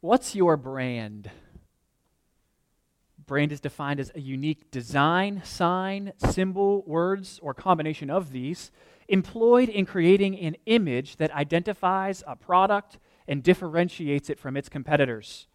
What's 0.00 0.36
your 0.36 0.56
brand? 0.56 1.28
Brand 3.26 3.50
is 3.50 3.60
defined 3.60 3.98
as 3.98 4.12
a 4.14 4.20
unique 4.20 4.70
design, 4.70 5.42
sign, 5.44 6.12
symbol, 6.18 6.84
words, 6.86 7.40
or 7.42 7.52
combination 7.52 8.08
of 8.08 8.30
these 8.30 8.70
employed 9.08 9.68
in 9.68 9.86
creating 9.86 10.38
an 10.38 10.56
image 10.66 11.16
that 11.16 11.34
identifies 11.34 12.22
a 12.28 12.36
product 12.36 12.98
and 13.26 13.42
differentiates 13.42 14.30
it 14.30 14.38
from 14.38 14.56
its 14.56 14.68
competitors. 14.68 15.48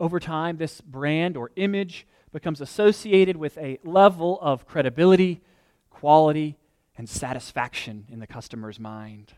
Over 0.00 0.18
time, 0.18 0.56
this 0.56 0.80
brand 0.80 1.36
or 1.36 1.52
image 1.54 2.04
becomes 2.32 2.60
associated 2.60 3.36
with 3.36 3.56
a 3.58 3.78
level 3.84 4.40
of 4.42 4.66
credibility, 4.66 5.40
quality, 5.88 6.58
and 6.96 7.08
satisfaction 7.08 8.06
in 8.08 8.18
the 8.18 8.26
customer's 8.26 8.80
mind. 8.80 9.34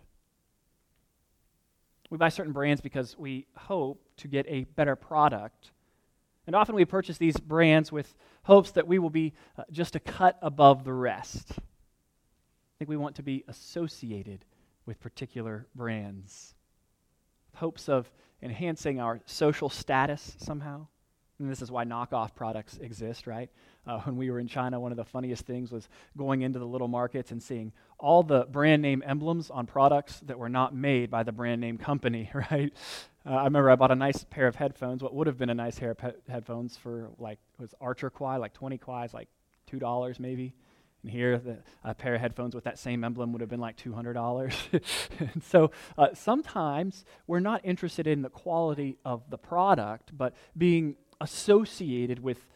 We 2.11 2.19
buy 2.19 2.29
certain 2.29 2.53
brands 2.53 2.81
because 2.81 3.17
we 3.17 3.47
hope 3.57 4.05
to 4.19 4.29
get 4.29 4.45
a 4.49 4.65
better 4.65 4.97
product. 4.97 5.71
And 6.47 6.57
often 6.57 6.75
we 6.75 6.85
purchase 6.85 7.19
these 7.19 7.37
brands 7.37 7.93
with 7.93 8.15
hopes 8.43 8.73
that 8.73 8.87
we 8.87 8.99
will 8.99 9.11
be 9.11 9.33
uh, 9.57 9.63
just 9.71 9.95
a 9.95 10.01
cut 10.01 10.37
above 10.43 10.85
the 10.85 10.93
rest. 10.93 11.53
I 11.53 11.63
think 12.79 12.89
we 12.89 12.97
want 12.97 13.17
to 13.17 13.23
be 13.23 13.45
associated 13.47 14.45
with 14.87 15.01
particular 15.01 15.67
brands, 15.75 16.55
hopes 17.55 17.89
of 17.89 18.11
enhancing 18.43 18.99
our 18.99 19.21
social 19.27 19.69
status 19.69 20.35
somehow. 20.39 20.87
And 21.39 21.51
this 21.51 21.63
is 21.63 21.71
why 21.71 21.85
knockoff 21.85 22.35
products 22.35 22.79
exist, 22.79 23.27
right? 23.27 23.51
Uh, 23.87 23.99
when 24.01 24.17
we 24.17 24.31
were 24.31 24.39
in 24.39 24.47
China, 24.47 24.79
one 24.79 24.93
of 24.93 24.97
the 24.97 25.05
funniest 25.05 25.47
things 25.47 25.73
was 25.73 25.89
going 26.17 26.43
into 26.43 26.59
the 26.59 26.67
little 26.67 26.89
markets 26.89 27.31
and 27.31 27.43
seeing 27.43 27.73
all 27.99 28.23
the 28.23 28.45
brand 28.45 28.83
name 28.83 29.03
emblems 29.07 29.51
on 29.51 29.67
products 29.67 30.21
that 30.21 30.39
were 30.39 30.49
not 30.49 30.75
made 30.75 31.11
by 31.11 31.23
the 31.23 31.33
brand 31.33 31.61
name 31.61 31.79
company, 31.79 32.31
right? 32.35 32.73
Uh, 33.27 33.31
I 33.31 33.45
remember 33.45 33.71
I 33.71 33.77
bought 33.77 33.91
a 33.91 33.97
nice 33.97 34.25
pair 34.25 34.47
of 34.47 34.57
headphones, 34.57 35.03
what 35.03 35.15
would 35.15 35.27
have 35.27 35.39
been 35.39 35.51
a 35.51 35.55
nice 35.55 35.79
pair 35.79 35.91
of 35.93 36.01
he- 36.01 36.33
headphones 36.33 36.77
for 36.77 37.11
like, 37.19 37.39
was 37.59 37.75
Archer 37.81 38.11
Kwai, 38.11 38.37
like 38.37 38.53
20 38.55 38.79
kuais, 38.79 39.13
like 39.13 39.29
$2 39.71 40.21
maybe. 40.21 40.55
And 41.03 41.11
here, 41.11 41.39
the, 41.39 41.59
a 41.83 41.95
pair 41.95 42.15
of 42.15 42.21
headphones 42.21 42.55
with 42.55 42.65
that 42.65 42.79
same 42.79 43.05
emblem 43.05 43.33
would 43.33 43.41
have 43.41 43.49
been 43.49 43.61
like 43.61 43.79
$200. 43.79 44.53
and 45.35 45.43
so 45.43 45.71
uh, 45.97 46.09
sometimes 46.13 47.05
we're 47.27 47.41
not 47.41 47.63
interested 47.65 48.07
in 48.07 48.21
the 48.21 48.29
quality 48.29 48.99
of 49.05 49.23
the 49.31 49.39
product, 49.39 50.17
but 50.17 50.35
being 50.57 50.97
associated 51.21 52.23
with 52.23 52.47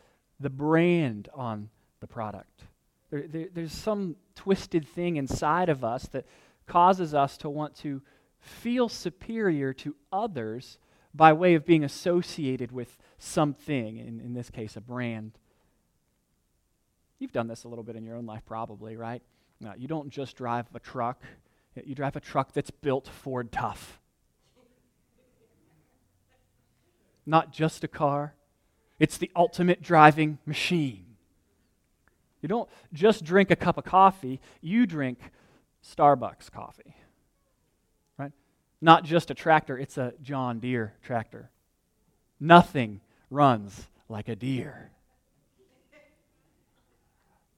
the 0.45 0.51
brand 0.51 1.31
on 1.35 1.71
the 2.01 2.07
product. 2.07 2.65
There, 3.11 3.25
there, 3.27 3.47
there's 3.53 3.73
some 3.73 4.17
twisted 4.35 4.87
thing 4.87 5.17
inside 5.17 5.71
of 5.71 5.83
us 5.83 6.05
that 6.09 6.27
causes 6.67 7.15
us 7.15 7.39
to 7.39 7.49
want 7.49 7.75
to 7.77 8.03
feel 8.41 8.91
superior 8.91 9.73
to 9.73 9.97
others 10.13 10.77
by 11.15 11.33
way 11.33 11.55
of 11.55 11.65
being 11.65 11.83
associated 11.83 12.73
with 12.73 12.99
something, 13.17 13.97
in, 13.97 14.21
in 14.21 14.35
this 14.35 14.51
case, 14.51 14.77
a 14.77 14.83
brand. 14.83 15.33
You've 17.19 17.33
done 17.33 17.49
this 17.49 17.65
a 17.65 17.69
little 17.69 17.85
bit 17.85 17.97
in 17.97 18.05
your 18.05 18.17
own 18.17 18.27
life, 18.27 18.43
probably, 18.45 18.97
right? 18.97 19.23
Now, 19.61 19.73
you 19.79 19.89
don't 19.89 20.11
just 20.11 20.37
drive 20.37 20.67
a 20.75 20.79
truck, 20.79 21.23
you 21.83 21.95
drive 21.95 22.17
a 22.17 22.21
truck 22.21 22.53
that's 22.53 22.71
built 22.71 23.09
Ford 23.09 23.51
tough. 23.51 23.99
Not 27.25 27.51
just 27.51 27.83
a 27.83 27.89
car, 27.89 28.35
it's 28.99 29.19
the 29.19 29.31
ultimate 29.35 29.83
driving 29.83 30.39
machine. 30.47 31.05
You 32.41 32.49
don't 32.49 32.69
just 32.93 33.25
drink 33.25 33.51
a 33.51 33.57
cup 33.57 33.79
of 33.79 33.85
coffee, 33.85 34.41
you 34.61 34.87
drink 34.87 35.19
Starbucks 35.83 36.51
coffee. 36.51 36.95
Right? 38.19 38.33
Not 38.81 39.05
just 39.05 39.31
a 39.31 39.35
tractor, 39.35 39.79
it's 39.79 39.97
a 39.97 40.13
John 40.23 40.61
Deere 40.61 40.95
tractor. 41.03 41.51
Nothing 42.39 43.01
runs 43.31 43.89
like 44.09 44.29
a 44.29 44.37
Deere. 44.37 44.91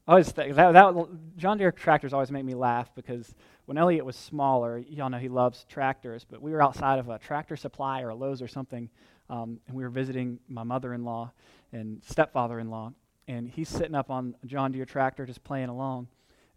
I 0.07 0.13
always 0.13 0.31
think 0.31 0.55
that, 0.55 0.73
that 0.73 1.09
John 1.37 1.59
Deere 1.59 1.73
tractors 1.73 2.13
always 2.13 2.31
make 2.31 2.45
me 2.45 2.55
laugh 2.55 2.89
because 2.95 3.35
when 3.65 3.77
Elliot 3.77 4.05
was 4.05 4.15
smaller, 4.15 4.79
y'all 4.79 5.11
know 5.11 5.19
he 5.19 5.29
loves 5.29 5.67
tractors, 5.69 6.25
but 6.25 6.41
we 6.41 6.53
were 6.53 6.63
outside 6.63 7.01
of 7.01 7.09
a 7.09 7.19
tractor 7.19 7.57
supply 7.57 8.03
or 8.03 8.11
a 8.11 8.15
Lowe's 8.15 8.41
or 8.41 8.47
something, 8.47 8.89
um, 9.29 9.61
and 9.67 9.77
we 9.77 9.83
were 9.83 9.91
visiting 9.91 10.39
my 10.49 10.63
mother-in-law 10.63 11.33
and 11.73 12.03
stepfather-in-law, 12.05 12.93
and 13.29 13.49
he's 13.49 13.69
sitting 13.69 13.95
up 13.95 14.11
on 14.11 14.35
a 14.43 14.47
John 14.47 14.73
Deere 14.73 14.85
tractor 14.85 15.27
just 15.27 15.43
playing 15.45 15.69
along. 15.69 16.09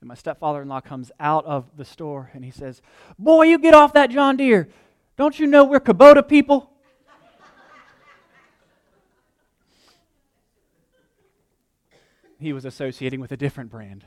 And 0.02 0.08
my 0.08 0.16
stepfather-in-law 0.16 0.82
comes 0.82 1.12
out 1.20 1.46
of 1.46 1.66
the 1.76 1.84
store 1.84 2.32
and 2.34 2.46
he 2.46 2.52
says, 2.52 2.82
"Boy, 3.18 3.44
you 3.44 3.58
get 3.60 3.74
off 3.74 3.94
that 3.94 4.10
John 4.10 4.38
Deere! 4.38 4.70
Don't 5.18 5.38
you 5.40 5.48
know 5.48 5.66
we're 5.66 5.80
Kubota 5.80 6.26
people?" 6.26 6.72
he 12.40 12.54
was 12.54 12.66
associating 12.66 13.20
with 13.20 13.32
a 13.32 13.38
different 13.38 13.70
brand. 13.70 14.06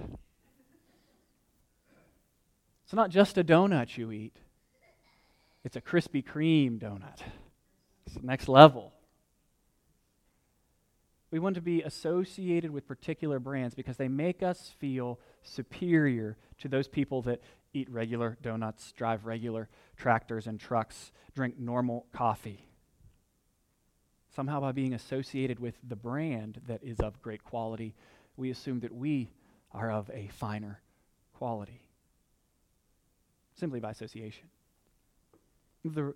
It's 2.84 2.94
not 2.94 3.10
just 3.10 3.38
a 3.38 3.44
donut 3.44 3.96
you 3.96 4.10
eat, 4.10 4.36
it's 5.64 5.76
a 5.76 5.80
Krispy 5.80 6.24
Kreme 6.24 6.78
donut. 6.78 7.20
The 8.14 8.26
next 8.26 8.48
level. 8.48 8.92
We 11.30 11.38
want 11.38 11.54
to 11.54 11.62
be 11.62 11.80
associated 11.82 12.70
with 12.70 12.86
particular 12.86 13.38
brands 13.38 13.74
because 13.74 13.96
they 13.96 14.08
make 14.08 14.42
us 14.42 14.74
feel 14.78 15.18
superior 15.42 16.36
to 16.58 16.68
those 16.68 16.88
people 16.88 17.22
that 17.22 17.40
eat 17.72 17.90
regular 17.90 18.36
donuts, 18.42 18.92
drive 18.92 19.24
regular 19.24 19.68
tractors 19.96 20.46
and 20.46 20.60
trucks, 20.60 21.10
drink 21.34 21.58
normal 21.58 22.06
coffee. 22.12 22.68
Somehow, 24.36 24.60
by 24.60 24.72
being 24.72 24.92
associated 24.92 25.58
with 25.58 25.74
the 25.86 25.96
brand 25.96 26.60
that 26.66 26.82
is 26.82 27.00
of 27.00 27.20
great 27.22 27.44
quality, 27.44 27.94
we 28.36 28.50
assume 28.50 28.80
that 28.80 28.94
we 28.94 29.30
are 29.72 29.90
of 29.90 30.10
a 30.12 30.28
finer 30.28 30.80
quality. 31.34 31.82
Simply 33.54 33.80
by 33.80 33.90
association. 33.90 34.48
The, 35.84 36.14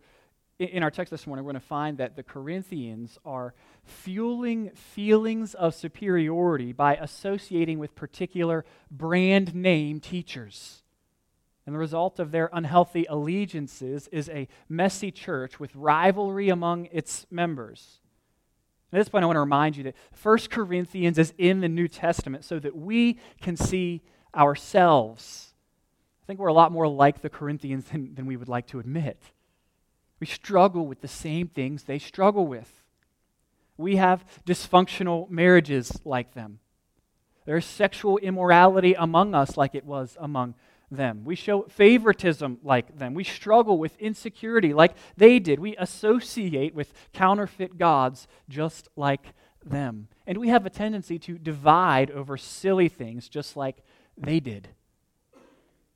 in 0.58 0.82
our 0.82 0.90
text 0.90 1.10
this 1.10 1.26
morning, 1.26 1.44
we're 1.44 1.52
going 1.52 1.60
to 1.60 1.66
find 1.66 1.98
that 1.98 2.16
the 2.16 2.22
Corinthians 2.22 3.18
are 3.24 3.54
fueling 3.84 4.70
feelings 4.70 5.54
of 5.54 5.74
superiority 5.74 6.72
by 6.72 6.96
associating 6.96 7.78
with 7.78 7.94
particular 7.94 8.64
brand 8.90 9.54
name 9.54 10.00
teachers. 10.00 10.82
And 11.66 11.74
the 11.74 11.78
result 11.78 12.18
of 12.18 12.30
their 12.30 12.48
unhealthy 12.52 13.04
allegiances 13.08 14.08
is 14.08 14.28
a 14.28 14.48
messy 14.68 15.10
church 15.10 15.60
with 15.60 15.74
rivalry 15.74 16.48
among 16.48 16.86
its 16.86 17.26
members. 17.30 18.00
At 18.92 18.98
this 18.98 19.08
point, 19.08 19.24
I 19.24 19.26
want 19.26 19.36
to 19.36 19.40
remind 19.40 19.76
you 19.76 19.82
that 19.84 19.96
1 20.22 20.38
Corinthians 20.50 21.18
is 21.18 21.34
in 21.36 21.60
the 21.60 21.68
New 21.68 21.88
Testament 21.88 22.44
so 22.44 22.58
that 22.60 22.76
we 22.76 23.18
can 23.42 23.56
see 23.56 24.00
ourselves. 24.34 25.52
I 26.22 26.26
think 26.26 26.38
we're 26.38 26.46
a 26.48 26.54
lot 26.54 26.72
more 26.72 26.88
like 26.88 27.20
the 27.20 27.28
Corinthians 27.28 27.86
than, 27.86 28.14
than 28.14 28.26
we 28.26 28.36
would 28.36 28.48
like 28.48 28.68
to 28.68 28.78
admit. 28.78 29.20
We 30.20 30.26
struggle 30.26 30.86
with 30.86 31.00
the 31.00 31.08
same 31.08 31.48
things 31.48 31.84
they 31.84 31.98
struggle 31.98 32.46
with. 32.46 32.82
We 33.76 33.96
have 33.96 34.24
dysfunctional 34.46 35.28
marriages 35.30 36.00
like 36.04 36.34
them. 36.34 36.60
There's 37.44 37.64
sexual 37.64 38.18
immorality 38.18 38.94
among 38.94 39.34
us 39.34 39.56
like 39.56 39.74
it 39.74 39.84
was 39.84 40.16
among 40.18 40.54
them. 40.90 41.22
We 41.24 41.34
show 41.34 41.62
favoritism 41.62 42.58
like 42.62 42.98
them. 42.98 43.14
We 43.14 43.24
struggle 43.24 43.78
with 43.78 43.98
insecurity 43.98 44.72
like 44.72 44.94
they 45.16 45.38
did. 45.38 45.58
We 45.58 45.76
associate 45.76 46.74
with 46.74 46.92
counterfeit 47.12 47.78
gods 47.78 48.26
just 48.48 48.88
like 48.96 49.32
them. 49.64 50.08
And 50.26 50.38
we 50.38 50.48
have 50.48 50.66
a 50.66 50.70
tendency 50.70 51.18
to 51.20 51.38
divide 51.38 52.10
over 52.10 52.36
silly 52.36 52.88
things 52.88 53.28
just 53.28 53.56
like 53.56 53.82
they 54.16 54.40
did. 54.40 54.68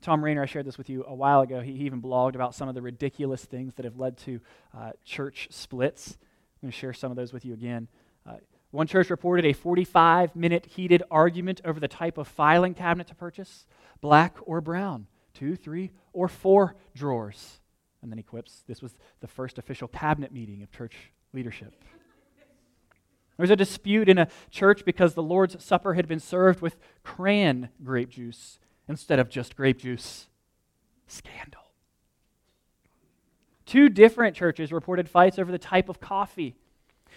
Thom 0.00 0.24
Rainer, 0.24 0.42
I 0.42 0.46
shared 0.46 0.66
this 0.66 0.78
with 0.78 0.88
you 0.88 1.04
a 1.06 1.14
while 1.14 1.42
ago. 1.42 1.60
He, 1.60 1.72
even 1.72 2.00
blogged 2.00 2.34
about 2.34 2.54
some 2.54 2.68
of 2.68 2.74
the 2.74 2.82
ridiculous 2.82 3.44
things 3.44 3.74
that 3.74 3.84
have 3.84 3.98
led 3.98 4.16
to 4.18 4.40
uh, 4.76 4.92
church 5.04 5.48
splits. 5.50 6.16
I'm 6.62 6.68
going 6.68 6.72
to 6.72 6.78
share 6.78 6.92
some 6.92 7.10
of 7.10 7.16
those 7.16 7.32
with 7.32 7.44
you 7.44 7.52
again. 7.52 7.88
Uh, 8.26 8.34
one 8.70 8.86
church 8.86 9.10
reported 9.10 9.44
a 9.44 9.52
45 9.52 10.34
minute 10.36 10.66
heated 10.66 11.02
argument 11.10 11.60
over 11.64 11.80
the 11.80 11.88
type 11.88 12.18
of 12.18 12.28
filing 12.28 12.74
cabinet 12.74 13.08
to 13.08 13.14
purchase 13.14 13.66
black 14.00 14.36
or 14.42 14.60
brown, 14.60 15.06
two, 15.34 15.56
three, 15.56 15.90
or 16.12 16.28
four 16.28 16.76
drawers. 16.94 17.60
And 18.02 18.10
then 18.10 18.16
he 18.16 18.22
quips 18.22 18.62
this 18.66 18.80
was 18.80 18.94
the 19.20 19.28
first 19.28 19.58
official 19.58 19.88
cabinet 19.88 20.32
meeting 20.32 20.62
of 20.62 20.70
church 20.70 21.12
leadership. 21.34 21.74
There 23.36 23.44
was 23.44 23.50
a 23.50 23.56
dispute 23.56 24.08
in 24.08 24.18
a 24.18 24.28
church 24.50 24.84
because 24.84 25.14
the 25.14 25.22
Lord's 25.22 25.62
Supper 25.62 25.94
had 25.94 26.06
been 26.06 26.20
served 26.20 26.60
with 26.60 26.76
cran 27.02 27.70
grape 27.82 28.10
juice 28.10 28.58
instead 28.90 29.20
of 29.20 29.30
just 29.30 29.56
grape 29.56 29.78
juice. 29.78 30.26
Scandal. 31.06 31.62
Two 33.64 33.88
different 33.88 34.36
churches 34.36 34.72
reported 34.72 35.08
fights 35.08 35.38
over 35.38 35.52
the 35.52 35.58
type 35.58 35.88
of 35.88 36.00
coffee. 36.00 36.56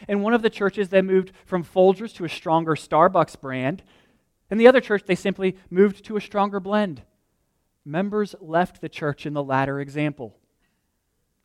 In 0.08 0.22
one 0.22 0.34
of 0.34 0.44
the 0.44 0.50
churches, 0.50 0.90
they 0.90 1.02
moved 1.02 1.32
from 1.46 1.64
Folgers 1.64 2.14
to 2.16 2.26
a 2.26 2.30
stronger 2.30 2.76
Starbucks 2.76 3.40
brand. 3.42 3.82
In 4.52 4.58
the 4.58 4.68
other 4.68 4.82
church, 4.82 5.04
they 5.06 5.16
simply 5.16 5.58
moved 5.70 6.06
to 6.06 6.16
a 6.16 6.22
stronger 6.22 6.60
blend. 6.60 7.02
Members 7.84 8.36
left 8.40 8.80
the 8.80 8.90
church 8.90 9.26
in 9.26 9.34
the 9.34 9.44
latter 9.44 9.80
example. 9.80 10.38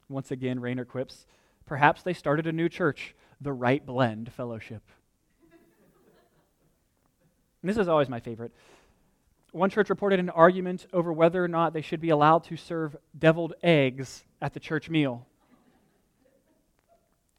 Once 0.09 0.31
again, 0.31 0.61
Rainer 0.61 0.85
quips 0.85 1.27
Perhaps 1.65 2.03
they 2.03 2.15
started 2.15 2.47
a 2.47 2.53
new 2.53 2.69
church, 2.69 3.15
the 3.41 3.53
Right 3.53 3.85
Blend 3.85 4.33
Fellowship. 4.33 4.83
And 7.61 7.69
this 7.69 7.77
is 7.77 7.89
always 7.89 8.09
my 8.09 8.21
favorite. 8.21 8.53
One 9.59 9.71
church 9.71 9.91
reported 9.91 10.21
an 10.21 10.31
argument 10.31 10.87
over 10.93 11.13
whether 11.13 11.43
or 11.43 11.49
not 11.49 11.73
they 11.73 11.81
should 11.81 12.01
be 12.01 12.11
allowed 12.11 12.45
to 12.45 12.57
serve 12.57 12.95
deviled 13.19 13.55
eggs 13.61 14.23
at 14.41 14.55
the 14.55 14.61
church 14.61 14.89
meal. 14.89 15.27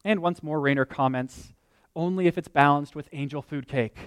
And 0.04 0.22
once 0.22 0.44
more, 0.44 0.60
Rainer 0.60 0.84
comments 0.84 1.54
only 1.96 2.28
if 2.28 2.38
it's 2.38 2.50
balanced 2.50 2.94
with 2.94 3.08
angel 3.14 3.42
food 3.42 3.70
cake. 3.70 3.98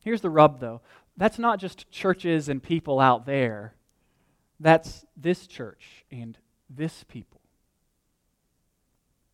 Here's 0.00 0.20
the 0.20 0.28
rub, 0.28 0.58
though. 0.58 0.80
That's 1.16 1.38
not 1.38 1.60
just 1.60 1.92
churches 1.92 2.48
and 2.48 2.60
people 2.60 2.98
out 2.98 3.24
there, 3.24 3.76
that's 4.58 5.04
this 5.16 5.46
church 5.46 6.04
and 6.10 6.36
this 6.68 7.04
people. 7.04 7.41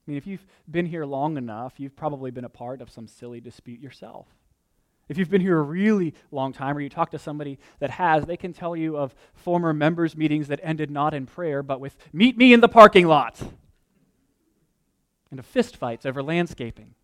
I 0.08 0.10
mean, 0.10 0.16
if 0.16 0.26
you've 0.26 0.46
been 0.70 0.86
here 0.86 1.04
long 1.04 1.36
enough, 1.36 1.74
you've 1.76 1.94
probably 1.94 2.30
been 2.30 2.46
a 2.46 2.48
part 2.48 2.80
of 2.80 2.88
some 2.88 3.06
silly 3.06 3.42
dispute 3.42 3.78
yourself. 3.78 4.26
If 5.06 5.18
you've 5.18 5.28
been 5.28 5.42
here 5.42 5.58
a 5.58 5.62
really 5.62 6.14
long 6.30 6.54
time 6.54 6.78
or 6.78 6.80
you 6.80 6.88
talk 6.88 7.10
to 7.10 7.18
somebody 7.18 7.58
that 7.78 7.90
has, 7.90 8.24
they 8.24 8.38
can 8.38 8.54
tell 8.54 8.74
you 8.74 8.96
of 8.96 9.14
former 9.34 9.74
members' 9.74 10.16
meetings 10.16 10.48
that 10.48 10.60
ended 10.62 10.90
not 10.90 11.12
in 11.12 11.26
prayer, 11.26 11.62
but 11.62 11.78
with, 11.78 11.94
meet 12.10 12.38
me 12.38 12.54
in 12.54 12.60
the 12.60 12.70
parking 12.70 13.06
lot, 13.06 13.38
and 15.30 15.38
of 15.38 15.46
fistfights 15.46 16.06
over 16.06 16.22
landscaping. 16.22 16.94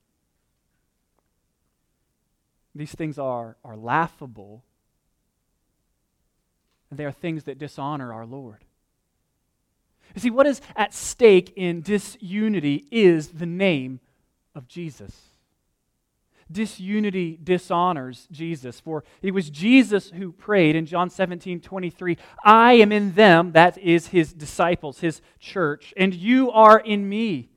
These 2.74 2.92
things 2.92 3.18
are, 3.18 3.58
are 3.62 3.76
laughable, 3.76 4.64
and 6.88 6.98
they 6.98 7.04
are 7.04 7.12
things 7.12 7.44
that 7.44 7.58
dishonor 7.58 8.14
our 8.14 8.24
Lord. 8.24 8.64
You 10.14 10.20
see, 10.20 10.30
what 10.30 10.46
is 10.46 10.60
at 10.76 10.94
stake 10.94 11.52
in 11.56 11.80
disunity 11.80 12.86
is 12.90 13.28
the 13.28 13.46
name 13.46 14.00
of 14.54 14.68
Jesus. 14.68 15.12
Disunity 16.50 17.38
dishonors 17.42 18.28
Jesus, 18.30 18.78
for 18.78 19.02
it 19.22 19.32
was 19.32 19.48
Jesus 19.48 20.10
who 20.10 20.30
prayed 20.30 20.76
in 20.76 20.86
John 20.86 21.08
17 21.10 21.60
23, 21.60 22.18
I 22.44 22.74
am 22.74 22.92
in 22.92 23.14
them, 23.14 23.52
that 23.52 23.78
is 23.78 24.08
his 24.08 24.32
disciples, 24.32 25.00
his 25.00 25.22
church, 25.40 25.94
and 25.96 26.14
you 26.14 26.50
are 26.50 26.78
in 26.78 27.08
me. 27.08 27.48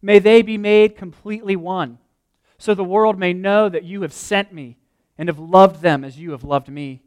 May 0.00 0.20
they 0.20 0.42
be 0.42 0.56
made 0.56 0.96
completely 0.96 1.56
one 1.56 1.98
so 2.58 2.74
the 2.74 2.84
world 2.84 3.18
may 3.18 3.32
know 3.32 3.68
that 3.68 3.84
you 3.84 4.02
have 4.02 4.12
sent 4.12 4.52
me 4.52 4.76
and 5.16 5.28
have 5.28 5.38
loved 5.38 5.80
them 5.80 6.04
as 6.04 6.18
you 6.18 6.32
have 6.32 6.44
loved 6.44 6.68
me. 6.68 7.02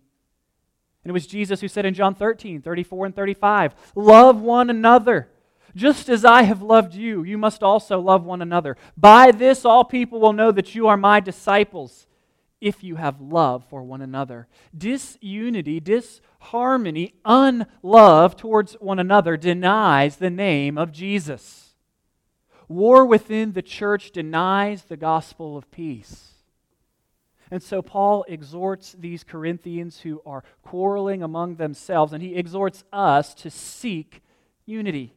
And 1.04 1.10
it 1.10 1.14
was 1.14 1.28
Jesus 1.28 1.62
who 1.62 1.68
said 1.68 1.86
in 1.86 1.94
John 1.94 2.14
13, 2.14 2.62
34 2.62 3.06
and 3.08 3.16
35, 3.16 3.76
Love 3.96 4.42
one 4.42 4.70
another. 4.70 5.30
Just 5.76 6.10
as 6.10 6.26
I 6.26 6.44
have 6.44 6.62
loved 6.62 6.94
you, 6.94 7.24
you 7.24 7.38
must 7.38 7.64
also 7.64 8.00
love 8.00 8.26
one 8.26 8.42
another. 8.42 8.78
By 8.98 9.32
this, 9.32 9.66
all 9.66 9.84
people 9.84 10.20
will 10.20 10.34
know 10.34 10.52
that 10.52 10.76
you 10.76 10.88
are 10.88 10.98
my 10.98 11.20
disciples, 11.20 12.08
if 12.60 12.84
you 12.84 12.98
have 12.98 13.20
love 13.20 13.64
for 13.70 13.82
one 13.82 14.02
another. 14.02 14.48
Disunity, 14.78 15.80
disharmony, 15.80 17.16
unlove 17.26 18.36
towards 18.36 18.74
one 18.74 19.00
another 19.00 19.38
denies 19.38 20.18
the 20.18 20.30
name 20.30 20.78
of 20.78 20.92
Jesus. 20.92 21.74
War 22.68 23.06
within 23.06 23.54
the 23.54 23.62
church 23.62 24.12
denies 24.12 24.84
the 24.84 24.98
gospel 24.98 25.58
of 25.58 25.72
peace. 25.72 26.31
And 27.52 27.62
so 27.62 27.82
Paul 27.82 28.24
exhorts 28.30 28.96
these 28.98 29.26
Corinthians 29.26 30.00
who 30.00 30.22
are 30.26 30.44
quarreling 30.64 31.22
among 31.22 31.56
themselves, 31.56 32.14
and 32.14 32.24
he 32.24 32.36
exhorts 32.36 32.86
us 32.94 33.34
to 33.36 33.52
seek 33.52 34.22
unity. 34.66 35.14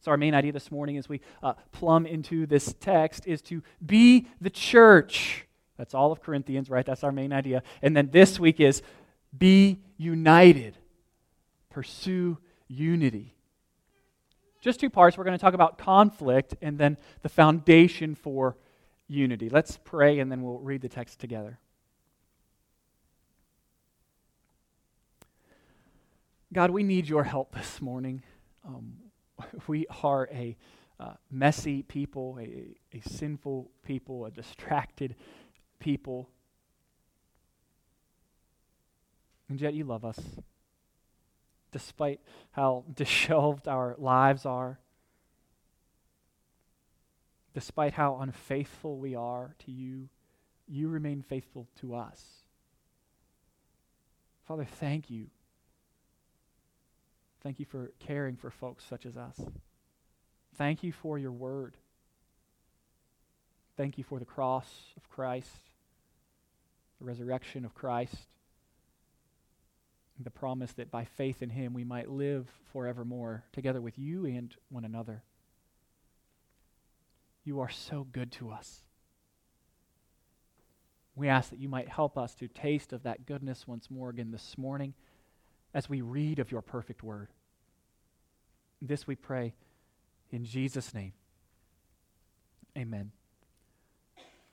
So, 0.00 0.10
our 0.10 0.16
main 0.16 0.34
idea 0.34 0.52
this 0.52 0.70
morning 0.70 0.96
as 0.96 1.08
we 1.08 1.20
uh, 1.42 1.54
plumb 1.72 2.06
into 2.06 2.46
this 2.46 2.74
text 2.80 3.26
is 3.26 3.40
to 3.42 3.62
be 3.84 4.26
the 4.40 4.50
church. 4.50 5.46
That's 5.76 5.94
all 5.94 6.12
of 6.12 6.22
Corinthians, 6.22 6.70
right? 6.70 6.84
That's 6.84 7.04
our 7.04 7.12
main 7.12 7.32
idea. 7.32 7.62
And 7.82 7.96
then 7.96 8.10
this 8.10 8.38
week 8.38 8.60
is 8.60 8.82
be 9.36 9.80
united, 9.96 10.76
pursue 11.70 12.38
unity. 12.68 13.34
Just 14.60 14.80
two 14.80 14.90
parts. 14.90 15.18
We're 15.18 15.24
going 15.24 15.36
to 15.36 15.42
talk 15.42 15.54
about 15.54 15.76
conflict 15.76 16.54
and 16.62 16.78
then 16.78 16.96
the 17.22 17.28
foundation 17.28 18.14
for 18.14 18.56
unity. 19.08 19.48
Let's 19.48 19.78
pray 19.84 20.18
and 20.18 20.30
then 20.30 20.42
we'll 20.42 20.58
read 20.58 20.82
the 20.82 20.88
text 20.88 21.20
together. 21.20 21.58
God, 26.52 26.70
we 26.70 26.82
need 26.82 27.08
your 27.08 27.24
help 27.24 27.54
this 27.54 27.82
morning. 27.82 28.22
Um, 28.66 28.94
we 29.66 29.86
are 30.02 30.28
a 30.32 30.56
uh, 31.00 31.14
messy 31.30 31.82
people, 31.82 32.38
a, 32.40 32.76
a 32.96 33.00
sinful 33.08 33.70
people, 33.84 34.24
a 34.24 34.30
distracted 34.30 35.16
people. 35.80 36.28
And 39.48 39.60
yet 39.60 39.74
you 39.74 39.84
love 39.84 40.04
us 40.04 40.20
despite 41.74 42.20
how 42.52 42.84
disheveled 42.94 43.66
our 43.66 43.96
lives 43.98 44.46
are, 44.46 44.78
despite 47.54 47.94
how 47.94 48.18
unfaithful 48.20 48.98
we 48.98 49.14
are 49.14 49.54
to 49.60 49.70
you, 49.70 50.08
you 50.66 50.88
remain 50.88 51.22
faithful 51.22 51.68
to 51.80 51.94
us. 51.94 52.22
Father, 54.46 54.64
thank 54.64 55.10
you. 55.10 55.26
Thank 57.42 57.58
you 57.58 57.66
for 57.66 57.92
caring 58.00 58.36
for 58.36 58.50
folks 58.50 58.84
such 58.84 59.06
as 59.06 59.16
us. 59.16 59.40
Thank 60.56 60.82
you 60.82 60.92
for 60.92 61.18
your 61.18 61.32
word. 61.32 61.76
Thank 63.76 63.98
you 63.98 64.04
for 64.04 64.18
the 64.18 64.24
cross 64.24 64.68
of 64.96 65.08
Christ, 65.08 65.48
the 66.98 67.04
resurrection 67.04 67.64
of 67.64 67.74
Christ 67.74 68.16
the 70.22 70.30
promise 70.30 70.72
that 70.74 70.90
by 70.90 71.04
faith 71.04 71.42
in 71.42 71.50
him 71.50 71.74
we 71.74 71.84
might 71.84 72.08
live 72.08 72.48
forevermore 72.72 73.44
together 73.52 73.80
with 73.80 73.98
you 73.98 74.26
and 74.26 74.54
one 74.68 74.84
another. 74.84 75.22
You 77.44 77.60
are 77.60 77.68
so 77.68 78.06
good 78.10 78.32
to 78.32 78.50
us. 78.50 78.82
We 81.14 81.28
ask 81.28 81.50
that 81.50 81.58
you 81.58 81.68
might 81.68 81.88
help 81.88 82.18
us 82.18 82.34
to 82.36 82.48
taste 82.48 82.92
of 82.92 83.04
that 83.04 83.26
goodness 83.26 83.68
once 83.68 83.90
more 83.90 84.10
again 84.10 84.32
this 84.32 84.58
morning 84.58 84.94
as 85.72 85.88
we 85.88 86.00
read 86.00 86.38
of 86.38 86.50
your 86.50 86.62
perfect 86.62 87.02
word. 87.02 87.28
This 88.82 89.06
we 89.06 89.14
pray 89.14 89.54
in 90.30 90.44
Jesus' 90.44 90.92
name. 90.92 91.12
Amen. 92.76 93.12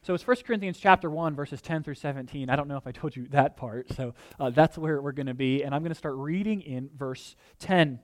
So 0.03 0.13
it's 0.13 0.25
1 0.25 0.37
Corinthians 0.45 0.79
chapter 0.79 1.09
1, 1.09 1.35
verses 1.35 1.61
10 1.61 1.83
through 1.83 1.95
17. 1.95 2.49
I 2.49 2.55
don't 2.55 2.67
know 2.67 2.77
if 2.77 2.87
I 2.87 2.91
told 2.91 3.15
you 3.15 3.27
that 3.29 3.55
part, 3.55 3.91
so 3.93 4.13
uh, 4.39 4.49
that's 4.49 4.77
where 4.77 5.01
we're 5.01 5.11
going 5.11 5.27
to 5.27 5.33
be. 5.33 5.63
And 5.63 5.73
I'm 5.75 5.81
going 5.81 5.91
to 5.91 5.97
start 5.97 6.15
reading 6.15 6.61
in 6.61 6.89
verse 6.95 7.35
10. 7.59 7.99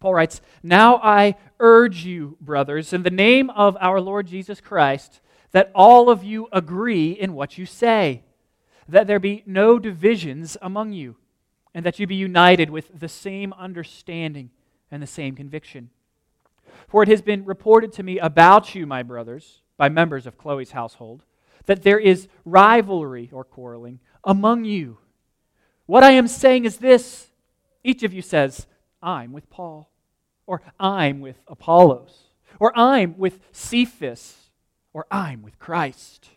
Paul 0.00 0.14
writes, 0.14 0.40
Now 0.62 0.96
I 1.02 1.36
urge 1.60 2.04
you, 2.04 2.36
brothers, 2.40 2.92
in 2.92 3.02
the 3.02 3.10
name 3.10 3.50
of 3.50 3.76
our 3.80 4.00
Lord 4.00 4.26
Jesus 4.26 4.60
Christ, 4.60 5.20
that 5.52 5.70
all 5.74 6.10
of 6.10 6.24
you 6.24 6.48
agree 6.52 7.12
in 7.12 7.34
what 7.34 7.58
you 7.58 7.66
say, 7.66 8.22
that 8.88 9.06
there 9.06 9.20
be 9.20 9.42
no 9.46 9.78
divisions 9.78 10.56
among 10.60 10.92
you, 10.92 11.16
and 11.74 11.84
that 11.86 11.98
you 11.98 12.06
be 12.06 12.14
united 12.14 12.70
with 12.70 12.98
the 12.98 13.08
same 13.08 13.52
understanding 13.54 14.50
and 14.90 15.02
the 15.02 15.06
same 15.06 15.34
conviction. 15.34 15.90
For 16.88 17.02
it 17.02 17.08
has 17.08 17.22
been 17.22 17.44
reported 17.44 17.92
to 17.94 18.02
me 18.02 18.18
about 18.18 18.74
you, 18.74 18.86
my 18.86 19.02
brothers 19.02 19.62
by 19.76 19.88
members 19.88 20.26
of 20.26 20.38
Chloe's 20.38 20.70
household 20.70 21.24
that 21.66 21.82
there 21.82 21.98
is 21.98 22.28
rivalry 22.44 23.30
or 23.32 23.44
quarreling 23.44 24.00
among 24.22 24.64
you. 24.64 24.98
What 25.86 26.04
I 26.04 26.12
am 26.12 26.28
saying 26.28 26.64
is 26.64 26.78
this 26.78 27.28
each 27.82 28.02
of 28.02 28.12
you 28.12 28.22
says, 28.22 28.66
I'm 29.04 29.32
with 29.32 29.50
Paul, 29.50 29.90
or 30.46 30.62
I'm 30.80 31.20
with 31.20 31.40
Apollos, 31.46 32.24
or 32.58 32.76
I'm 32.76 33.16
with 33.18 33.38
Cephas, 33.52 34.50
or 34.92 35.06
I'm 35.10 35.42
with 35.42 35.58
Christ. 35.58 36.30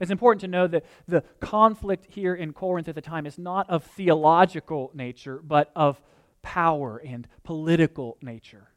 It's 0.00 0.10
important 0.10 0.40
to 0.40 0.48
know 0.48 0.66
that 0.66 0.84
the 1.06 1.22
conflict 1.40 2.06
here 2.08 2.34
in 2.34 2.52
Corinth 2.52 2.88
at 2.88 2.94
the 2.94 3.02
time 3.02 3.26
is 3.26 3.38
not 3.38 3.68
of 3.68 3.84
theological 3.84 4.90
nature, 4.94 5.40
but 5.44 5.70
of 5.76 6.00
power 6.42 7.00
and 7.04 7.28
political 7.44 8.16
nature. 8.22 8.68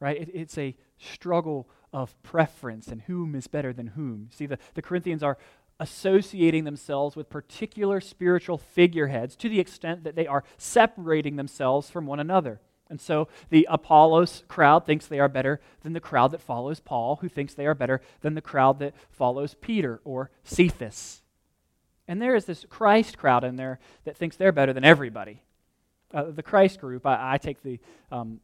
Right? 0.00 0.20
It, 0.20 0.30
it's 0.34 0.58
a 0.58 0.74
struggle 0.98 1.68
of 1.92 2.20
preference 2.24 2.88
and 2.88 3.02
whom 3.02 3.36
is 3.36 3.46
better 3.46 3.72
than 3.72 3.88
whom. 3.88 4.30
See, 4.32 4.46
the, 4.46 4.58
the 4.74 4.82
Corinthians 4.82 5.22
are 5.22 5.38
associating 5.80 6.64
themselves 6.64 7.16
with 7.16 7.30
particular 7.30 8.00
spiritual 8.00 8.58
figureheads 8.58 9.36
to 9.36 9.48
the 9.48 9.60
extent 9.60 10.04
that 10.04 10.14
they 10.14 10.26
are 10.26 10.44
separating 10.56 11.36
themselves 11.36 11.90
from 11.90 12.06
one 12.06 12.20
another. 12.20 12.60
And 12.88 13.00
so 13.00 13.28
the 13.48 13.66
Apollos 13.70 14.44
crowd 14.48 14.84
thinks 14.84 15.06
they 15.06 15.18
are 15.18 15.28
better 15.28 15.60
than 15.82 15.94
the 15.94 16.00
crowd 16.00 16.30
that 16.32 16.42
follows 16.42 16.78
Paul, 16.78 17.16
who 17.16 17.28
thinks 17.28 17.54
they 17.54 17.66
are 17.66 17.74
better 17.74 18.02
than 18.20 18.34
the 18.34 18.42
crowd 18.42 18.78
that 18.80 18.94
follows 19.10 19.54
Peter 19.60 20.00
or 20.04 20.30
Cephas. 20.44 21.22
And 22.06 22.20
there 22.20 22.34
is 22.34 22.44
this 22.44 22.66
Christ 22.68 23.16
crowd 23.16 23.44
in 23.44 23.56
there 23.56 23.78
that 24.04 24.16
thinks 24.16 24.36
they're 24.36 24.52
better 24.52 24.74
than 24.74 24.84
everybody. 24.84 25.42
Uh, 26.12 26.24
the 26.24 26.42
Christ 26.42 26.80
group, 26.80 27.06
I, 27.06 27.34
I 27.34 27.38
take 27.38 27.62
the 27.62 27.80
um, 28.10 28.40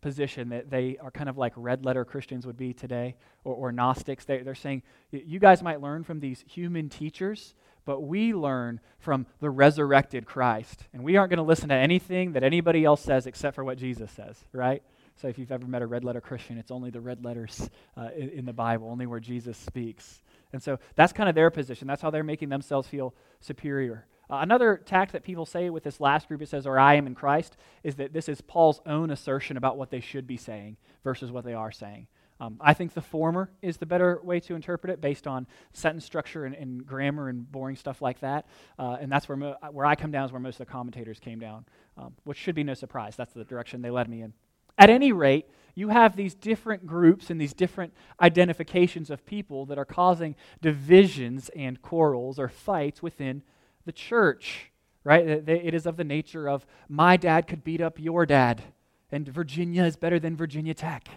position 0.00 0.50
that 0.50 0.70
they 0.70 0.96
are 1.00 1.10
kind 1.10 1.28
of 1.28 1.36
like 1.36 1.52
red 1.56 1.84
letter 1.84 2.04
Christians 2.04 2.46
would 2.46 2.56
be 2.56 2.72
today, 2.72 3.16
or, 3.44 3.54
or 3.54 3.72
Gnostics. 3.72 4.24
They, 4.24 4.38
they're 4.38 4.54
saying, 4.54 4.82
you 5.10 5.38
guys 5.38 5.62
might 5.62 5.80
learn 5.80 6.04
from 6.04 6.20
these 6.20 6.44
human 6.46 6.88
teachers, 6.88 7.54
but 7.84 8.00
we 8.00 8.34
learn 8.34 8.80
from 8.98 9.26
the 9.40 9.50
resurrected 9.50 10.26
Christ. 10.26 10.84
And 10.92 11.02
we 11.02 11.16
aren't 11.16 11.30
going 11.30 11.38
to 11.38 11.42
listen 11.42 11.70
to 11.70 11.74
anything 11.74 12.32
that 12.32 12.42
anybody 12.42 12.84
else 12.84 13.00
says 13.00 13.26
except 13.26 13.54
for 13.54 13.64
what 13.64 13.78
Jesus 13.78 14.10
says, 14.10 14.36
right? 14.52 14.82
So 15.16 15.26
if 15.26 15.38
you've 15.38 15.50
ever 15.50 15.66
met 15.66 15.82
a 15.82 15.86
red 15.86 16.04
letter 16.04 16.20
Christian, 16.20 16.58
it's 16.58 16.70
only 16.70 16.90
the 16.90 17.00
red 17.00 17.24
letters 17.24 17.68
uh, 17.96 18.10
in, 18.16 18.28
in 18.30 18.44
the 18.44 18.52
Bible, 18.52 18.88
only 18.88 19.06
where 19.06 19.20
Jesus 19.20 19.56
speaks. 19.56 20.22
And 20.52 20.62
so 20.62 20.78
that's 20.94 21.12
kind 21.12 21.28
of 21.28 21.34
their 21.34 21.50
position. 21.50 21.88
That's 21.88 22.02
how 22.02 22.10
they're 22.10 22.22
making 22.22 22.50
themselves 22.50 22.88
feel 22.88 23.14
superior. 23.40 24.06
Uh, 24.30 24.36
another 24.36 24.80
tact 24.84 25.12
that 25.12 25.22
people 25.22 25.46
say 25.46 25.70
with 25.70 25.84
this 25.84 26.00
last 26.00 26.28
group, 26.28 26.42
it 26.42 26.48
says, 26.48 26.66
or 26.66 26.78
I 26.78 26.94
am 26.94 27.06
in 27.06 27.14
Christ, 27.14 27.56
is 27.82 27.96
that 27.96 28.12
this 28.12 28.28
is 28.28 28.40
Paul's 28.40 28.80
own 28.84 29.10
assertion 29.10 29.56
about 29.56 29.78
what 29.78 29.90
they 29.90 30.00
should 30.00 30.26
be 30.26 30.36
saying 30.36 30.76
versus 31.02 31.32
what 31.32 31.44
they 31.44 31.54
are 31.54 31.72
saying. 31.72 32.06
Um, 32.40 32.56
I 32.60 32.72
think 32.72 32.94
the 32.94 33.02
former 33.02 33.50
is 33.62 33.78
the 33.78 33.86
better 33.86 34.20
way 34.22 34.38
to 34.40 34.54
interpret 34.54 34.92
it 34.92 35.00
based 35.00 35.26
on 35.26 35.46
sentence 35.72 36.04
structure 36.04 36.44
and, 36.44 36.54
and 36.54 36.86
grammar 36.86 37.28
and 37.28 37.50
boring 37.50 37.74
stuff 37.74 38.00
like 38.00 38.20
that. 38.20 38.46
Uh, 38.78 38.96
and 39.00 39.10
that's 39.10 39.28
where, 39.28 39.36
mo- 39.36 39.56
where 39.72 39.86
I 39.86 39.96
come 39.96 40.12
down 40.12 40.24
is 40.24 40.32
where 40.32 40.40
most 40.40 40.60
of 40.60 40.66
the 40.66 40.72
commentators 40.72 41.18
came 41.18 41.40
down, 41.40 41.64
um, 41.96 42.14
which 42.24 42.38
should 42.38 42.54
be 42.54 42.62
no 42.62 42.74
surprise. 42.74 43.16
That's 43.16 43.32
the 43.32 43.44
direction 43.44 43.82
they 43.82 43.90
led 43.90 44.08
me 44.08 44.22
in. 44.22 44.34
At 44.76 44.90
any 44.90 45.10
rate, 45.10 45.46
you 45.74 45.88
have 45.88 46.14
these 46.14 46.34
different 46.34 46.86
groups 46.86 47.30
and 47.30 47.40
these 47.40 47.52
different 47.52 47.92
identifications 48.20 49.10
of 49.10 49.26
people 49.26 49.66
that 49.66 49.78
are 49.78 49.84
causing 49.84 50.36
divisions 50.60 51.50
and 51.56 51.82
quarrels 51.82 52.38
or 52.38 52.48
fights 52.48 53.02
within 53.02 53.42
the 53.88 53.92
church, 53.92 54.70
right? 55.02 55.26
It 55.26 55.74
is 55.74 55.86
of 55.86 55.96
the 55.96 56.04
nature 56.04 56.48
of 56.48 56.64
my 56.88 57.16
dad 57.16 57.46
could 57.46 57.64
beat 57.64 57.80
up 57.80 57.98
your 57.98 58.26
dad, 58.26 58.62
and 59.10 59.26
Virginia 59.26 59.84
is 59.84 59.96
better 59.96 60.20
than 60.20 60.36
Virginia 60.36 60.74
Tech 60.74 61.08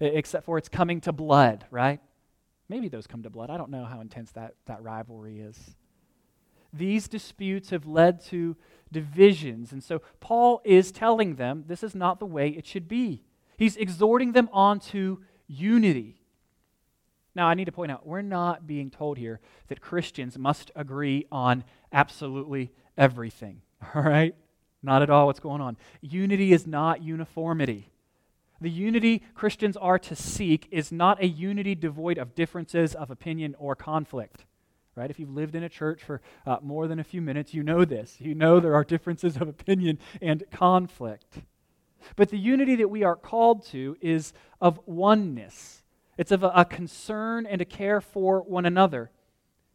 except 0.00 0.44
for 0.44 0.58
it's 0.58 0.68
coming 0.68 1.00
to 1.02 1.12
blood, 1.12 1.64
right? 1.70 2.00
Maybe 2.68 2.88
those 2.88 3.06
come 3.06 3.22
to 3.22 3.30
blood. 3.30 3.50
I 3.50 3.56
don't 3.56 3.70
know 3.70 3.84
how 3.84 4.00
intense 4.00 4.32
that, 4.32 4.54
that 4.66 4.82
rivalry 4.82 5.40
is. 5.40 5.58
These 6.72 7.08
disputes 7.08 7.70
have 7.70 7.86
led 7.86 8.20
to 8.26 8.56
divisions. 8.92 9.72
And 9.72 9.82
so 9.82 10.02
Paul 10.20 10.60
is 10.64 10.92
telling 10.92 11.36
them 11.36 11.64
this 11.66 11.82
is 11.82 11.94
not 11.94 12.18
the 12.18 12.26
way 12.26 12.48
it 12.48 12.66
should 12.66 12.88
be. 12.88 13.22
He's 13.56 13.76
exhorting 13.76 14.32
them 14.32 14.50
onto 14.52 15.18
unity. 15.46 16.20
Now, 17.36 17.48
I 17.48 17.54
need 17.54 17.66
to 17.66 17.72
point 17.72 17.92
out, 17.92 18.06
we're 18.06 18.22
not 18.22 18.66
being 18.66 18.90
told 18.90 19.18
here 19.18 19.40
that 19.68 19.82
Christians 19.82 20.38
must 20.38 20.70
agree 20.74 21.26
on 21.30 21.64
absolutely 21.92 22.72
everything. 22.96 23.60
All 23.94 24.02
right? 24.02 24.34
Not 24.82 25.02
at 25.02 25.10
all 25.10 25.26
what's 25.26 25.40
going 25.40 25.60
on. 25.60 25.76
Unity 26.00 26.54
is 26.54 26.66
not 26.66 27.02
uniformity. 27.02 27.90
The 28.60 28.70
unity 28.70 29.22
Christians 29.34 29.76
are 29.76 29.98
to 29.98 30.16
seek 30.16 30.66
is 30.70 30.90
not 30.90 31.22
a 31.22 31.26
unity 31.26 31.74
devoid 31.74 32.16
of 32.16 32.34
differences 32.34 32.94
of 32.94 33.10
opinion 33.10 33.54
or 33.58 33.74
conflict. 33.74 34.46
Right? 34.94 35.10
If 35.10 35.18
you've 35.18 35.34
lived 35.34 35.54
in 35.54 35.62
a 35.62 35.68
church 35.68 36.02
for 36.02 36.22
uh, 36.46 36.56
more 36.62 36.88
than 36.88 36.98
a 36.98 37.04
few 37.04 37.20
minutes, 37.20 37.52
you 37.52 37.62
know 37.62 37.84
this. 37.84 38.16
You 38.18 38.34
know 38.34 38.60
there 38.60 38.74
are 38.74 38.84
differences 38.84 39.36
of 39.36 39.48
opinion 39.48 39.98
and 40.22 40.42
conflict. 40.50 41.40
But 42.14 42.30
the 42.30 42.38
unity 42.38 42.76
that 42.76 42.88
we 42.88 43.02
are 43.02 43.16
called 43.16 43.66
to 43.66 43.98
is 44.00 44.32
of 44.58 44.80
oneness. 44.86 45.82
It's 46.16 46.32
of 46.32 46.42
a, 46.42 46.64
concern 46.64 47.46
and 47.46 47.60
a 47.60 47.64
care 47.64 48.00
for 48.00 48.40
one 48.40 48.64
another. 48.64 49.10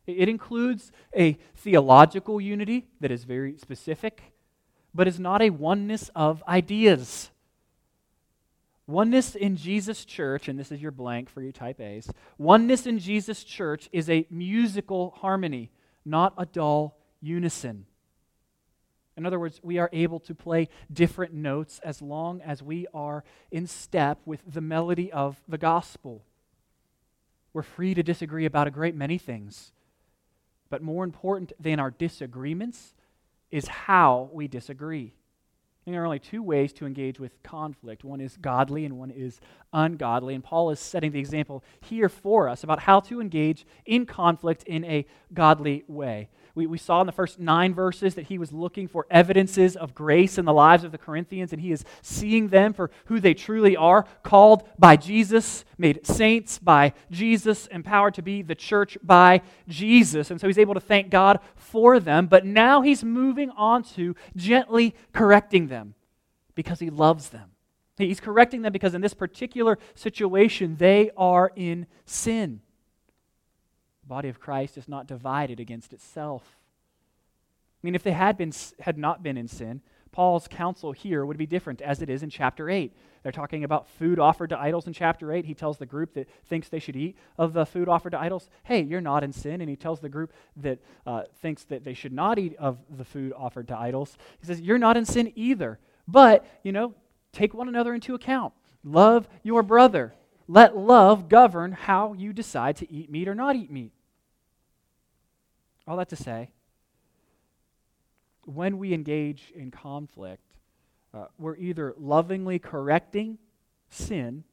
It 0.08 0.28
includes 0.28 0.92
a 1.16 1.38
theological 1.56 2.42
unity 2.42 2.88
that 3.00 3.12
is 3.12 3.24
very 3.24 3.58
specific, 3.58 4.34
but 4.94 5.08
is 5.08 5.20
not 5.20 5.42
a 5.42 5.52
oneness 5.52 6.10
of 6.16 6.44
ideas. 6.48 7.30
Oneness 8.88 9.36
in 9.36 9.56
Jesus 9.56 10.04
Church, 10.04 10.48
and 10.48 10.60
this 10.60 10.72
is 10.72 10.82
your 10.82 10.92
blank 10.92 11.30
for 11.30 11.42
you 11.42 11.52
type 11.52 11.80
A's, 11.80 12.10
oneness 12.38 12.88
in 12.88 12.98
Jesus 12.98 13.44
Church 13.44 13.88
is 13.92 14.10
a 14.10 14.26
musical 14.30 15.12
harmony, 15.18 15.72
not 16.04 16.34
a 16.38 16.46
dull 16.46 16.98
unison. 17.22 17.86
In 19.16 19.26
other 19.26 19.40
words, 19.40 19.60
we 19.62 19.78
are 19.78 19.90
able 19.94 20.20
to 20.22 20.34
play 20.34 20.68
different 20.92 21.34
notes 21.34 21.80
as 21.84 22.02
long 22.02 22.42
as 22.42 22.64
we 22.64 22.88
are 22.94 23.24
in 23.52 23.68
step 23.68 24.20
with 24.26 24.42
the 24.52 24.62
melody 24.62 25.12
of 25.12 25.40
the 25.48 25.60
gospel. 25.60 26.24
We're 27.54 27.64
free 27.64 27.94
to 27.94 28.04
disagree 28.04 28.46
about 28.46 28.68
a 28.68 28.72
great 28.72 28.96
many 28.96 29.18
things. 29.18 29.72
But 30.70 30.82
more 30.82 31.04
important 31.04 31.52
than 31.60 31.80
our 31.80 31.92
disagreements 31.92 32.94
is 33.50 33.68
how 33.68 34.30
we 34.32 34.48
disagree 34.48 35.14
there 35.94 36.04
are 36.04 36.06
only 36.06 36.20
two 36.20 36.44
ways 36.44 36.74
to 36.74 36.86
engage 36.86 37.20
with 37.20 37.42
conflict 37.44 38.04
one 38.04 38.22
is 38.22 38.38
godly 38.38 38.86
and 38.86 38.98
one 38.98 39.12
is 39.12 39.40
ungodly. 39.74 40.36
And 40.36 40.44
Paul 40.44 40.70
is 40.70 40.80
setting 40.80 41.12
the 41.12 41.20
example 41.20 41.64
here 41.82 42.10
for 42.10 42.48
us 42.48 42.64
about 42.64 42.82
how 42.82 43.00
to 43.02 43.22
engage 43.22 43.66
in 43.86 44.06
conflict 44.06 44.64
in 44.64 44.84
a 44.86 45.06
godly 45.34 45.84
way. 45.88 46.30
We, 46.56 46.68
we 46.68 46.78
saw 46.78 47.02
in 47.02 47.08
the 47.08 47.14
first 47.14 47.40
nine 47.40 47.74
verses 47.74 48.16
that 48.16 48.28
he 48.28 48.38
was 48.38 48.52
looking 48.52 48.88
for 48.88 49.06
evidences 49.10 49.76
of 49.76 49.94
grace 49.94 50.38
in 50.38 50.46
the 50.46 50.54
lives 50.54 50.84
of 50.84 50.92
the 50.92 50.98
Corinthians, 50.98 51.54
and 51.54 51.62
he 51.62 51.72
is 51.72 51.86
seeing 52.02 52.50
them 52.50 52.74
for 52.74 52.92
who 53.06 53.20
they 53.20 53.34
truly 53.34 53.76
are 53.76 54.06
called 54.24 54.68
by 54.78 54.96
Jesus, 54.96 55.64
made 55.78 56.06
saints 56.06 56.60
by 56.60 56.94
Jesus, 57.10 57.68
empowered 57.68 58.14
to 58.16 58.22
be 58.22 58.42
the 58.42 58.56
church 58.56 58.98
by 59.02 59.42
Jesus. 59.68 60.32
And 60.32 60.40
so 60.40 60.48
he's 60.48 60.58
able 60.58 60.74
to 60.74 60.80
thank 60.80 61.10
God 61.10 61.40
for 61.56 62.00
them, 62.00 62.28
but 62.28 62.46
now 62.46 62.82
he's 62.82 63.04
moving 63.04 63.50
on 63.52 63.84
to 63.96 64.16
gently 64.36 64.96
correcting 65.14 65.68
them 65.68 65.96
because 66.56 66.80
he 66.80 66.90
loves 66.90 67.30
them. 67.30 67.52
He's 67.98 68.20
correcting 68.20 68.64
them 68.64 68.74
because 68.74 68.94
in 68.96 69.02
this 69.02 69.14
particular 69.14 69.78
situation, 69.94 70.78
they 70.78 71.12
are 71.16 71.52
in 71.56 71.86
sin 72.06 72.62
body 74.12 74.28
of 74.28 74.42
Christ 74.42 74.78
is 74.78 74.90
not 74.90 75.08
divided 75.08 75.62
against 75.62 75.94
itself. 75.94 76.58
I 77.82 77.88
mean, 77.88 77.96
if 77.96 78.04
they 78.04 78.12
had, 78.12 78.38
been, 78.38 78.52
had 78.82 78.98
not 78.98 79.24
been 79.24 79.38
in 79.38 79.48
sin, 79.48 79.80
Paul's 80.12 80.50
counsel 80.50 80.92
here 80.92 81.26
would 81.26 81.38
be 81.38 81.46
different 81.46 81.82
as 81.82 82.02
it 82.02 82.10
is 82.10 82.22
in 82.22 82.30
chapter 82.30 82.70
8. 82.70 82.92
They're 83.24 83.32
talking 83.32 83.64
about 83.64 83.88
food 83.88 84.20
offered 84.20 84.50
to 84.50 84.60
idols 84.60 84.86
in 84.86 84.92
chapter 84.92 85.32
8. 85.32 85.46
He 85.46 85.54
tells 85.54 85.78
the 85.78 85.86
group 85.86 86.16
that 86.16 86.28
thinks 86.46 86.68
they 86.68 86.78
should 86.78 86.98
eat 86.98 87.16
of 87.38 87.54
the 87.54 87.66
food 87.66 87.88
offered 87.88 88.10
to 88.10 88.20
idols, 88.20 88.50
hey, 88.64 88.82
you're 88.82 89.00
not 89.00 89.24
in 89.24 89.32
sin. 89.32 89.62
And 89.62 89.70
he 89.70 89.78
tells 89.78 90.02
the 90.02 90.10
group 90.10 90.34
that 90.58 90.80
uh, 91.08 91.24
thinks 91.42 91.64
that 91.64 91.86
they 91.86 91.94
should 91.94 92.12
not 92.12 92.38
eat 92.38 92.54
of 92.60 92.80
the 92.90 93.06
food 93.06 93.32
offered 93.38 93.70
to 93.70 93.78
idols, 93.78 94.18
he 94.42 94.46
says, 94.46 94.60
you're 94.60 94.78
not 94.78 94.98
in 94.98 95.06
sin 95.06 95.32
either. 95.38 95.80
But, 96.06 96.46
you 96.64 96.74
know, 96.74 96.96
take 97.32 97.54
one 97.54 97.70
another 97.70 97.94
into 97.94 98.14
account. 98.14 98.54
Love 98.84 99.30
your 99.42 99.64
brother. 99.64 100.14
Let 100.50 100.76
love 100.76 101.30
govern 101.30 101.72
how 101.72 102.12
you 102.12 102.34
decide 102.34 102.76
to 102.78 102.92
eat 102.92 103.10
meat 103.10 103.30
or 103.30 103.36
not 103.36 103.56
eat 103.56 103.72
meat. 103.72 103.94
All 105.92 105.98
that 105.98 106.08
to 106.08 106.16
say, 106.16 106.52
when 108.46 108.78
we 108.78 108.94
engage 108.94 109.52
in 109.54 109.72
conflict, 109.72 110.42
uh, 111.14 111.26
we're 111.38 111.58
either 111.58 111.94
lovingly 111.98 112.60
correcting 112.60 113.38
sin 113.90 114.46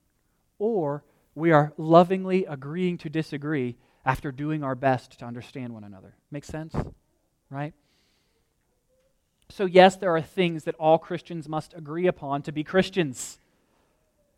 or 0.58 1.04
we 1.36 1.52
are 1.52 1.72
lovingly 1.76 2.44
agreeing 2.44 2.98
to 2.98 3.08
disagree 3.08 3.76
after 4.04 4.32
doing 4.32 4.64
our 4.64 4.74
best 4.74 5.16
to 5.20 5.26
understand 5.26 5.72
one 5.72 5.84
another. 5.84 6.16
Make 6.32 6.44
sense? 6.44 6.74
Right? 7.50 7.72
So, 9.48 9.64
yes, 9.64 9.94
there 9.94 10.16
are 10.16 10.20
things 10.20 10.64
that 10.64 10.74
all 10.74 10.98
Christians 10.98 11.48
must 11.48 11.72
agree 11.72 12.08
upon 12.08 12.42
to 12.42 12.50
be 12.50 12.64
Christians. 12.64 13.38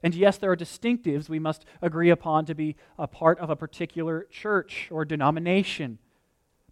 And 0.03 0.15
yes, 0.15 0.37
there 0.37 0.51
are 0.51 0.57
distinctives 0.57 1.31
we 1.31 1.39
must 1.39 1.65
agree 1.81 2.11
upon 2.11 2.45
to 2.45 2.55
be 2.55 2.77
a 2.99 3.07
part 3.07 3.39
of 3.39 3.49
a 3.49 3.57
particular 3.57 4.27
church 4.31 4.89
or 4.91 5.07
denomination. 5.07 5.99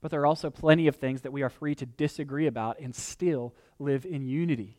But 0.00 0.10
there 0.10 0.20
are 0.20 0.26
also 0.26 0.50
plenty 0.50 0.86
of 0.86 0.96
things 0.96 1.22
that 1.22 1.32
we 1.32 1.42
are 1.42 1.50
free 1.50 1.74
to 1.76 1.86
disagree 1.86 2.46
about 2.46 2.78
and 2.80 2.94
still 2.94 3.54
live 3.78 4.06
in 4.06 4.26
unity. 4.26 4.78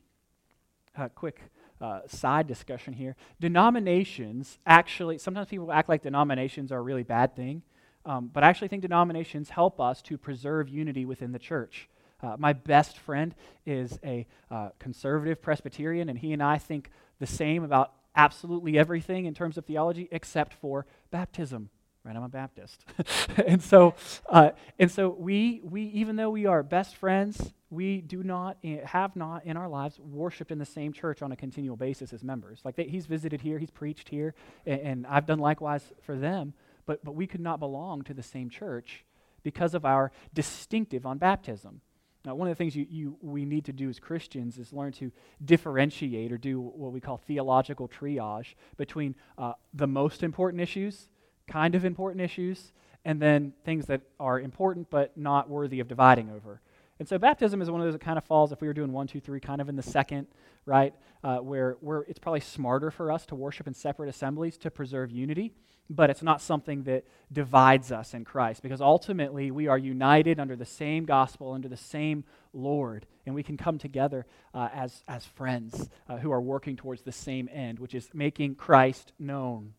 Uh, 0.97 1.09
quick 1.09 1.41
uh, 1.81 2.01
side 2.07 2.47
discussion 2.47 2.93
here. 2.93 3.15
Denominations 3.39 4.59
actually, 4.65 5.17
sometimes 5.17 5.47
people 5.47 5.71
act 5.71 5.89
like 5.89 6.03
denominations 6.03 6.71
are 6.71 6.79
a 6.79 6.81
really 6.81 7.03
bad 7.03 7.35
thing, 7.35 7.61
um, 8.05 8.29
but 8.33 8.43
I 8.43 8.49
actually 8.49 8.67
think 8.67 8.81
denominations 8.81 9.49
help 9.49 9.79
us 9.79 10.01
to 10.03 10.17
preserve 10.17 10.67
unity 10.69 11.05
within 11.05 11.31
the 11.31 11.39
church. 11.39 11.89
Uh, 12.21 12.35
my 12.38 12.51
best 12.51 12.97
friend 12.97 13.33
is 13.65 13.97
a 14.03 14.27
uh, 14.51 14.69
conservative 14.77 15.41
Presbyterian, 15.41 16.09
and 16.09 16.19
he 16.19 16.33
and 16.33 16.43
I 16.43 16.57
think 16.57 16.89
the 17.19 17.27
same 17.27 17.63
about 17.63 17.93
absolutely 18.15 18.77
everything 18.77 19.25
in 19.25 19.33
terms 19.33 19.57
of 19.57 19.65
theology 19.65 20.09
except 20.11 20.53
for 20.53 20.85
baptism 21.11 21.69
right? 22.03 22.15
I'm 22.15 22.23
a 22.23 22.29
Baptist. 22.29 22.85
and 23.45 23.61
so, 23.61 23.95
uh, 24.29 24.51
and 24.77 24.91
so 24.91 25.09
we, 25.09 25.61
we, 25.63 25.83
even 25.83 26.15
though 26.15 26.29
we 26.29 26.45
are 26.45 26.63
best 26.63 26.95
friends, 26.95 27.53
we 27.69 28.01
do 28.01 28.23
not, 28.23 28.57
eh, 28.63 28.79
have 28.85 29.15
not 29.15 29.45
in 29.45 29.57
our 29.57 29.67
lives 29.67 29.99
worshiped 29.99 30.51
in 30.51 30.57
the 30.57 30.65
same 30.65 30.93
church 30.93 31.21
on 31.21 31.31
a 31.31 31.35
continual 31.35 31.75
basis 31.75 32.13
as 32.13 32.23
members. 32.23 32.61
Like 32.63 32.75
they, 32.75 32.85
he's 32.85 33.05
visited 33.05 33.41
here, 33.41 33.59
he's 33.59 33.71
preached 33.71 34.09
here, 34.09 34.33
and, 34.65 34.81
and 34.81 35.07
I've 35.07 35.25
done 35.25 35.39
likewise 35.39 35.83
for 36.01 36.15
them, 36.15 36.53
but, 36.85 37.03
but 37.03 37.15
we 37.15 37.27
could 37.27 37.41
not 37.41 37.59
belong 37.59 38.03
to 38.03 38.13
the 38.13 38.23
same 38.23 38.49
church 38.49 39.05
because 39.43 39.73
of 39.73 39.85
our 39.85 40.11
distinctive 40.33 41.05
on 41.05 41.17
baptism. 41.17 41.81
Now, 42.25 42.35
one 42.35 42.49
of 42.49 42.51
the 42.51 42.61
things 42.61 42.75
you, 42.75 42.85
you, 42.89 43.17
we 43.21 43.45
need 43.45 43.65
to 43.65 43.73
do 43.73 43.87
as 43.89 43.99
Christians 43.99 44.57
is 44.57 44.73
learn 44.73 44.91
to 44.93 45.11
differentiate 45.43 46.31
or 46.31 46.37
do 46.37 46.59
what 46.59 46.91
we 46.91 46.99
call 46.99 47.17
theological 47.17 47.87
triage 47.87 48.55
between 48.75 49.15
uh, 49.37 49.53
the 49.73 49.87
most 49.87 50.21
important 50.21 50.61
issues, 50.61 51.07
kind 51.49 51.75
of 51.75 51.83
important 51.83 52.21
issues, 52.21 52.71
and 53.03 53.21
then 53.21 53.53
things 53.65 53.87
that 53.87 54.01
are 54.19 54.39
important 54.39 54.89
but 54.89 55.17
not 55.17 55.49
worthy 55.49 55.79
of 55.79 55.87
dividing 55.87 56.29
over. 56.29 56.61
And 56.99 57.07
so 57.07 57.17
baptism 57.17 57.61
is 57.61 57.71
one 57.71 57.79
of 57.79 57.87
those 57.87 57.93
that 57.93 58.01
kind 58.01 58.17
of 58.17 58.25
falls, 58.25 58.51
if 58.51 58.61
we 58.61 58.67
were 58.67 58.73
doing 58.73 58.91
one, 58.91 59.07
two, 59.07 59.21
three, 59.21 59.39
kind 59.39 59.61
of 59.61 59.69
in 59.69 59.77
the 59.77 59.83
second, 59.83 60.27
right? 60.65 60.93
Uh, 61.23 61.37
where, 61.37 61.77
it's 62.07 62.19
probably 62.19 62.41
smarter 62.41 62.91
for 62.91 63.11
us 63.11 63.25
to 63.27 63.35
worship 63.35 63.67
in 63.67 63.73
separate 63.73 64.09
assemblies 64.09 64.57
to 64.57 64.69
preserve 64.69 65.09
unity, 65.09 65.53
but 65.89 66.09
it's 66.09 66.21
not 66.21 66.41
something 66.41 66.83
that 66.83 67.05
divides 67.31 67.91
us 67.91 68.13
in 68.13 68.25
Christ 68.25 68.61
because 68.61 68.81
ultimately 68.81 69.49
we 69.49 69.67
are 69.67 69.77
united 69.77 70.39
under 70.39 70.57
the 70.57 70.65
same 70.65 71.05
gospel, 71.05 71.53
under 71.53 71.69
the 71.69 71.77
same 71.77 72.25
Lord, 72.53 73.05
and 73.25 73.33
we 73.33 73.43
can 73.43 73.55
come 73.55 73.77
together 73.77 74.25
uh, 74.53 74.67
as, 74.73 75.03
as 75.07 75.25
friends 75.25 75.89
uh, 76.09 76.17
who 76.17 76.31
are 76.31 76.41
working 76.41 76.75
towards 76.75 77.01
the 77.03 77.11
same 77.13 77.49
end, 77.51 77.79
which 77.79 77.95
is 77.95 78.09
making 78.13 78.55
Christ 78.55 79.13
known. 79.17 79.73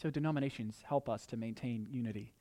So 0.00 0.10
denominations 0.10 0.82
help 0.86 1.08
us 1.08 1.26
to 1.26 1.36
maintain 1.36 1.86
unity. 1.90 2.32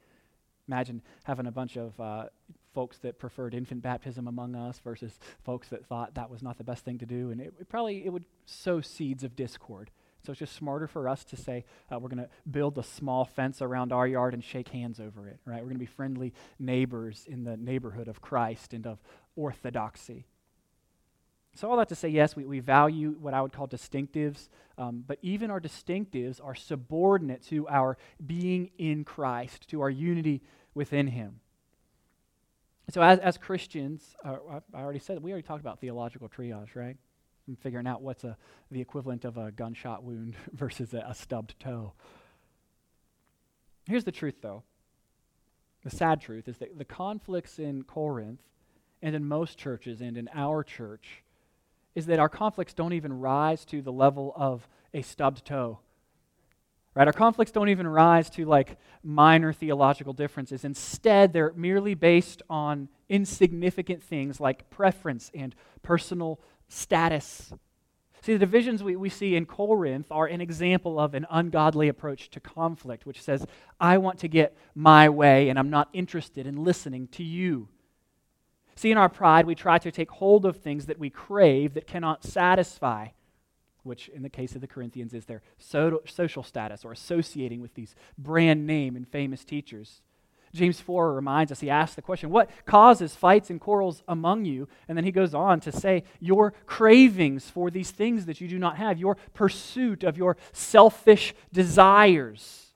Imagine 0.68 1.02
having 1.24 1.48
a 1.48 1.52
bunch 1.52 1.76
of 1.78 2.00
uh, 2.00 2.26
folks 2.74 2.98
that 3.00 3.20
preferred 3.20 3.54
infant 3.54 3.82
baptism 3.82 4.28
among 4.28 4.56
us 4.56 4.80
versus 4.80 5.20
folks 5.44 5.70
that 5.70 5.86
thought 5.86 6.16
that 6.16 6.30
was 6.30 6.42
not 6.42 6.58
the 6.58 6.64
best 6.64 6.86
thing 6.86 6.98
to 7.00 7.06
do, 7.06 7.32
and 7.32 7.42
it, 7.42 7.54
it 7.60 7.70
probably 7.70 8.06
it 8.06 8.10
would 8.10 8.26
sow 8.46 8.80
seeds 8.80 9.24
of 9.24 9.36
discord. 9.36 9.92
So 10.24 10.32
it's 10.32 10.40
just 10.40 10.56
smarter 10.56 10.88
for 10.88 11.10
us 11.10 11.24
to 11.26 11.36
say 11.36 11.66
uh, 11.92 11.98
we're 11.98 12.10
going 12.10 12.24
to 12.24 12.30
build 12.50 12.78
a 12.78 12.84
small 12.84 13.26
fence 13.26 13.62
around 13.62 13.92
our 13.92 14.06
yard 14.06 14.36
and 14.36 14.44
shake 14.44 14.70
hands 14.70 15.00
over 15.00 15.28
it, 15.28 15.40
right? 15.46 15.58
We're 15.58 15.70
going 15.70 15.76
to 15.76 15.80
be 15.80 15.86
friendly 15.88 16.34
neighbors 16.60 17.26
in 17.28 17.44
the 17.44 17.58
neighborhood 17.58 18.08
of 18.08 18.22
Christ 18.22 18.74
and 18.74 18.86
of 18.86 19.00
orthodoxy. 19.36 20.28
So, 21.56 21.70
all 21.70 21.78
that 21.78 21.90
to 21.90 21.96
say, 21.96 22.08
yes, 22.08 22.36
we, 22.36 22.46
we 22.46 22.60
value 22.60 23.16
what 23.20 23.34
I 23.34 23.42
would 23.42 23.52
call 23.52 23.68
distinctives, 23.68 24.48
um, 24.78 25.04
but 25.06 25.18
even 25.22 25.52
our 25.52 25.60
distinctives 25.60 26.44
are 26.44 26.56
subordinate 26.56 27.44
to 27.48 27.68
our 27.68 27.98
being 28.26 28.72
in 28.78 29.04
Christ, 29.04 29.68
to 29.70 29.82
our 29.82 29.90
unity 29.90 30.42
within 30.74 31.08
Him. 31.08 31.42
So, 32.90 33.02
as, 33.02 33.20
as 33.20 33.38
Christians, 33.38 34.16
uh, 34.24 34.38
I 34.74 34.82
already 34.82 35.00
said, 35.00 35.22
we 35.22 35.32
already 35.32 35.46
talked 35.46 35.62
about 35.62 35.82
theological 35.82 36.30
triage, 36.30 36.76
right? 36.76 36.96
And 37.48 37.60
figuring 37.60 37.88
out 37.88 38.02
what's 38.02 38.24
a, 38.24 38.38
the 38.70 38.80
equivalent 38.80 39.26
of 39.26 39.38
a 39.38 39.52
gunshot 39.52 40.04
wound 40.04 40.36
versus 40.54 40.94
a, 40.94 41.06
a 41.08 41.14
stubbed 41.14 41.60
toe. 41.60 41.94
Here's 43.88 44.06
the 44.06 44.12
truth, 44.12 44.36
though. 44.42 44.64
The 45.84 45.90
sad 45.90 46.22
truth 46.22 46.48
is 46.48 46.60
that 46.60 46.78
the 46.78 46.86
conflicts 46.86 47.60
in 47.60 47.84
Corinth 47.84 48.42
and 49.02 49.16
in 49.16 49.26
most 49.26 49.58
churches 49.58 50.00
and 50.00 50.16
in 50.16 50.30
our 50.34 50.64
church 50.64 51.24
is 51.96 52.06
that 52.06 52.20
our 52.20 52.30
conflicts 52.30 52.74
don't 52.74 52.94
even 52.94 53.20
rise 53.20 53.66
to 53.66 53.82
the 53.82 53.92
level 53.92 54.34
of 54.36 54.68
a 54.94 55.02
stubbed 55.02 55.46
toe. 55.46 55.80
Right? 56.94 57.08
Our 57.08 57.14
conflicts 57.14 57.52
don't 57.52 57.70
even 57.70 57.88
rise 57.88 58.30
to 58.32 58.46
like 58.46 58.78
minor 59.02 59.54
theological 59.54 60.14
differences. 60.14 60.66
Instead, 60.66 61.32
they're 61.32 61.54
merely 61.54 61.94
based 61.94 62.42
on 62.50 62.90
insignificant 63.08 64.04
things 64.04 64.40
like 64.40 64.70
preference 64.70 65.32
and 65.34 65.56
personal 65.84 66.40
status. 66.68 67.54
See, 68.22 68.34
the 68.34 68.40
divisions 68.40 68.84
we, 68.84 68.96
we 68.96 69.10
see 69.10 69.36
in 69.36 69.46
Corinth 69.46 70.08
are 70.12 70.28
an 70.28 70.42
example 70.42 71.00
of 71.00 71.16
an 71.16 71.26
ungodly 71.32 71.88
approach 71.88 72.30
to 72.32 72.40
conflict, 72.40 73.06
which 73.06 73.22
says, 73.22 73.46
I 73.80 73.98
want 73.98 74.20
to 74.20 74.28
get 74.28 74.56
my 74.76 75.10
way 75.10 75.50
and 75.50 75.58
I'm 75.58 75.70
not 75.70 75.90
interested 75.94 76.46
in 76.46 76.64
listening 76.64 77.08
to 77.14 77.24
you. 77.24 77.70
See, 78.76 78.92
in 78.92 78.98
our 78.98 79.10
pride, 79.10 79.46
we 79.46 79.56
try 79.56 79.78
to 79.78 79.92
take 79.92 80.12
hold 80.12 80.46
of 80.46 80.58
things 80.58 80.86
that 80.86 81.00
we 81.00 81.10
crave 81.10 81.74
that 81.74 81.88
cannot 81.88 82.24
satisfy, 82.24 83.10
which 83.84 84.10
in 84.10 84.24
the 84.24 84.30
case 84.30 84.56
of 84.56 84.62
the 84.62 84.68
Corinthians 84.68 85.14
is 85.14 85.26
their 85.26 85.42
so- 85.58 86.02
social 86.06 86.44
status 86.44 86.86
or 86.86 86.92
associating 86.92 87.62
with 87.62 87.74
these 87.76 87.96
brand 88.18 88.66
name 88.66 88.96
and 88.96 89.08
famous 89.08 89.44
teachers. 89.44 90.02
James 90.54 90.82
4 90.82 91.14
reminds 91.14 91.52
us, 91.52 91.62
he 91.62 91.70
asks 91.70 91.96
the 91.96 92.02
question, 92.02 92.30
What 92.30 92.50
causes 92.66 93.16
fights 93.16 93.50
and 93.50 93.60
quarrels 93.60 94.04
among 94.08 94.46
you? 94.46 94.68
And 94.88 94.98
then 94.98 95.06
he 95.06 95.12
goes 95.12 95.34
on 95.34 95.62
to 95.62 95.72
say, 95.72 96.04
Your 96.20 96.54
cravings 96.66 97.50
for 97.50 97.72
these 97.72 97.92
things 97.92 98.26
that 98.26 98.42
you 98.42 98.48
do 98.48 98.60
not 98.60 98.78
have, 98.78 98.98
your 98.98 99.16
pursuit 99.34 100.04
of 100.04 100.18
your 100.18 100.36
selfish 100.52 101.34
desires. 101.54 102.71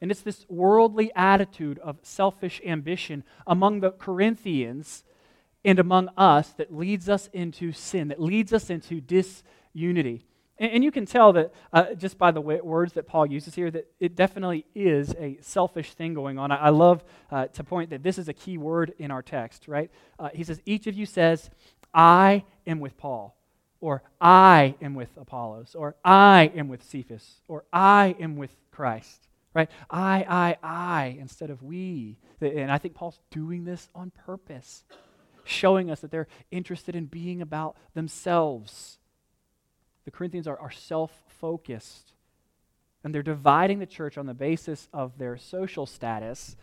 And 0.00 0.10
it's 0.10 0.22
this 0.22 0.46
worldly 0.48 1.12
attitude 1.14 1.78
of 1.80 1.98
selfish 2.02 2.60
ambition 2.64 3.22
among 3.46 3.80
the 3.80 3.90
Corinthians 3.90 5.04
and 5.64 5.78
among 5.78 6.08
us 6.16 6.50
that 6.52 6.74
leads 6.74 7.08
us 7.08 7.28
into 7.32 7.72
sin, 7.72 8.08
that 8.08 8.20
leads 8.20 8.52
us 8.52 8.70
into 8.70 9.00
disunity. 9.00 10.24
And, 10.58 10.72
and 10.72 10.84
you 10.84 10.90
can 10.90 11.04
tell 11.04 11.34
that 11.34 11.52
uh, 11.70 11.94
just 11.94 12.16
by 12.16 12.30
the 12.30 12.40
way, 12.40 12.58
words 12.62 12.94
that 12.94 13.06
Paul 13.06 13.26
uses 13.26 13.54
here 13.54 13.70
that 13.70 13.88
it 14.00 14.16
definitely 14.16 14.64
is 14.74 15.14
a 15.18 15.36
selfish 15.42 15.92
thing 15.92 16.14
going 16.14 16.38
on. 16.38 16.50
I, 16.50 16.56
I 16.56 16.68
love 16.70 17.04
uh, 17.30 17.46
to 17.48 17.64
point 17.64 17.90
that 17.90 18.02
this 18.02 18.16
is 18.16 18.28
a 18.28 18.32
key 18.32 18.56
word 18.56 18.94
in 18.98 19.10
our 19.10 19.22
text, 19.22 19.68
right? 19.68 19.90
Uh, 20.18 20.30
he 20.32 20.44
says, 20.44 20.62
Each 20.64 20.86
of 20.86 20.94
you 20.94 21.04
says, 21.04 21.50
I 21.92 22.44
am 22.66 22.80
with 22.80 22.96
Paul, 22.96 23.36
or 23.80 24.02
I 24.18 24.76
am 24.80 24.94
with 24.94 25.10
Apollos, 25.18 25.74
or 25.74 25.96
I 26.02 26.52
am 26.54 26.68
with 26.68 26.82
Cephas, 26.82 27.42
or 27.48 27.64
I 27.70 28.14
am 28.18 28.36
with 28.36 28.56
Christ 28.70 29.29
right? 29.54 29.70
I, 29.90 30.24
I, 30.28 30.56
I 30.62 31.16
instead 31.18 31.50
of 31.50 31.62
we. 31.62 32.18
And 32.40 32.70
I 32.70 32.78
think 32.78 32.94
Paul's 32.94 33.20
doing 33.30 33.64
this 33.64 33.88
on 33.94 34.10
purpose, 34.10 34.84
showing 35.44 35.90
us 35.90 36.00
that 36.00 36.10
they're 36.10 36.28
interested 36.50 36.94
in 36.94 37.06
being 37.06 37.42
about 37.42 37.76
themselves. 37.94 38.98
The 40.04 40.10
Corinthians 40.10 40.46
are, 40.46 40.58
are 40.58 40.70
self 40.70 41.12
focused, 41.28 42.12
and 43.04 43.14
they're 43.14 43.22
dividing 43.22 43.78
the 43.78 43.86
church 43.86 44.16
on 44.16 44.26
the 44.26 44.34
basis 44.34 44.88
of 44.92 45.18
their 45.18 45.36
social 45.36 45.86
status, 45.86 46.56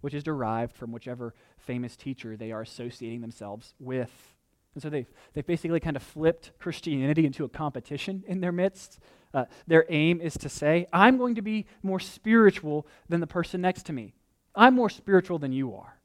which 0.00 0.14
is 0.14 0.22
derived 0.22 0.74
from 0.74 0.92
whichever 0.92 1.34
famous 1.58 1.96
teacher 1.96 2.36
they 2.36 2.52
are 2.52 2.62
associating 2.62 3.20
themselves 3.20 3.74
with. 3.78 4.35
And 4.76 4.82
so 4.82 4.90
they've, 4.90 5.10
they've 5.32 5.46
basically 5.46 5.80
kind 5.80 5.96
of 5.96 6.04
flipped 6.04 6.52
Christianity 6.60 7.26
into 7.26 7.44
a 7.44 7.48
competition 7.48 8.22
in 8.28 8.40
their 8.40 8.52
midst 8.52 9.00
uh, 9.36 9.44
their 9.66 9.84
aim 9.90 10.18
is 10.22 10.38
to 10.38 10.48
say, 10.48 10.86
I'm 10.94 11.18
going 11.18 11.34
to 11.34 11.42
be 11.42 11.66
more 11.82 12.00
spiritual 12.00 12.86
than 13.10 13.20
the 13.20 13.26
person 13.26 13.60
next 13.60 13.84
to 13.84 13.92
me. 13.92 14.14
I'm 14.54 14.74
more 14.74 14.88
spiritual 14.88 15.38
than 15.38 15.52
you 15.52 15.74
are. 15.74 15.98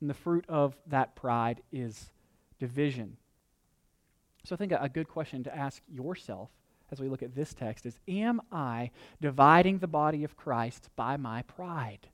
And 0.00 0.08
the 0.08 0.14
fruit 0.14 0.46
of 0.48 0.74
that 0.86 1.14
pride 1.14 1.60
is 1.70 2.10
division. 2.58 3.18
So 4.44 4.54
I 4.54 4.58
think 4.58 4.72
a, 4.72 4.78
a 4.80 4.88
good 4.88 5.08
question 5.08 5.44
to 5.44 5.54
ask 5.54 5.82
yourself 5.86 6.48
as 6.90 7.00
we 7.00 7.08
look 7.08 7.22
at 7.22 7.34
this 7.34 7.52
text 7.52 7.84
is 7.84 7.98
Am 8.08 8.40
I 8.50 8.90
dividing 9.20 9.78
the 9.78 9.86
body 9.86 10.24
of 10.24 10.38
Christ 10.38 10.88
by 10.96 11.18
my 11.18 11.42
pride? 11.42 12.08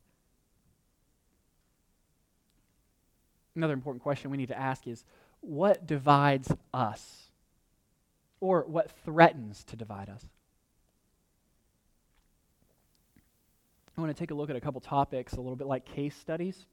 Another 3.61 3.75
important 3.75 4.03
question 4.03 4.31
we 4.31 4.39
need 4.39 4.49
to 4.49 4.59
ask 4.59 4.87
is 4.87 5.05
What 5.41 5.87
divides 5.87 6.51
us? 6.73 7.31
or 8.41 8.65
what 8.67 8.91
threatens 9.05 9.65
to 9.65 9.77
divide 9.77 10.09
us. 10.09 10.25
I 13.97 14.01
want 14.01 14.17
to 14.17 14.19
take 14.19 14.31
a 14.31 14.35
look 14.35 14.49
at 14.49 14.57
a 14.57 14.61
couple 14.61 14.81
topics, 14.81 15.35
a 15.35 15.41
little 15.41 15.57
bit 15.57 15.67
like 15.67 15.85
case 15.85 16.17
studies. 16.17 16.65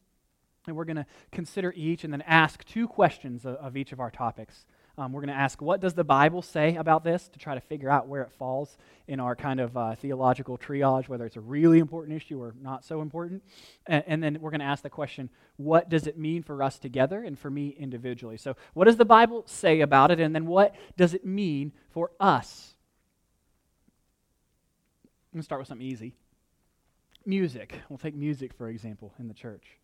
And 0.65 0.75
we're 0.75 0.85
going 0.85 0.97
to 0.97 1.05
consider 1.31 1.73
each 1.75 2.03
and 2.03 2.13
then 2.13 2.21
ask 2.21 2.63
two 2.63 2.87
questions 2.87 3.45
of, 3.45 3.55
of 3.55 3.77
each 3.77 3.91
of 3.91 3.99
our 3.99 4.11
topics. 4.11 4.65
Um, 4.99 5.13
we're 5.13 5.21
going 5.21 5.33
to 5.33 5.39
ask, 5.39 5.61
what 5.61 5.79
does 5.79 5.93
the 5.93 6.03
Bible 6.03 6.41
say 6.41 6.75
about 6.75 7.03
this 7.03 7.27
to 7.27 7.37
try 7.37 7.53
to 7.53 7.61
figure 7.61 7.89
out 7.89 8.07
where 8.07 8.23
it 8.23 8.31
falls 8.31 8.77
in 9.07 9.19
our 9.19 9.35
kind 9.35 9.59
of 9.59 9.77
uh, 9.77 9.93
theological 9.95 10.57
triage, 10.57 11.07
whether 11.07 11.25
it's 11.25 11.35
a 11.35 11.41
really 11.41 11.77
important 11.77 12.15
issue 12.15 12.41
or 12.41 12.55
not 12.61 12.83
so 12.83 13.01
important. 13.01 13.43
And, 13.85 14.03
and 14.07 14.23
then 14.23 14.37
we're 14.41 14.49
going 14.49 14.59
to 14.59 14.65
ask 14.65 14.81
the 14.81 14.89
question, 14.89 15.29
what 15.57 15.89
does 15.89 16.07
it 16.07 16.17
mean 16.17 16.41
for 16.41 16.63
us 16.63 16.79
together 16.79 17.23
and 17.23 17.37
for 17.37 17.51
me 17.51 17.75
individually? 17.77 18.37
So, 18.37 18.55
what 18.73 18.85
does 18.85 18.97
the 18.97 19.05
Bible 19.05 19.43
say 19.45 19.81
about 19.81 20.09
it? 20.11 20.19
And 20.19 20.33
then 20.33 20.47
what 20.47 20.75
does 20.97 21.13
it 21.13 21.25
mean 21.25 21.71
for 21.91 22.11
us? 22.19 22.73
I'm 25.05 25.37
going 25.37 25.41
to 25.41 25.45
start 25.45 25.61
with 25.61 25.67
something 25.67 25.87
easy 25.87 26.15
music. 27.25 27.81
We'll 27.89 27.97
take 27.97 28.15
music, 28.15 28.53
for 28.53 28.69
example, 28.69 29.13
in 29.19 29.27
the 29.27 29.33
church. 29.33 29.77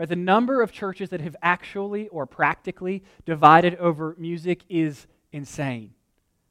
Right, 0.00 0.08
the 0.08 0.16
number 0.16 0.62
of 0.62 0.72
churches 0.72 1.10
that 1.10 1.20
have 1.20 1.36
actually 1.42 2.08
or 2.08 2.24
practically 2.24 3.04
divided 3.26 3.76
over 3.76 4.16
music 4.18 4.64
is 4.70 5.06
insane. 5.30 5.92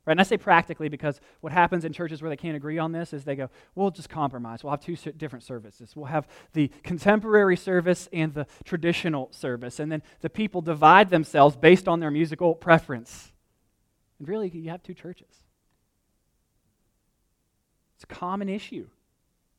Right? 0.05 0.11
And 0.11 0.19
I 0.19 0.23
say 0.23 0.37
practically 0.37 0.87
because 0.87 1.19
what 1.41 1.51
happens 1.51 1.83
in 1.83 1.91
churches 1.91 2.21
where 2.21 2.29
they 2.29 2.37
can't 2.37 2.55
agree 2.55 2.77
on 2.77 2.91
this 2.91 3.11
is 3.11 3.23
they 3.23 3.35
go, 3.35 3.49
we'll 3.73 3.89
just 3.89 4.07
compromise. 4.07 4.63
We'll 4.63 4.69
have 4.69 4.81
two 4.81 4.95
different 5.13 5.41
services. 5.41 5.95
We'll 5.95 6.05
have 6.05 6.27
the 6.53 6.67
contemporary 6.83 7.57
service 7.57 8.07
and 8.13 8.35
the 8.35 8.45
traditional 8.65 9.29
service. 9.31 9.79
And 9.79 9.91
then 9.91 10.03
the 10.21 10.29
people 10.29 10.61
divide 10.61 11.09
themselves 11.09 11.57
based 11.57 11.87
on 11.87 11.99
their 11.99 12.11
musical 12.11 12.53
preference. 12.53 13.31
And 14.19 14.27
really, 14.27 14.49
you 14.49 14.69
have 14.69 14.83
two 14.83 14.93
churches. 14.93 15.43
It's 17.95 18.03
a 18.03 18.13
common 18.13 18.47
issue. 18.47 18.89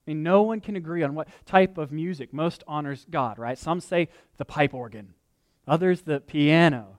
I 0.07 0.11
mean, 0.11 0.23
no 0.23 0.43
one 0.43 0.61
can 0.61 0.77
agree 0.77 1.03
on 1.03 1.15
what 1.15 1.29
type 1.47 1.79
of 1.79 1.93
music 1.93 2.33
most 2.33 2.65
honors 2.67 3.07
God, 3.11 3.39
right? 3.39 3.59
Some 3.59 3.81
say 3.81 4.09
the 4.39 4.45
pipe 4.45 4.75
organ, 4.75 5.15
others 5.67 6.03
the 6.03 6.21
piano, 6.21 6.99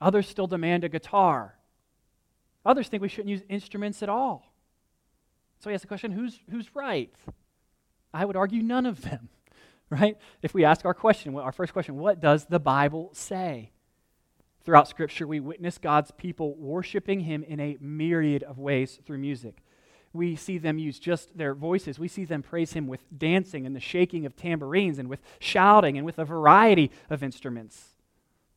others 0.00 0.28
still 0.28 0.46
demand 0.46 0.84
a 0.84 0.88
guitar, 0.88 1.56
others 2.64 2.88
think 2.88 3.02
we 3.02 3.08
shouldn't 3.08 3.30
use 3.30 3.42
instruments 3.48 4.02
at 4.02 4.08
all. 4.08 4.52
So 5.58 5.70
he 5.70 5.74
asks 5.74 5.82
the 5.82 5.88
question 5.88 6.12
who's, 6.12 6.38
who's 6.50 6.74
right? 6.74 7.12
I 8.12 8.24
would 8.24 8.36
argue 8.36 8.62
none 8.62 8.86
of 8.86 9.02
them, 9.02 9.28
right? 9.90 10.16
If 10.42 10.54
we 10.54 10.64
ask 10.64 10.84
our 10.84 10.94
question, 10.94 11.34
our 11.36 11.52
first 11.52 11.72
question, 11.72 11.96
what 11.96 12.20
does 12.20 12.46
the 12.46 12.60
Bible 12.60 13.10
say? 13.12 13.72
Throughout 14.64 14.88
Scripture, 14.88 15.28
we 15.28 15.38
witness 15.38 15.78
God's 15.78 16.10
people 16.10 16.54
worshiping 16.56 17.20
Him 17.20 17.44
in 17.44 17.60
a 17.60 17.76
myriad 17.80 18.42
of 18.42 18.58
ways 18.58 18.98
through 19.06 19.18
music. 19.18 19.62
We 20.16 20.34
see 20.34 20.58
them 20.58 20.78
use 20.78 20.98
just 20.98 21.36
their 21.36 21.54
voices. 21.54 21.98
We 21.98 22.08
see 22.08 22.24
them 22.24 22.42
praise 22.42 22.72
Him 22.72 22.86
with 22.86 23.00
dancing 23.16 23.66
and 23.66 23.76
the 23.76 23.80
shaking 23.80 24.24
of 24.24 24.34
tambourines 24.34 24.98
and 24.98 25.08
with 25.08 25.20
shouting 25.38 25.96
and 25.96 26.06
with 26.06 26.18
a 26.18 26.24
variety 26.24 26.90
of 27.10 27.22
instruments. 27.22 27.90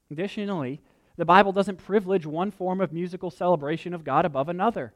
Additionally, 0.09 0.81
the 1.17 1.25
Bible 1.25 1.51
doesn't 1.51 1.77
privilege 1.77 2.25
one 2.25 2.49
form 2.49 2.79
of 2.79 2.93
musical 2.93 3.29
celebration 3.29 3.93
of 3.93 4.05
God 4.05 4.25
above 4.25 4.47
another. 4.47 4.93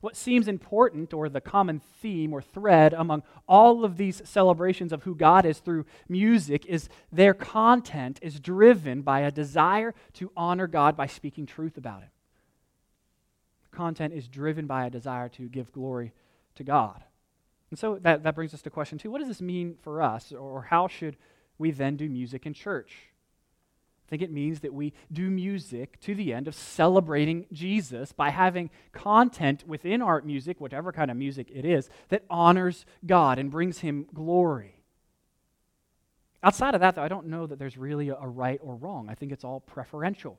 What 0.00 0.16
seems 0.16 0.48
important, 0.48 1.14
or 1.14 1.28
the 1.28 1.40
common 1.40 1.80
theme 2.00 2.32
or 2.32 2.42
thread 2.42 2.92
among 2.92 3.22
all 3.46 3.84
of 3.84 3.98
these 3.98 4.20
celebrations 4.24 4.92
of 4.92 5.04
who 5.04 5.14
God 5.14 5.46
is 5.46 5.60
through 5.60 5.86
music, 6.08 6.66
is 6.66 6.88
their 7.12 7.34
content 7.34 8.18
is 8.20 8.40
driven 8.40 9.02
by 9.02 9.20
a 9.20 9.30
desire 9.30 9.94
to 10.14 10.32
honor 10.36 10.66
God 10.66 10.96
by 10.96 11.06
speaking 11.06 11.46
truth 11.46 11.76
about 11.76 12.02
Him. 12.02 12.08
Content 13.72 14.12
is 14.12 14.28
driven 14.28 14.66
by 14.66 14.86
a 14.86 14.90
desire 14.90 15.28
to 15.30 15.48
give 15.48 15.72
glory 15.72 16.12
to 16.56 16.64
God. 16.64 17.02
And 17.70 17.78
so 17.78 17.98
that, 18.02 18.22
that 18.22 18.34
brings 18.34 18.52
us 18.52 18.62
to 18.62 18.70
question 18.70 18.98
two 18.98 19.10
what 19.10 19.18
does 19.18 19.28
this 19.28 19.40
mean 19.40 19.76
for 19.82 20.02
us, 20.02 20.32
or 20.32 20.62
how 20.62 20.88
should 20.88 21.16
we 21.58 21.70
then 21.70 21.96
do 21.96 22.08
music 22.08 22.44
in 22.44 22.52
church? 22.52 22.92
I 24.06 24.10
think 24.10 24.22
it 24.22 24.30
means 24.30 24.60
that 24.60 24.74
we 24.74 24.92
do 25.10 25.30
music 25.30 25.98
to 26.00 26.14
the 26.14 26.34
end 26.34 26.46
of 26.46 26.54
celebrating 26.54 27.46
Jesus 27.50 28.12
by 28.12 28.28
having 28.28 28.68
content 28.92 29.66
within 29.66 30.02
our 30.02 30.20
music, 30.20 30.60
whatever 30.60 30.92
kind 30.92 31.10
of 31.10 31.16
music 31.16 31.48
it 31.50 31.64
is, 31.64 31.88
that 32.10 32.24
honors 32.28 32.84
God 33.06 33.38
and 33.38 33.50
brings 33.50 33.78
him 33.78 34.06
glory. 34.12 34.82
Outside 36.42 36.74
of 36.74 36.82
that, 36.82 36.96
though, 36.96 37.02
I 37.02 37.08
don't 37.08 37.28
know 37.28 37.46
that 37.46 37.58
there's 37.58 37.78
really 37.78 38.10
a 38.10 38.16
right 38.16 38.60
or 38.62 38.76
wrong. 38.76 39.08
I 39.08 39.14
think 39.14 39.32
it's 39.32 39.44
all 39.44 39.60
preferential. 39.60 40.38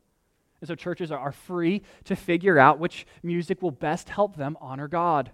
And 0.64 0.68
so 0.70 0.76
churches 0.76 1.12
are 1.12 1.34
free 1.34 1.82
to 2.06 2.16
figure 2.16 2.58
out 2.58 2.80
which 2.80 3.06
music 3.22 3.62
will 3.62 3.70
best 3.70 4.08
help 4.08 4.38
them 4.38 4.58
honor 4.62 4.88
God. 4.88 5.30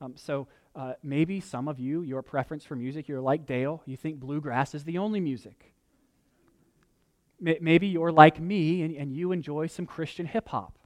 Um, 0.00 0.14
so 0.16 0.48
uh, 0.74 0.94
maybe 1.04 1.38
some 1.38 1.68
of 1.68 1.78
you, 1.78 2.02
your 2.02 2.22
preference 2.22 2.64
for 2.64 2.74
music, 2.74 3.06
you're 3.06 3.20
like 3.20 3.46
Dale, 3.46 3.80
you 3.86 3.96
think 3.96 4.18
bluegrass 4.18 4.74
is 4.74 4.82
the 4.82 4.98
only 4.98 5.20
music. 5.20 5.72
Maybe 7.38 7.86
you're 7.86 8.10
like 8.10 8.40
me 8.40 8.82
and, 8.82 8.96
and 8.96 9.12
you 9.12 9.30
enjoy 9.30 9.68
some 9.68 9.86
Christian 9.86 10.26
hip 10.26 10.48
hop. 10.48 10.80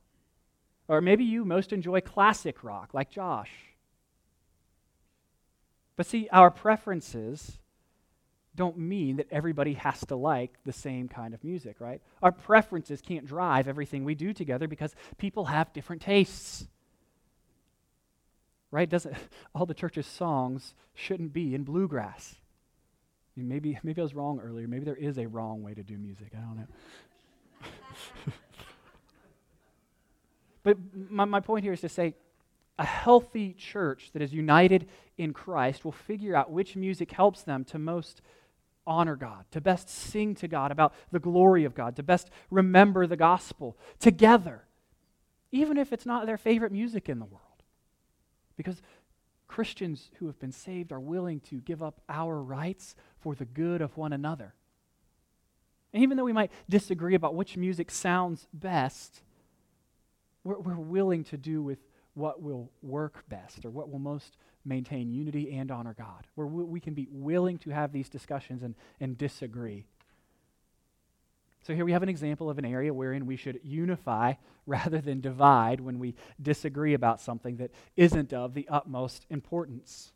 Or 0.86 1.00
maybe 1.00 1.24
you 1.24 1.46
most 1.46 1.72
enjoy 1.72 2.02
classic 2.02 2.62
rock, 2.62 2.92
like 2.92 3.08
Josh. 3.08 3.50
But 5.96 6.04
see, 6.04 6.28
our 6.30 6.50
preferences 6.50 7.60
don't 8.54 8.76
mean 8.76 9.16
that 9.16 9.28
everybody 9.30 9.74
has 9.74 10.00
to 10.06 10.16
like 10.16 10.52
the 10.64 10.72
same 10.72 11.08
kind 11.08 11.32
of 11.32 11.42
music, 11.42 11.76
right? 11.80 12.02
Our 12.22 12.32
preferences 12.32 13.00
can't 13.00 13.26
drive 13.26 13.66
everything 13.66 14.04
we 14.04 14.14
do 14.14 14.32
together 14.32 14.68
because 14.68 14.94
people 15.16 15.46
have 15.46 15.72
different 15.72 16.02
tastes. 16.02 16.66
Right? 18.70 18.88
Doesn't 18.88 19.16
all 19.54 19.66
the 19.66 19.74
church's 19.74 20.06
songs 20.06 20.74
shouldn't 20.94 21.32
be 21.32 21.54
in 21.54 21.64
bluegrass. 21.64 22.36
Maybe, 23.34 23.78
maybe 23.82 24.00
I 24.00 24.04
was 24.04 24.14
wrong 24.14 24.40
earlier. 24.40 24.68
Maybe 24.68 24.84
there 24.84 24.94
is 24.94 25.16
a 25.18 25.26
wrong 25.26 25.62
way 25.62 25.72
to 25.72 25.82
do 25.82 25.96
music. 25.96 26.32
I 26.36 26.40
don't 26.40 26.56
know. 26.56 26.66
but 30.62 30.76
my, 31.08 31.24
my 31.24 31.40
point 31.40 31.64
here 31.64 31.72
is 31.72 31.80
to 31.80 31.88
say 31.88 32.14
a 32.78 32.84
healthy 32.84 33.54
church 33.54 34.10
that 34.12 34.20
is 34.20 34.34
united 34.34 34.88
in 35.16 35.32
Christ 35.32 35.84
will 35.84 35.92
figure 35.92 36.36
out 36.36 36.50
which 36.50 36.76
music 36.76 37.12
helps 37.12 37.42
them 37.42 37.64
to 37.66 37.78
most 37.78 38.20
honor 38.86 39.16
God, 39.16 39.44
to 39.52 39.60
best 39.60 39.88
sing 39.88 40.34
to 40.36 40.48
God 40.48 40.70
about 40.70 40.94
the 41.10 41.20
glory 41.20 41.64
of 41.64 41.74
God, 41.74 41.96
to 41.96 42.02
best 42.02 42.30
remember 42.50 43.06
the 43.06 43.16
gospel 43.16 43.76
together, 43.98 44.64
even 45.50 45.76
if 45.76 45.92
it's 45.92 46.06
not 46.06 46.26
their 46.26 46.38
favorite 46.38 46.72
music 46.72 47.08
in 47.08 47.18
the 47.18 47.24
world. 47.24 47.40
Because 48.56 48.82
Christians 49.48 50.10
who 50.18 50.26
have 50.26 50.38
been 50.38 50.52
saved 50.52 50.92
are 50.92 51.00
willing 51.00 51.40
to 51.40 51.56
give 51.56 51.82
up 51.82 52.00
our 52.08 52.40
rights 52.40 52.94
for 53.20 53.34
the 53.34 53.44
good 53.44 53.80
of 53.82 53.96
one 53.96 54.12
another. 54.12 54.54
And 55.92 56.02
even 56.02 56.16
though 56.16 56.24
we 56.24 56.32
might 56.32 56.50
disagree 56.68 57.14
about 57.14 57.34
which 57.34 57.56
music 57.56 57.90
sounds 57.90 58.46
best, 58.52 59.22
we're, 60.42 60.58
we're 60.58 60.76
willing 60.76 61.24
to 61.24 61.36
do 61.36 61.62
with 61.62 61.78
what 62.14 62.42
will 62.42 62.70
work 62.82 63.24
best 63.28 63.64
or 63.64 63.70
what 63.70 63.90
will 63.90 63.98
most 63.98 64.36
maintain 64.64 65.10
unity 65.10 65.52
and 65.56 65.70
honor 65.70 65.94
God. 65.96 66.26
Where 66.34 66.46
we 66.46 66.80
can 66.80 66.94
be 66.94 67.08
willing 67.10 67.58
to 67.58 67.70
have 67.70 67.92
these 67.92 68.08
discussions 68.08 68.62
and, 68.62 68.74
and 69.00 69.16
disagree. 69.18 69.84
So 71.64 71.74
here 71.74 71.84
we 71.84 71.92
have 71.92 72.02
an 72.02 72.08
example 72.08 72.50
of 72.50 72.58
an 72.58 72.64
area 72.64 72.92
wherein 72.92 73.26
we 73.26 73.36
should 73.36 73.60
unify 73.62 74.34
rather 74.66 75.00
than 75.00 75.20
divide 75.20 75.80
when 75.80 75.98
we 75.98 76.14
disagree 76.40 76.94
about 76.94 77.20
something 77.20 77.56
that 77.56 77.70
isn't 77.96 78.32
of 78.32 78.54
the 78.54 78.66
utmost 78.68 79.26
importance. 79.30 80.12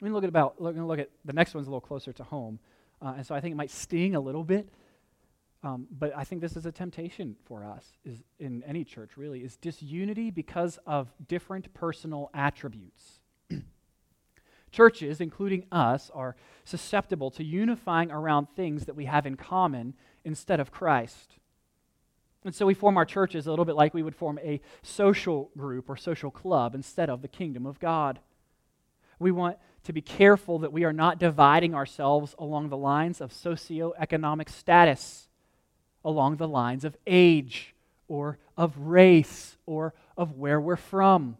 Me 0.00 0.10
look 0.10 0.22
at 0.22 0.28
about 0.28 0.60
look, 0.60 0.76
look 0.76 0.98
at 0.98 1.10
the 1.24 1.32
next 1.32 1.54
one's 1.54 1.66
a 1.66 1.70
little 1.70 1.80
closer 1.80 2.12
to 2.12 2.22
home, 2.22 2.60
uh, 3.02 3.14
and 3.16 3.26
so 3.26 3.34
I 3.34 3.40
think 3.40 3.52
it 3.52 3.56
might 3.56 3.70
sting 3.70 4.14
a 4.14 4.20
little 4.20 4.44
bit. 4.44 4.68
Um, 5.64 5.88
but 5.90 6.16
I 6.16 6.22
think 6.22 6.40
this 6.40 6.56
is 6.56 6.66
a 6.66 6.72
temptation 6.72 7.34
for 7.44 7.64
us, 7.64 7.92
is 8.04 8.22
in 8.38 8.62
any 8.62 8.84
church 8.84 9.16
really, 9.16 9.40
is 9.40 9.56
disunity 9.56 10.30
because 10.30 10.78
of 10.86 11.08
different 11.26 11.74
personal 11.74 12.30
attributes. 12.32 13.20
Churches, 14.70 15.20
including 15.20 15.64
us, 15.72 16.10
are 16.14 16.36
susceptible 16.64 17.30
to 17.32 17.42
unifying 17.42 18.12
around 18.12 18.46
things 18.54 18.84
that 18.84 18.94
we 18.94 19.06
have 19.06 19.26
in 19.26 19.36
common 19.36 19.94
instead 20.24 20.60
of 20.60 20.70
Christ. 20.70 21.38
And 22.44 22.54
so 22.54 22.66
we 22.66 22.74
form 22.74 22.96
our 22.96 23.04
churches 23.04 23.46
a 23.46 23.50
little 23.50 23.64
bit 23.64 23.74
like 23.74 23.94
we 23.94 24.02
would 24.02 24.14
form 24.14 24.38
a 24.42 24.60
social 24.82 25.50
group 25.56 25.90
or 25.90 25.96
social 25.96 26.30
club 26.30 26.74
instead 26.74 27.10
of 27.10 27.20
the 27.20 27.28
kingdom 27.28 27.66
of 27.66 27.80
God. 27.80 28.20
We 29.18 29.32
want 29.32 29.58
to 29.84 29.92
be 29.92 30.02
careful 30.02 30.58
that 30.60 30.72
we 30.72 30.84
are 30.84 30.92
not 30.92 31.18
dividing 31.18 31.74
ourselves 31.74 32.34
along 32.38 32.68
the 32.68 32.76
lines 32.76 33.20
of 33.20 33.32
socioeconomic 33.32 34.48
status, 34.48 35.27
along 36.04 36.36
the 36.36 36.48
lines 36.48 36.84
of 36.84 36.96
age 37.06 37.74
or 38.08 38.38
of 38.56 38.76
race 38.78 39.56
or 39.66 39.94
of 40.16 40.38
where 40.38 40.60
we're 40.60 40.76
from. 40.76 41.36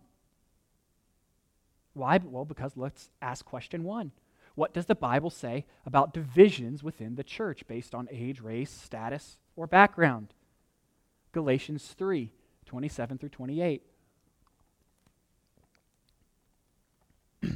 Why? 1.94 2.20
Well, 2.22 2.44
because 2.44 2.72
let's 2.76 3.10
ask 3.20 3.44
question 3.44 3.84
one 3.84 4.12
what 4.54 4.74
does 4.74 4.86
the 4.86 4.94
Bible 4.96 5.30
say 5.30 5.66
about 5.86 6.12
divisions 6.12 6.82
within 6.82 7.14
the 7.14 7.22
church 7.22 7.62
based 7.68 7.94
on 7.94 8.08
age, 8.10 8.40
race, 8.40 8.70
status, 8.70 9.38
or 9.54 9.68
background? 9.68 10.34
Galatians 11.32 11.94
3 11.96 12.32
27 12.66 13.18
through 13.18 13.28
28. 13.28 13.82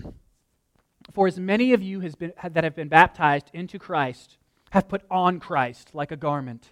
For 1.13 1.27
as 1.27 1.39
many 1.39 1.73
of 1.73 1.83
you 1.83 2.01
been, 2.01 2.33
that 2.43 2.65
have 2.65 2.77
been 2.77 2.89
baptized 2.89 3.51
into 3.53 3.79
Christ 3.79 4.39
have 4.71 4.89
put 4.89 5.03
on 5.11 5.39
Christ 5.39 5.91
like 5.95 6.11
a 6.13 6.17
garment. 6.17 6.71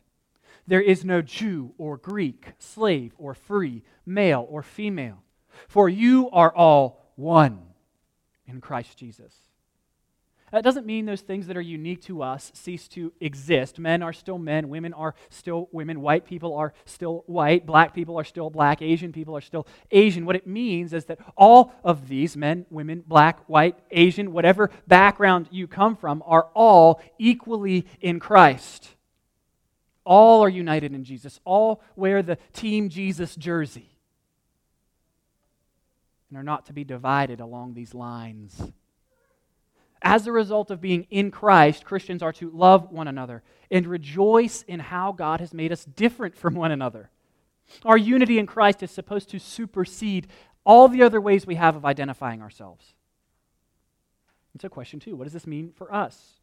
There 0.66 0.80
is 0.80 1.04
no 1.04 1.22
Jew 1.22 1.72
or 1.78 1.96
Greek, 1.96 2.52
slave 2.58 3.12
or 3.18 3.34
free, 3.34 3.82
male 4.06 4.46
or 4.48 4.62
female, 4.62 5.22
for 5.68 5.88
you 5.88 6.30
are 6.30 6.54
all 6.54 7.12
one 7.16 7.60
in 8.46 8.60
Christ 8.60 8.96
Jesus. 8.98 9.34
That 10.52 10.64
doesn't 10.64 10.86
mean 10.86 11.06
those 11.06 11.20
things 11.20 11.46
that 11.46 11.56
are 11.56 11.60
unique 11.60 12.02
to 12.02 12.22
us 12.22 12.50
cease 12.54 12.88
to 12.88 13.12
exist. 13.20 13.78
Men 13.78 14.02
are 14.02 14.12
still 14.12 14.38
men, 14.38 14.68
women 14.68 14.92
are 14.92 15.14
still 15.28 15.68
women, 15.70 16.00
white 16.00 16.24
people 16.24 16.56
are 16.56 16.74
still 16.84 17.22
white, 17.26 17.66
black 17.66 17.94
people 17.94 18.18
are 18.18 18.24
still 18.24 18.50
black, 18.50 18.82
Asian 18.82 19.12
people 19.12 19.36
are 19.36 19.40
still 19.40 19.66
Asian. 19.92 20.26
What 20.26 20.34
it 20.34 20.48
means 20.48 20.92
is 20.92 21.04
that 21.04 21.20
all 21.36 21.72
of 21.84 22.08
these 22.08 22.36
men, 22.36 22.66
women, 22.68 23.04
black, 23.06 23.48
white, 23.48 23.78
Asian, 23.92 24.32
whatever 24.32 24.70
background 24.88 25.48
you 25.52 25.68
come 25.68 25.94
from, 25.94 26.20
are 26.26 26.48
all 26.52 27.00
equally 27.18 27.86
in 28.00 28.18
Christ. 28.18 28.96
All 30.10 30.42
are 30.42 30.48
united 30.48 30.92
in 30.92 31.04
Jesus. 31.04 31.38
All 31.44 31.80
wear 31.94 32.20
the 32.20 32.36
Team 32.52 32.88
Jesus 32.88 33.36
jersey 33.36 33.96
and 36.28 36.36
are 36.36 36.42
not 36.42 36.66
to 36.66 36.72
be 36.72 36.82
divided 36.82 37.38
along 37.38 37.74
these 37.74 37.94
lines. 37.94 38.60
As 40.02 40.26
a 40.26 40.32
result 40.32 40.72
of 40.72 40.80
being 40.80 41.06
in 41.10 41.30
Christ, 41.30 41.84
Christians 41.84 42.24
are 42.24 42.32
to 42.32 42.50
love 42.50 42.90
one 42.90 43.06
another 43.06 43.44
and 43.70 43.86
rejoice 43.86 44.62
in 44.62 44.80
how 44.80 45.12
God 45.12 45.38
has 45.38 45.54
made 45.54 45.70
us 45.70 45.84
different 45.84 46.36
from 46.36 46.56
one 46.56 46.72
another. 46.72 47.08
Our 47.84 47.96
unity 47.96 48.40
in 48.40 48.48
Christ 48.48 48.82
is 48.82 48.90
supposed 48.90 49.30
to 49.30 49.38
supersede 49.38 50.26
all 50.66 50.88
the 50.88 51.04
other 51.04 51.20
ways 51.20 51.46
we 51.46 51.54
have 51.54 51.76
of 51.76 51.84
identifying 51.84 52.42
ourselves. 52.42 52.94
And 54.54 54.60
so, 54.60 54.68
question 54.68 54.98
two 54.98 55.14
what 55.14 55.22
does 55.22 55.34
this 55.34 55.46
mean 55.46 55.70
for 55.72 55.94
us? 55.94 56.39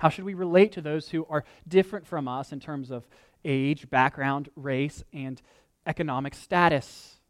How 0.00 0.08
should 0.08 0.24
we 0.24 0.32
relate 0.32 0.72
to 0.72 0.80
those 0.80 1.10
who 1.10 1.26
are 1.28 1.44
different 1.68 2.06
from 2.06 2.26
us 2.26 2.52
in 2.52 2.60
terms 2.60 2.90
of 2.90 3.06
age, 3.44 3.90
background, 3.90 4.48
race, 4.56 5.04
and 5.12 5.40
economic 5.86 6.34
status? 6.34 7.20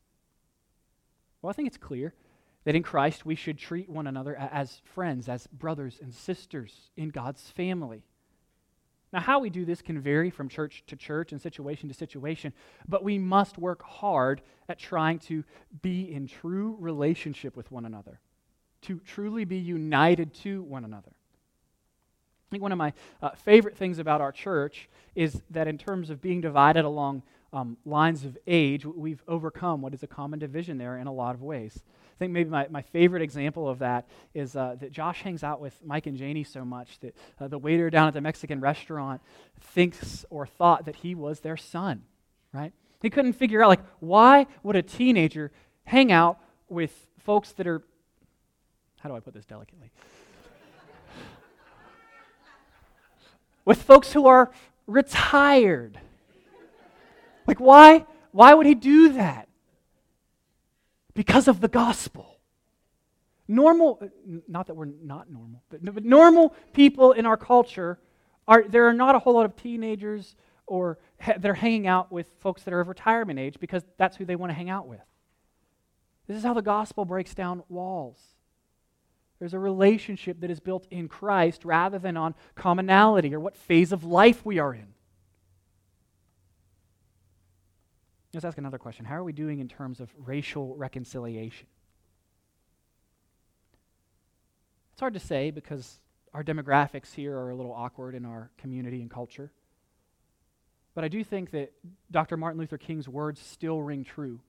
Well, 1.43 1.51
I 1.51 1.53
think 1.53 1.67
it's 1.67 1.77
clear 1.77 2.15
that 2.63 2.77
in 2.77 2.85
Christ 2.85 3.27
we 3.27 3.35
should 3.35 3.59
treat 3.59 3.89
one 3.89 4.07
another 4.07 4.37
as 4.37 4.83
friends, 4.85 5.29
as 5.29 5.49
brothers 5.49 5.99
and 6.01 6.15
sisters 6.15 6.93
in 6.97 7.09
God's 7.09 7.51
family. 7.51 8.05
Now, 9.13 9.19
how 9.19 9.41
we 9.41 9.51
do 9.51 9.65
this 9.65 9.83
can 9.83 10.01
vary 10.01 10.31
from 10.31 10.49
church 10.49 10.85
to 10.87 10.95
church 10.95 11.33
and 11.33 11.41
situation 11.41 11.89
to 11.89 11.95
situation, 11.95 12.53
but 12.87 13.03
we 13.03 13.19
must 13.19 13.59
work 13.59 13.83
hard 13.83 14.43
at 14.69 14.79
trying 14.79 15.19
to 15.21 15.43
be 15.83 16.13
in 16.13 16.29
true 16.29 16.77
relationship 16.79 17.57
with 17.57 17.73
one 17.73 17.85
another, 17.85 18.21
to 18.83 19.01
truly 19.01 19.45
be 19.45 19.59
united 19.59 20.33
to 20.35 20.63
one 20.63 20.85
another. 20.85 21.11
I 22.51 22.57
think 22.57 22.63
one 22.63 22.73
of 22.73 22.79
my 22.79 22.93
uh, 23.23 23.31
favorite 23.31 23.77
things 23.77 23.99
about 23.99 24.21
our 24.21 24.33
church 24.33 24.89
is 25.15 25.41
that, 25.51 25.69
in 25.69 25.79
terms 25.79 26.11
of 26.11 26.21
being 26.21 26.41
divided 26.41 26.85
along 26.85 27.23
um, 27.53 27.77
lines 27.85 28.25
of 28.25 28.37
age, 28.47 28.85
we've 28.85 29.23
overcome 29.29 29.83
what 29.83 29.95
is 29.95 30.03
a 30.03 30.07
common 30.07 30.39
division 30.39 30.79
there 30.79 30.97
in 30.97 31.07
a 31.07 31.13
lot 31.13 31.35
of 31.35 31.43
ways 31.43 31.83
I 32.21 32.25
think 32.25 32.35
maybe 32.35 32.51
my, 32.51 32.67
my 32.69 32.83
favorite 32.83 33.23
example 33.23 33.67
of 33.67 33.79
that 33.79 34.07
is 34.35 34.55
uh, 34.55 34.77
that 34.81 34.93
Josh 34.93 35.23
hangs 35.23 35.43
out 35.43 35.59
with 35.59 35.73
Mike 35.83 36.05
and 36.05 36.19
Janie 36.19 36.45
so 36.45 36.67
much 36.67 36.99
that 37.01 37.17
uh, 37.41 37.49
the 37.49 37.57
waiter 37.57 37.89
down 37.89 38.09
at 38.09 38.13
the 38.13 38.21
Mexican 38.21 38.61
restaurant 38.61 39.23
thinks 39.59 40.27
or 40.29 40.47
thought 40.47 40.85
that 40.85 40.97
he 40.97 41.15
was 41.15 41.41
their 41.41 41.57
son, 41.57 42.03
right? 42.53 42.75
He 43.01 43.09
couldn't 43.09 43.33
figure 43.33 43.63
out, 43.63 43.71
like, 43.71 43.81
why 44.01 44.47
would 44.63 44.77
a 44.77 44.83
teenager 44.83 45.51
hang 45.85 46.13
out 46.13 46.39
with 46.69 47.07
folks 47.21 47.53
that 47.53 47.67
are, 47.67 47.81
how 48.99 49.09
do 49.09 49.17
I 49.17 49.21
put 49.21 49.33
this 49.33 49.47
delicately? 49.47 49.91
With 53.65 53.83
folks 53.83 54.13
who 54.13 54.27
are 54.27 54.51
retired. 54.87 55.99
Like, 57.47 57.61
why? 57.61 58.07
Why 58.33 58.55
would 58.55 58.67
he 58.67 58.75
do 58.75 59.15
that? 59.15 59.49
because 61.15 61.49
of 61.49 61.61
the 61.61 61.69
gospel. 61.69 62.39
Normal, 63.49 64.01
not 64.49 64.69
that 64.69 64.75
we're 64.75 64.87
not 64.87 65.31
normal, 65.31 65.63
but, 65.69 65.85
but 65.95 66.05
normal 66.05 66.55
people 66.73 67.13
in 67.13 67.27
our 67.27 67.37
culture 67.37 67.99
are, 68.47 68.65
there 68.67 68.87
are 68.87 68.95
not 68.95 69.17
a 69.17 69.19
whole 69.19 69.35
lot 69.35 69.45
of 69.45 69.57
teenagers 69.57 70.37
or 70.67 70.99
ha- 71.21 71.35
they're 71.37 71.55
hanging 71.55 71.89
out 71.89 72.13
with 72.13 72.27
folks 72.39 72.63
that 72.63 72.73
are 72.73 72.81
of 72.81 72.89
retirement 72.89 73.39
age 73.39 73.59
because 73.59 73.83
that's 73.99 74.17
who 74.17 74.25
they 74.25 74.37
want 74.37 74.51
to 74.51 74.55
hang 74.55 74.71
out 74.71 74.87
with. 74.87 75.01
This 76.29 76.37
is 76.37 76.45
how 76.45 76.55
the 76.55 76.63
gospel 76.63 77.05
breaks 77.05 77.35
down 77.35 77.65
walls. 77.69 78.21
There's 79.41 79.55
a 79.55 79.59
relationship 79.59 80.41
that 80.43 80.51
is 80.51 80.61
built 80.61 80.87
in 80.91 81.09
Christ 81.09 81.65
rather 81.65 81.99
than 81.99 82.17
on 82.19 82.35
commonality 82.55 83.35
or 83.35 83.41
what 83.41 83.57
phase 83.57 83.91
of 83.91 84.05
life 84.05 84.45
we 84.45 84.59
are 84.59 84.75
in. 84.75 84.89
Let's 88.35 88.45
ask 88.45 88.59
another 88.59 88.79
question. 88.79 89.07
How 89.07 89.17
are 89.17 89.25
we 89.25 89.33
doing 89.33 89.59
in 89.59 89.67
terms 89.67 89.99
of 89.99 90.11
racial 90.17 90.77
reconciliation? 90.77 91.67
It's 94.93 95.01
hard 95.01 95.15
to 95.15 95.21
say 95.21 95.51
because 95.51 95.99
our 96.35 96.45
demographics 96.45 97.15
here 97.15 97.37
are 97.37 97.51
a 97.51 97.57
little 97.57 97.73
awkward 97.73 98.15
in 98.15 98.27
our 98.27 98.51
community 98.59 99.01
and 99.01 99.11
culture. 99.11 99.51
But 100.95 101.05
I 101.05 101.09
do 101.09 101.25
think 101.25 101.51
that 101.53 101.73
Dr. 102.11 102.37
Martin 102.37 102.61
Luther 102.61 102.77
King's 102.79 103.09
words 103.09 103.41
still 103.41 103.81
ring 103.81 104.05
true. 104.05 104.41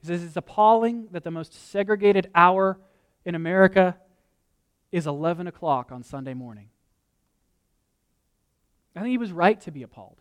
He 0.00 0.06
says 0.06 0.24
it's 0.24 0.36
appalling 0.36 1.08
that 1.10 1.22
the 1.22 1.30
most 1.30 1.52
segregated 1.70 2.30
hour 2.34 2.78
in 3.24 3.34
America 3.34 3.96
is 4.92 5.06
11 5.06 5.46
o'clock 5.46 5.90
on 5.90 6.02
Sunday 6.02 6.34
morning. 6.34 6.68
I 8.94 9.00
think 9.00 9.10
he 9.10 9.18
was 9.18 9.32
right 9.32 9.60
to 9.62 9.70
be 9.70 9.82
appalled. 9.82 10.20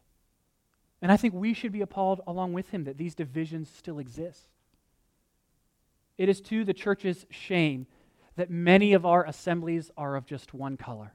And 1.02 1.12
I 1.12 1.18
think 1.18 1.34
we 1.34 1.54
should 1.54 1.72
be 1.72 1.82
appalled 1.82 2.22
along 2.26 2.54
with 2.54 2.70
him 2.70 2.86
that 2.86 2.98
these 2.98 3.14
divisions 3.14 3.70
still 3.70 4.00
exist. 4.00 4.48
It 6.18 6.30
is 6.30 6.42
to 6.42 6.64
the 6.64 6.74
church's 6.74 7.26
shame 7.30 7.88
that 8.36 8.50
many 8.50 8.94
of 8.94 9.06
our 9.06 9.26
assemblies 9.26 9.92
are 9.98 10.16
of 10.16 10.26
just 10.26 10.54
one 10.54 10.78
color. 10.78 11.14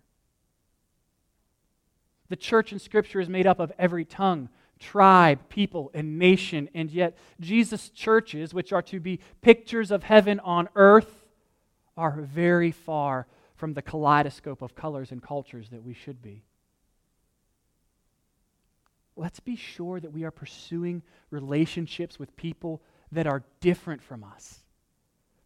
The 2.29 2.37
church 2.37 2.72
in 2.72 2.79
Scripture 2.79 3.20
is 3.20 3.29
made 3.29 3.46
up 3.46 3.59
of 3.59 3.72
every 3.79 4.05
tongue, 4.05 4.51
tribe, 4.79 5.48
people, 5.48 5.90
and 5.94 6.18
nation, 6.18 6.68
and 6.74 6.90
yet 6.90 7.16
Jesus' 7.40 7.88
churches, 7.88 8.53
which 8.53 8.72
are 8.72 8.83
to 8.83 9.01
be 9.01 9.20
pictures 9.40 9.90
of 9.90 10.05
heaven 10.05 10.38
on 10.40 10.68
earth, 10.77 11.17
are 11.98 12.22
very 12.22 12.70
far 12.70 13.26
from 13.56 13.74
the 13.74 13.82
kaleidoscope 13.82 14.62
of 14.62 14.74
colors 14.74 15.12
and 15.12 15.22
cultures 15.22 15.68
that 15.68 15.82
we 15.82 15.92
should 15.92 16.22
be 16.22 16.44
let's 19.18 19.40
be 19.40 19.56
sure 19.56 20.00
that 20.00 20.12
we 20.12 20.24
are 20.24 20.30
pursuing 20.30 21.02
relationships 21.30 22.18
with 22.18 22.37
people 22.37 22.80
that 23.11 23.26
are 23.26 23.42
different 23.61 24.02
from 24.02 24.22
us, 24.22 24.61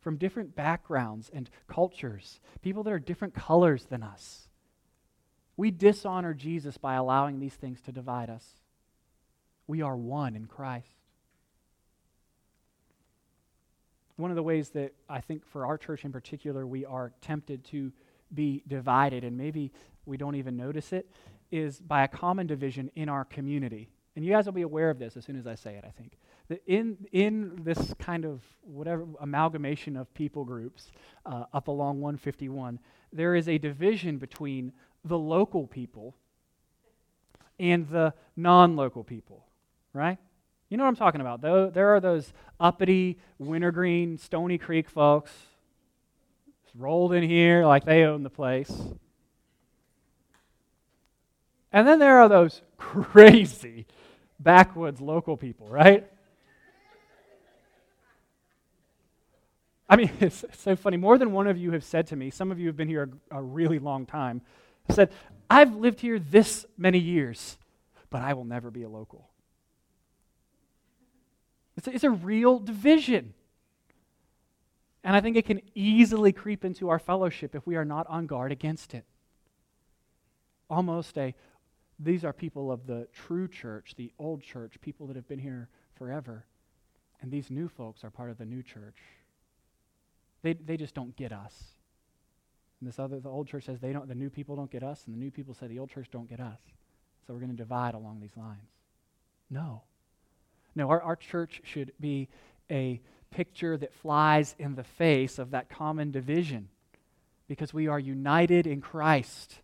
from 0.00 0.18
different 0.18 0.54
backgrounds 0.54 1.30
and 1.32 1.48
cultures, 1.66 2.40
people 2.60 2.82
that 2.82 2.92
are 2.92 2.98
different 2.98 3.34
colors 3.34 3.86
than 3.86 4.02
us. 4.02 4.48
We 5.56 5.70
dishonor 5.70 6.34
Jesus 6.34 6.76
by 6.76 6.94
allowing 6.94 7.40
these 7.40 7.54
things 7.54 7.80
to 7.82 7.92
divide 7.92 8.28
us. 8.28 8.44
We 9.66 9.80
are 9.80 9.96
one 9.96 10.36
in 10.36 10.46
Christ. 10.46 11.01
One 14.22 14.30
of 14.30 14.36
the 14.36 14.42
ways 14.44 14.68
that 14.70 14.94
I 15.08 15.20
think 15.20 15.44
for 15.44 15.66
our 15.66 15.76
church 15.76 16.04
in 16.04 16.12
particular, 16.12 16.64
we 16.64 16.84
are 16.84 17.12
tempted 17.22 17.64
to 17.64 17.90
be 18.32 18.62
divided, 18.68 19.24
and 19.24 19.36
maybe 19.36 19.72
we 20.06 20.16
don't 20.16 20.36
even 20.36 20.56
notice 20.56 20.92
it, 20.92 21.10
is 21.50 21.80
by 21.80 22.04
a 22.04 22.08
common 22.08 22.46
division 22.46 22.88
in 22.94 23.08
our 23.08 23.24
community. 23.24 23.90
And 24.14 24.24
you 24.24 24.30
guys 24.30 24.46
will 24.46 24.52
be 24.52 24.62
aware 24.62 24.90
of 24.90 25.00
this 25.00 25.16
as 25.16 25.24
soon 25.24 25.36
as 25.36 25.48
I 25.48 25.56
say 25.56 25.74
it, 25.74 25.82
I 25.84 25.90
think. 25.90 26.18
That 26.46 26.62
in, 26.68 26.98
in 27.10 27.64
this 27.64 27.94
kind 27.98 28.24
of 28.24 28.42
whatever 28.60 29.08
amalgamation 29.20 29.96
of 29.96 30.14
people 30.14 30.44
groups 30.44 30.92
uh, 31.26 31.46
up 31.52 31.66
along 31.66 32.00
151, 32.00 32.78
there 33.12 33.34
is 33.34 33.48
a 33.48 33.58
division 33.58 34.18
between 34.18 34.70
the 35.04 35.18
local 35.18 35.66
people 35.66 36.14
and 37.58 37.88
the 37.88 38.14
non 38.36 38.76
local 38.76 39.02
people, 39.02 39.46
right? 39.92 40.18
You 40.72 40.78
know 40.78 40.84
what 40.84 40.88
I'm 40.88 40.96
talking 40.96 41.20
about. 41.20 41.42
There 41.74 41.94
are 41.94 42.00
those 42.00 42.32
uppity, 42.58 43.18
Wintergreen, 43.38 44.16
Stoney 44.16 44.56
Creek 44.56 44.88
folks 44.88 45.30
rolled 46.74 47.12
in 47.12 47.22
here 47.22 47.66
like 47.66 47.84
they 47.84 48.04
own 48.04 48.22
the 48.22 48.30
place. 48.30 48.72
And 51.70 51.86
then 51.86 51.98
there 51.98 52.20
are 52.20 52.28
those 52.30 52.62
crazy 52.78 53.84
backwoods 54.40 54.98
local 54.98 55.36
people, 55.36 55.68
right? 55.68 56.10
I 59.90 59.96
mean, 59.96 60.10
it's, 60.20 60.42
so 60.56 60.74
funny. 60.74 60.96
More 60.96 61.18
than 61.18 61.32
one 61.32 61.48
of 61.48 61.58
you 61.58 61.72
have 61.72 61.84
said 61.84 62.06
to 62.06 62.16
me, 62.16 62.30
some 62.30 62.50
of 62.50 62.58
you 62.58 62.68
have 62.68 62.78
been 62.78 62.88
here 62.88 63.10
a, 63.30 63.40
a 63.40 63.42
really 63.42 63.78
long 63.78 64.06
time, 64.06 64.40
said, 64.88 65.10
I've 65.50 65.76
lived 65.76 66.00
here 66.00 66.18
this 66.18 66.64
many 66.78 66.98
years, 66.98 67.58
but 68.08 68.22
I 68.22 68.32
will 68.32 68.46
never 68.46 68.70
be 68.70 68.84
a 68.84 68.88
local. 68.88 69.28
It's 71.76 71.86
a, 71.86 71.94
it's 71.94 72.04
a 72.04 72.10
real 72.10 72.58
division. 72.58 73.34
And 75.04 75.16
I 75.16 75.20
think 75.20 75.36
it 75.36 75.46
can 75.46 75.60
easily 75.74 76.32
creep 76.32 76.64
into 76.64 76.88
our 76.88 76.98
fellowship 76.98 77.54
if 77.54 77.66
we 77.66 77.76
are 77.76 77.84
not 77.84 78.06
on 78.08 78.26
guard 78.26 78.52
against 78.52 78.94
it. 78.94 79.04
Almost 80.70 81.18
a 81.18 81.34
these 81.98 82.24
are 82.24 82.32
people 82.32 82.72
of 82.72 82.86
the 82.86 83.06
true 83.12 83.46
church, 83.46 83.94
the 83.96 84.12
old 84.18 84.42
church, 84.42 84.80
people 84.80 85.06
that 85.06 85.16
have 85.16 85.28
been 85.28 85.38
here 85.38 85.68
forever. 85.94 86.46
And 87.20 87.30
these 87.30 87.50
new 87.50 87.68
folks 87.68 88.02
are 88.02 88.10
part 88.10 88.30
of 88.30 88.38
the 88.38 88.44
new 88.44 88.62
church. 88.62 88.96
They, 90.42 90.54
they 90.54 90.76
just 90.76 90.94
don't 90.94 91.14
get 91.14 91.32
us. 91.32 91.54
And 92.80 92.88
this 92.88 92.98
other, 92.98 93.20
the 93.20 93.28
old 93.28 93.46
church 93.46 93.66
says 93.66 93.78
they 93.78 93.92
don't, 93.92 94.08
the 94.08 94.14
new 94.14 94.30
people 94.30 94.56
don't 94.56 94.70
get 94.70 94.82
us, 94.82 95.04
and 95.06 95.14
the 95.14 95.18
new 95.20 95.30
people 95.30 95.54
say 95.54 95.68
the 95.68 95.78
old 95.78 95.90
church 95.90 96.08
don't 96.10 96.28
get 96.28 96.40
us. 96.40 96.58
So 97.24 97.32
we're 97.32 97.38
going 97.38 97.52
to 97.52 97.56
divide 97.56 97.94
along 97.94 98.20
these 98.20 98.36
lines. 98.36 98.70
No. 99.48 99.82
No, 100.74 100.88
our, 100.88 101.00
our 101.02 101.16
church 101.16 101.60
should 101.64 101.92
be 102.00 102.28
a 102.70 103.00
picture 103.30 103.76
that 103.76 103.92
flies 103.94 104.54
in 104.58 104.74
the 104.74 104.84
face 104.84 105.38
of 105.38 105.50
that 105.50 105.68
common 105.68 106.10
division 106.10 106.68
because 107.48 107.74
we 107.74 107.88
are 107.88 107.98
united 107.98 108.66
in 108.66 108.80
Christ. 108.80 109.60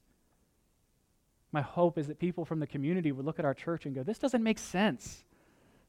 My 1.52 1.62
hope 1.62 1.96
is 1.96 2.08
that 2.08 2.18
people 2.18 2.44
from 2.44 2.60
the 2.60 2.66
community 2.66 3.12
would 3.12 3.24
look 3.24 3.38
at 3.38 3.44
our 3.44 3.54
church 3.54 3.86
and 3.86 3.94
go, 3.94 4.02
this 4.02 4.18
doesn't 4.18 4.42
make 4.42 4.58
sense. 4.58 5.24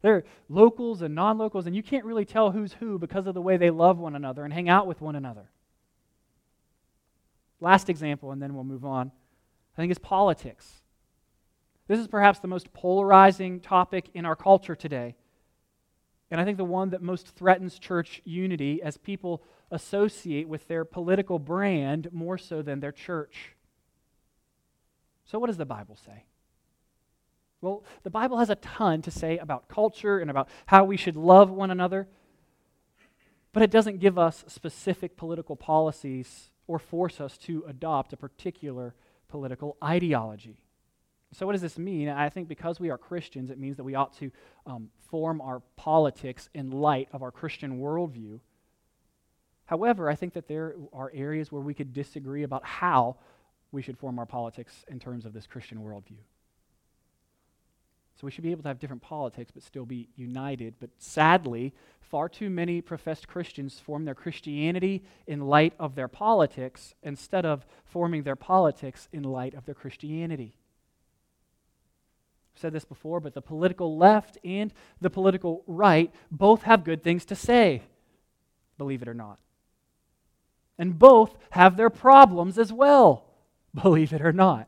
There 0.01 0.15
are 0.15 0.23
locals 0.47 1.01
and 1.01 1.13
non 1.13 1.37
locals, 1.37 1.65
and 1.65 1.75
you 1.75 1.83
can't 1.83 2.05
really 2.05 2.23
tell 2.23 2.51
who's 2.51 2.73
who 2.73 2.97
because 2.97 3.27
of 3.27 3.33
the 3.33 3.41
way 3.41 3.57
they 3.57 3.69
love 3.69 3.97
one 3.97 4.15
another 4.15 4.45
and 4.45 4.53
hang 4.53 4.69
out 4.69 4.87
with 4.87 5.01
one 5.01 5.15
another. 5.15 5.49
Last 7.59 7.89
example, 7.89 8.31
and 8.31 8.41
then 8.41 8.53
we'll 8.53 8.63
move 8.63 8.85
on, 8.85 9.11
I 9.73 9.75
think 9.75 9.91
it's 9.91 9.99
politics. 9.99 10.81
This 11.89 11.99
is 11.99 12.07
perhaps 12.07 12.37
the 12.37 12.47
most 12.47 12.71
polarizing 12.71 13.59
topic 13.59 14.11
in 14.13 14.23
our 14.23 14.35
culture 14.35 14.75
today. 14.75 15.15
And 16.29 16.39
I 16.39 16.45
think 16.45 16.57
the 16.57 16.63
one 16.63 16.91
that 16.91 17.01
most 17.01 17.29
threatens 17.29 17.79
church 17.79 18.21
unity 18.23 18.79
as 18.83 18.95
people 18.97 19.41
associate 19.71 20.47
with 20.47 20.67
their 20.67 20.85
political 20.85 21.39
brand 21.39 22.07
more 22.11 22.37
so 22.37 22.61
than 22.61 22.79
their 22.79 22.91
church. 22.91 23.55
So, 25.25 25.39
what 25.39 25.47
does 25.47 25.57
the 25.57 25.65
Bible 25.65 25.97
say? 26.05 26.25
Well, 27.59 27.83
the 28.03 28.11
Bible 28.11 28.37
has 28.37 28.51
a 28.51 28.55
ton 28.55 29.01
to 29.01 29.09
say 29.09 29.39
about 29.39 29.67
culture 29.67 30.19
and 30.19 30.29
about 30.29 30.47
how 30.67 30.83
we 30.83 30.95
should 30.95 31.17
love 31.17 31.49
one 31.49 31.71
another, 31.71 32.07
but 33.51 33.63
it 33.63 33.71
doesn't 33.71 33.99
give 33.99 34.19
us 34.19 34.45
specific 34.47 35.17
political 35.17 35.55
policies 35.55 36.51
or 36.67 36.77
force 36.77 37.19
us 37.19 37.35
to 37.39 37.65
adopt 37.67 38.13
a 38.13 38.17
particular 38.17 38.93
political 39.27 39.75
ideology. 39.83 40.61
So, 41.33 41.45
what 41.45 41.51
does 41.53 41.61
this 41.61 41.77
mean? 41.77 42.09
I 42.09 42.29
think 42.29 42.47
because 42.47 42.79
we 42.79 42.89
are 42.89 42.97
Christians, 42.97 43.51
it 43.51 43.59
means 43.59 43.77
that 43.77 43.83
we 43.83 43.95
ought 43.95 44.17
to 44.17 44.31
um, 44.65 44.89
form 45.09 45.41
our 45.41 45.61
politics 45.75 46.49
in 46.53 46.71
light 46.71 47.07
of 47.13 47.21
our 47.21 47.31
Christian 47.31 47.79
worldview. 47.79 48.39
However, 49.65 50.09
I 50.09 50.15
think 50.15 50.33
that 50.33 50.47
there 50.47 50.75
are 50.91 51.11
areas 51.13 51.51
where 51.51 51.61
we 51.61 51.75
could 51.75 51.93
disagree 51.93 52.41
about 52.41 52.65
how 52.65 53.17
we 53.71 53.83
should 53.83 53.99
form 53.99 54.17
our 54.17 54.25
politics 54.25 54.83
in 54.87 54.99
terms 54.99 55.25
of 55.25 55.33
this 55.33 55.45
Christian 55.45 55.79
worldview. 55.79 56.17
So 58.19 58.25
we 58.25 58.31
should 58.31 58.43
be 58.43 58.51
able 58.51 58.63
to 58.63 58.67
have 58.67 58.79
different 58.79 59.03
politics 59.03 59.51
but 59.51 59.63
still 59.63 59.85
be 59.85 60.09
united. 60.15 60.73
But 60.79 60.89
sadly, 60.97 61.73
far 62.01 62.27
too 62.27 62.49
many 62.49 62.81
professed 62.81 63.27
Christians 63.27 63.79
form 63.79 64.03
their 64.03 64.15
Christianity 64.15 65.03
in 65.27 65.47
light 65.47 65.73
of 65.79 65.95
their 65.95 66.09
politics 66.09 66.95
instead 67.01 67.45
of 67.45 67.65
forming 67.85 68.23
their 68.23 68.35
politics 68.35 69.07
in 69.13 69.23
light 69.23 69.53
of 69.53 69.65
their 69.65 69.75
Christianity. 69.75 70.55
I've 72.55 72.61
said 72.61 72.73
this 72.73 72.85
before, 72.85 73.19
but 73.19 73.33
the 73.33 73.41
political 73.41 73.97
left 73.97 74.37
and 74.43 74.73
the 75.01 75.09
political 75.09 75.63
right 75.67 76.13
both 76.31 76.63
have 76.63 76.83
good 76.83 77.03
things 77.03 77.25
to 77.25 77.35
say, 77.35 77.83
believe 78.77 79.01
it 79.01 79.07
or 79.07 79.13
not. 79.13 79.39
And 80.77 80.97
both 80.97 81.37
have 81.51 81.77
their 81.77 81.89
problems 81.89 82.57
as 82.57 82.71
well, 82.71 83.25
believe 83.73 84.13
it 84.13 84.21
or 84.21 84.33
not. 84.33 84.67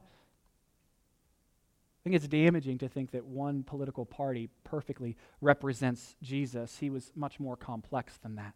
I 2.02 2.04
think 2.04 2.16
it's 2.16 2.28
damaging 2.28 2.80
to 2.80 2.90
think 2.90 3.12
that 3.12 3.26
one 3.26 3.62
political 3.62 4.06
party 4.06 4.50
perfectly 4.64 5.18
represents 5.40 6.16
Jesus. 6.24 6.80
He 6.80 6.90
was 6.90 7.12
much 7.16 7.40
more 7.40 7.56
complex 7.56 8.18
than 8.18 8.36
that. 8.36 8.56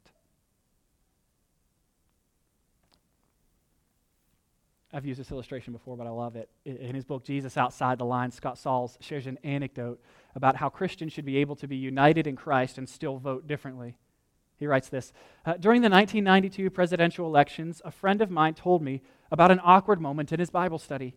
I've 4.95 5.05
used 5.05 5.19
this 5.19 5.29
illustration 5.29 5.73
before, 5.73 5.97
but 5.97 6.07
I 6.07 6.09
love 6.09 6.37
it. 6.37 6.49
In 6.63 6.95
his 6.95 7.03
book, 7.03 7.25
Jesus 7.25 7.57
Outside 7.57 7.97
the 7.97 8.05
Lines, 8.05 8.33
Scott 8.33 8.57
Sauls 8.57 8.97
shares 9.01 9.27
an 9.27 9.37
anecdote 9.43 10.01
about 10.35 10.55
how 10.55 10.69
Christians 10.69 11.11
should 11.11 11.25
be 11.25 11.35
able 11.37 11.57
to 11.57 11.67
be 11.67 11.75
united 11.75 12.27
in 12.27 12.37
Christ 12.37 12.77
and 12.77 12.87
still 12.87 13.17
vote 13.17 13.45
differently. 13.45 13.97
He 14.55 14.67
writes 14.67 14.87
this 14.87 15.11
uh, 15.45 15.57
During 15.57 15.81
the 15.81 15.89
1992 15.89 16.69
presidential 16.69 17.25
elections, 17.25 17.81
a 17.83 17.91
friend 17.91 18.21
of 18.21 18.31
mine 18.31 18.53
told 18.53 18.81
me 18.81 19.01
about 19.33 19.51
an 19.51 19.59
awkward 19.65 19.99
moment 19.99 20.31
in 20.31 20.39
his 20.39 20.49
Bible 20.49 20.79
study. 20.79 21.13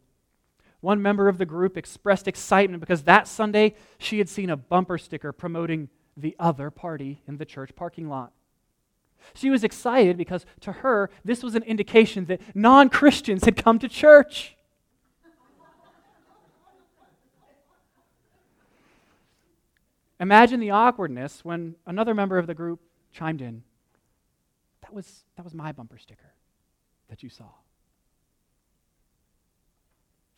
One 0.81 1.01
member 1.01 1.29
of 1.29 1.39
the 1.39 1.47
group 1.47 1.77
expressed 1.77 2.27
excitement 2.27 2.81
because 2.81 3.05
that 3.05 3.29
Sunday 3.29 3.77
she 3.97 4.19
had 4.19 4.29
seen 4.29 4.51
a 4.51 4.57
bumper 4.57 4.99
sticker 4.99 5.33
promoting 5.33 5.89
the 6.17 6.35
other 6.41 6.73
party 6.73 7.23
in 7.29 7.37
the 7.37 7.45
church 7.45 7.77
parking 7.77 8.09
lot. 8.09 8.33
She 9.35 9.51
was 9.51 9.65
excited 9.65 10.17
because 10.17 10.47
to 10.61 10.73
her, 10.73 11.11
this 11.25 11.43
was 11.43 11.55
an 11.55 11.63
indication 11.65 12.27
that 12.27 12.41
non 12.55 12.89
Christians 12.89 13.45
had 13.45 13.57
come 13.57 13.79
to 13.79 13.89
church. 13.89 14.57
Imagine 20.21 20.59
the 20.59 20.71
awkwardness 20.71 21.45
when 21.45 21.77
another 21.87 22.15
member 22.15 22.39
of 22.39 22.47
the 22.47 22.55
group 22.55 22.81
chimed 23.13 23.41
in. 23.41 23.63
That 24.83 24.93
was, 24.93 25.25
that 25.37 25.45
was 25.45 25.55
my 25.55 25.71
bumper 25.73 25.99
sticker 25.99 26.33
that 27.09 27.23
you 27.23 27.29
saw. 27.29 27.47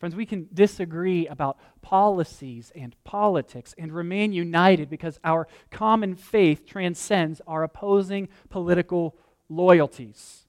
Friends, 0.01 0.15
we 0.15 0.25
can 0.25 0.47
disagree 0.51 1.27
about 1.27 1.59
policies 1.83 2.71
and 2.75 2.95
politics 3.03 3.75
and 3.77 3.93
remain 3.93 4.33
united 4.33 4.89
because 4.89 5.19
our 5.23 5.47
common 5.69 6.15
faith 6.15 6.65
transcends 6.65 7.39
our 7.45 7.61
opposing 7.61 8.27
political 8.49 9.15
loyalties. 9.47 10.47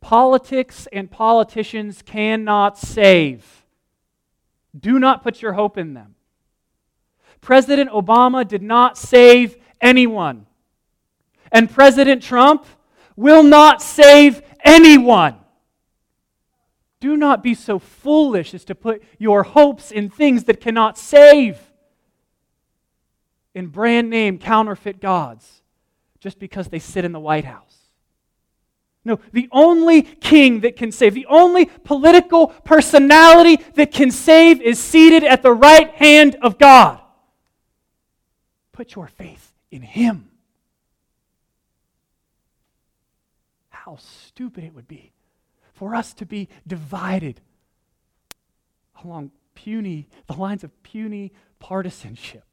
Politics 0.00 0.88
and 0.90 1.10
politicians 1.10 2.00
cannot 2.00 2.78
save. 2.78 3.66
Do 4.74 4.98
not 4.98 5.22
put 5.22 5.42
your 5.42 5.52
hope 5.52 5.76
in 5.76 5.92
them. 5.92 6.14
President 7.42 7.90
Obama 7.90 8.48
did 8.48 8.62
not 8.62 8.96
save 8.96 9.58
anyone. 9.82 10.46
And 11.52 11.70
President 11.70 12.22
Trump 12.22 12.64
will 13.16 13.42
not 13.42 13.82
save 13.82 14.40
anyone. 14.64 15.41
Do 17.02 17.16
not 17.16 17.42
be 17.42 17.54
so 17.54 17.80
foolish 17.80 18.54
as 18.54 18.64
to 18.66 18.76
put 18.76 19.02
your 19.18 19.42
hopes 19.42 19.90
in 19.90 20.08
things 20.08 20.44
that 20.44 20.60
cannot 20.60 20.96
save, 20.96 21.58
in 23.56 23.66
brand 23.66 24.08
name 24.08 24.38
counterfeit 24.38 25.00
gods, 25.00 25.62
just 26.20 26.38
because 26.38 26.68
they 26.68 26.78
sit 26.78 27.04
in 27.04 27.10
the 27.10 27.18
White 27.18 27.44
House. 27.44 27.76
No, 29.04 29.18
the 29.32 29.48
only 29.50 30.02
king 30.02 30.60
that 30.60 30.76
can 30.76 30.92
save, 30.92 31.14
the 31.14 31.26
only 31.26 31.64
political 31.64 32.46
personality 32.46 33.56
that 33.74 33.90
can 33.90 34.12
save 34.12 34.60
is 34.62 34.78
seated 34.78 35.24
at 35.24 35.42
the 35.42 35.52
right 35.52 35.90
hand 35.94 36.36
of 36.40 36.56
God. 36.56 37.00
Put 38.70 38.94
your 38.94 39.08
faith 39.08 39.52
in 39.72 39.82
him. 39.82 40.30
How 43.70 43.96
stupid 43.96 44.62
it 44.62 44.72
would 44.72 44.86
be 44.86 45.11
for 45.82 45.96
us 45.96 46.14
to 46.14 46.24
be 46.24 46.48
divided 46.64 47.40
along 49.02 49.32
puny, 49.56 50.06
the 50.28 50.34
lines 50.34 50.62
of 50.62 50.70
puny 50.84 51.32
partisanship 51.58 52.44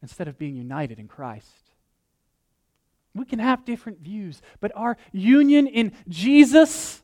instead 0.00 0.28
of 0.28 0.38
being 0.38 0.56
united 0.56 0.98
in 0.98 1.06
Christ. 1.06 1.74
We 3.14 3.26
can 3.26 3.38
have 3.38 3.66
different 3.66 3.98
views, 3.98 4.40
but 4.60 4.72
our 4.74 4.96
union 5.12 5.66
in 5.66 5.92
Jesus 6.08 7.02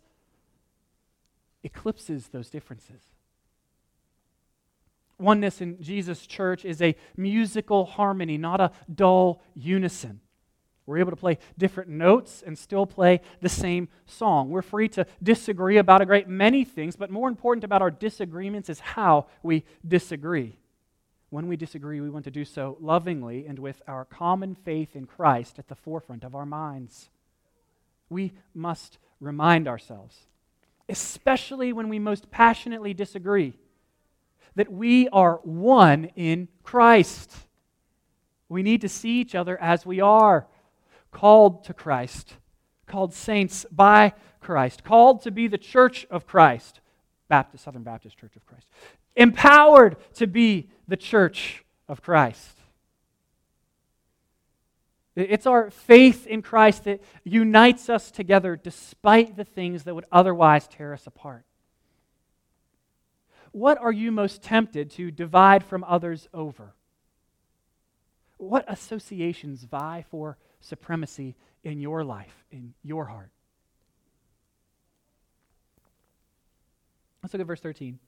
eclipses 1.63 2.29
those 2.29 2.49
differences. 2.49 3.03
Oneness 5.19 5.61
in 5.61 5.83
Jesus' 5.83 6.27
church 6.27 6.65
is 6.65 6.81
a 6.81 6.97
musical 7.19 7.85
harmony, 7.85 8.39
not 8.39 8.63
a 8.63 8.71
dull 8.95 9.43
unison. 9.55 10.23
We're 10.87 10.99
able 10.99 11.13
to 11.13 11.17
play 11.17 11.39
different 11.57 11.89
notes 11.89 12.43
and 12.47 12.59
still 12.59 12.85
play 12.85 13.21
the 13.41 13.49
same 13.49 13.89
song. 14.05 14.51
We're 14.51 14.63
free 14.63 14.89
to 14.91 15.07
disagree 15.23 15.79
about 15.79 16.03
a 16.03 16.07
great 16.07 16.29
many 16.29 16.65
things, 16.65 16.95
but 16.95 17.11
more 17.11 17.29
important 17.29 17.65
about 17.65 17.81
our 17.81 17.91
disagreements 17.91 18.69
is 18.69 18.81
how 18.81 19.27
we 19.43 19.65
disagree. 19.87 20.59
When 21.31 21.49
we 21.49 21.57
disagree, 21.57 22.01
we 22.01 22.11
want 22.11 22.27
to 22.27 22.31
do 22.31 22.45
so 22.45 22.77
lovingly 22.81 23.47
and 23.47 23.59
with 23.59 23.81
our 23.89 24.05
common 24.05 24.55
faith 24.55 24.95
in 24.95 25.07
Christ 25.07 25.59
at 25.59 25.69
the 25.69 25.75
forefront 25.75 26.23
of 26.23 26.35
our 26.35 26.47
minds. 26.47 27.09
We 28.11 28.35
must 28.55 28.99
remind 29.21 29.67
ourselves, 29.67 30.27
especially 30.89 31.73
when 31.73 31.89
we 31.89 31.99
most 31.99 32.31
passionately 32.31 32.93
disagree, 32.93 33.55
that 34.55 34.71
we 34.71 35.09
are 35.09 35.41
one 35.43 36.11
in 36.15 36.49
Christ. 36.63 37.35
We 38.51 38.63
need 38.63 38.83
to 38.83 38.89
see 38.89 39.21
each 39.21 39.35
other 39.35 39.61
as 39.61 39.87
we 39.87 40.01
are 40.01 40.47
called 41.15 41.65
to 41.65 41.73
Christ, 41.73 42.35
called 42.87 43.15
saints 43.15 43.65
by 43.71 44.13
Christ, 44.41 44.85
called 44.85 45.23
to 45.23 45.31
be 45.31 45.47
the 45.47 45.57
church 45.57 46.07
of 46.11 46.27
Christ, 46.27 46.81
Baptist, 47.29 47.65
Southern 47.65 47.85
Baptist 47.85 48.19
Church 48.19 48.37
of 48.37 48.45
Christ, 48.45 48.67
empowered 49.17 49.97
to 50.15 50.27
be 50.27 50.69
the 50.87 50.97
church 50.97 51.65
of 51.89 52.03
Christ. 52.03 52.51
It's 55.17 55.47
our 55.47 55.71
faith 55.71 56.27
in 56.27 56.43
Christ 56.43 56.85
that 56.85 57.01
unites 57.23 57.89
us 57.89 58.11
together 58.11 58.57
despite 58.57 59.37
the 59.37 59.45
things 59.45 59.85
that 59.85 59.95
would 59.95 60.07
otherwise 60.11 60.67
tear 60.67 60.93
us 60.93 61.07
apart. 61.07 61.45
What 63.53 63.79
are 63.79 63.93
you 63.93 64.11
most 64.11 64.43
tempted 64.43 64.91
to 64.93 65.13
divide 65.13 65.63
from 65.63 65.85
others 65.85 66.29
over? 66.35 66.75
What 68.37 68.65
associations 68.67 69.63
vie 69.63 70.05
for 70.11 70.37
supremacy 70.65 71.37
in 71.63 71.81
your 71.81 72.05
life, 72.05 72.45
in 72.51 72.75
your 72.83 73.05
heart. 73.05 73.31
Let's 77.23 77.33
look 77.33 77.41
at 77.41 77.47
verse 77.47 77.61
13. 77.61 77.99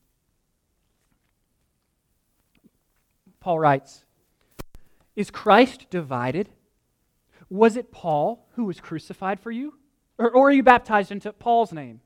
Paul 3.40 3.58
writes 3.58 4.04
Is 5.14 5.30
Christ 5.30 5.86
divided? 5.90 6.50
Was 7.48 7.76
it 7.76 7.92
Paul 7.92 8.48
who 8.54 8.64
was 8.64 8.80
crucified 8.80 9.38
for 9.38 9.50
you? 9.50 9.74
Or, 10.18 10.30
or 10.30 10.48
are 10.48 10.52
you 10.52 10.62
baptized 10.62 11.12
into 11.12 11.32
Paul's 11.32 11.72
name? 11.72 12.00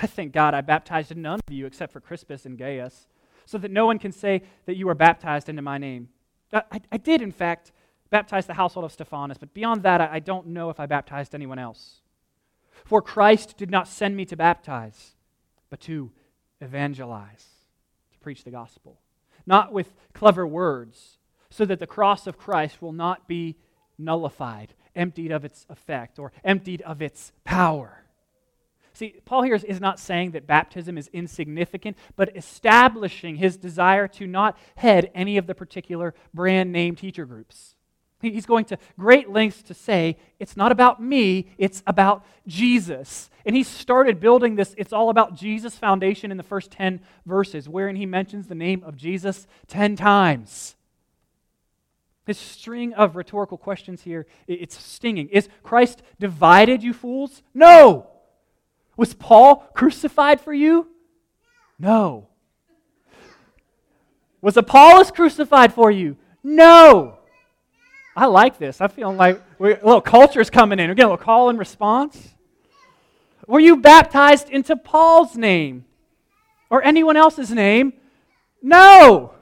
I 0.00 0.06
thank 0.06 0.32
God 0.32 0.54
I 0.54 0.60
baptized 0.60 1.14
none 1.16 1.40
of 1.46 1.54
you 1.54 1.66
except 1.66 1.92
for 1.92 2.00
Crispus 2.00 2.46
and 2.46 2.58
Gaius, 2.58 3.06
so 3.44 3.58
that 3.58 3.70
no 3.70 3.86
one 3.86 3.98
can 3.98 4.12
say 4.12 4.42
that 4.66 4.76
you 4.76 4.86
were 4.86 4.94
baptized 4.94 5.48
into 5.48 5.62
my 5.62 5.78
name. 5.78 6.08
I, 6.52 6.80
I 6.90 6.96
did, 6.96 7.22
in 7.22 7.32
fact, 7.32 7.72
baptize 8.10 8.46
the 8.46 8.54
household 8.54 8.84
of 8.84 8.92
Stephanas, 8.92 9.38
but 9.38 9.54
beyond 9.54 9.82
that, 9.84 10.00
I, 10.00 10.18
don't 10.18 10.48
know 10.48 10.70
if 10.70 10.78
I 10.78 10.86
baptized 10.86 11.34
anyone 11.34 11.58
else. 11.58 12.00
For 12.84 13.00
Christ 13.00 13.56
did 13.56 13.70
not 13.70 13.88
send 13.88 14.16
me 14.16 14.24
to 14.26 14.36
baptize, 14.36 15.12
but 15.70 15.80
to 15.82 16.10
evangelize, 16.60 17.46
to 18.12 18.18
preach 18.18 18.44
the 18.44 18.50
gospel. 18.50 19.00
Not 19.46 19.72
with 19.72 19.92
clever 20.12 20.46
words, 20.46 21.18
so 21.50 21.64
that 21.64 21.78
the 21.78 21.86
cross 21.86 22.26
of 22.26 22.38
Christ 22.38 22.82
will 22.82 22.92
not 22.92 23.28
be 23.28 23.56
nullified, 23.98 24.74
emptied 24.94 25.30
of 25.30 25.44
its 25.44 25.66
effect, 25.68 26.18
or 26.18 26.32
emptied 26.44 26.82
of 26.82 27.00
its 27.00 27.32
power. 27.44 28.04
See, 28.92 29.14
Paul 29.24 29.42
here 29.42 29.54
is, 29.54 29.80
not 29.80 29.98
saying 29.98 30.32
that 30.32 30.46
baptism 30.46 30.98
is 30.98 31.08
insignificant, 31.12 31.96
but 32.16 32.36
establishing 32.36 33.36
his 33.36 33.56
desire 33.56 34.08
to 34.08 34.26
not 34.26 34.58
head 34.76 35.10
any 35.14 35.38
of 35.38 35.46
the 35.46 35.54
particular 35.54 36.14
brand 36.34 36.72
name 36.72 36.96
teacher 36.96 37.24
groups. 37.24 37.76
He's 38.20 38.46
going 38.46 38.66
to 38.66 38.78
great 38.98 39.30
lengths 39.30 39.62
to 39.62 39.74
say, 39.74 40.16
it's 40.38 40.56
not 40.56 40.72
about 40.72 41.02
me, 41.02 41.48
it's 41.56 41.82
about 41.86 42.24
Jesus. 42.46 43.30
And 43.46 43.56
he 43.56 43.62
started 43.62 44.20
building 44.20 44.56
this, 44.56 44.74
it's 44.76 44.92
all 44.92 45.08
about 45.08 45.34
Jesus 45.34 45.76
foundation 45.76 46.30
in 46.30 46.36
the 46.36 46.42
first 46.42 46.70
10 46.70 47.00
verses, 47.24 47.68
wherein 47.68 47.96
he 47.96 48.06
mentions 48.06 48.46
the 48.46 48.54
name 48.54 48.82
of 48.84 48.96
Jesus 48.96 49.46
10 49.68 49.96
times. 49.96 50.76
His 52.26 52.38
string 52.38 52.92
of 52.92 53.16
rhetorical 53.16 53.56
questions 53.56 54.02
here, 54.02 54.26
it's 54.46 54.80
stinging. 54.80 55.28
Is 55.30 55.48
Christ 55.62 56.02
divided, 56.18 56.82
you 56.82 56.92
fools? 56.92 57.42
No. 57.54 58.06
Was 58.96 59.14
Paul 59.14 59.68
crucified 59.74 60.40
for 60.40 60.52
you? 60.52 60.88
No. 61.78 62.28
Was 64.42 64.58
Apollos 64.58 65.10
crucified 65.10 65.72
for 65.72 65.90
you? 65.90 66.18
No. 66.42 67.19
I 68.20 68.26
like 68.26 68.58
this. 68.58 68.82
I 68.82 68.88
feel 68.88 69.14
like 69.14 69.40
a 69.58 69.64
little 69.64 70.02
culture 70.02 70.42
is 70.42 70.50
coming 70.50 70.78
in. 70.78 70.90
We're 70.90 70.94
getting 70.94 71.08
a 71.08 71.12
little 71.12 71.24
call 71.24 71.48
and 71.48 71.58
response. 71.58 72.34
Were 73.46 73.60
you 73.60 73.78
baptized 73.78 74.50
into 74.50 74.76
Paul's 74.76 75.38
name 75.38 75.86
or 76.68 76.84
anyone 76.84 77.16
else's 77.16 77.50
name? 77.50 77.94
No. 78.60 79.32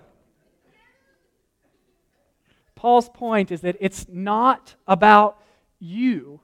Paul's 2.76 3.08
point 3.08 3.50
is 3.50 3.62
that 3.62 3.76
it's 3.80 4.06
not 4.08 4.76
about 4.86 5.42
you, 5.80 6.38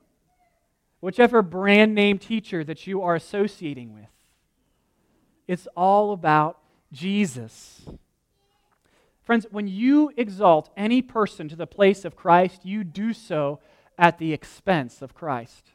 whichever 1.01 1.41
brand 1.41 1.95
name 1.95 2.19
teacher 2.19 2.65
that 2.65 2.85
you 2.85 3.01
are 3.01 3.15
associating 3.15 3.95
with. 3.95 4.09
It's 5.47 5.69
all 5.77 6.13
about 6.13 6.59
Jesus. 6.91 7.87
Friends, 9.25 9.47
when 9.51 9.67
you 9.67 10.13
exalt 10.17 10.71
any 10.77 11.01
person 11.01 11.49
to 11.49 11.57
the 11.57 11.67
place 11.67 12.05
of 12.05 12.15
Christ, 12.15 12.67
you 12.67 12.85
do 12.85 13.13
so 13.15 13.59
at 13.99 14.19
the 14.19 14.33
expense 14.33 15.01
of 15.01 15.15
Christ. 15.15 15.71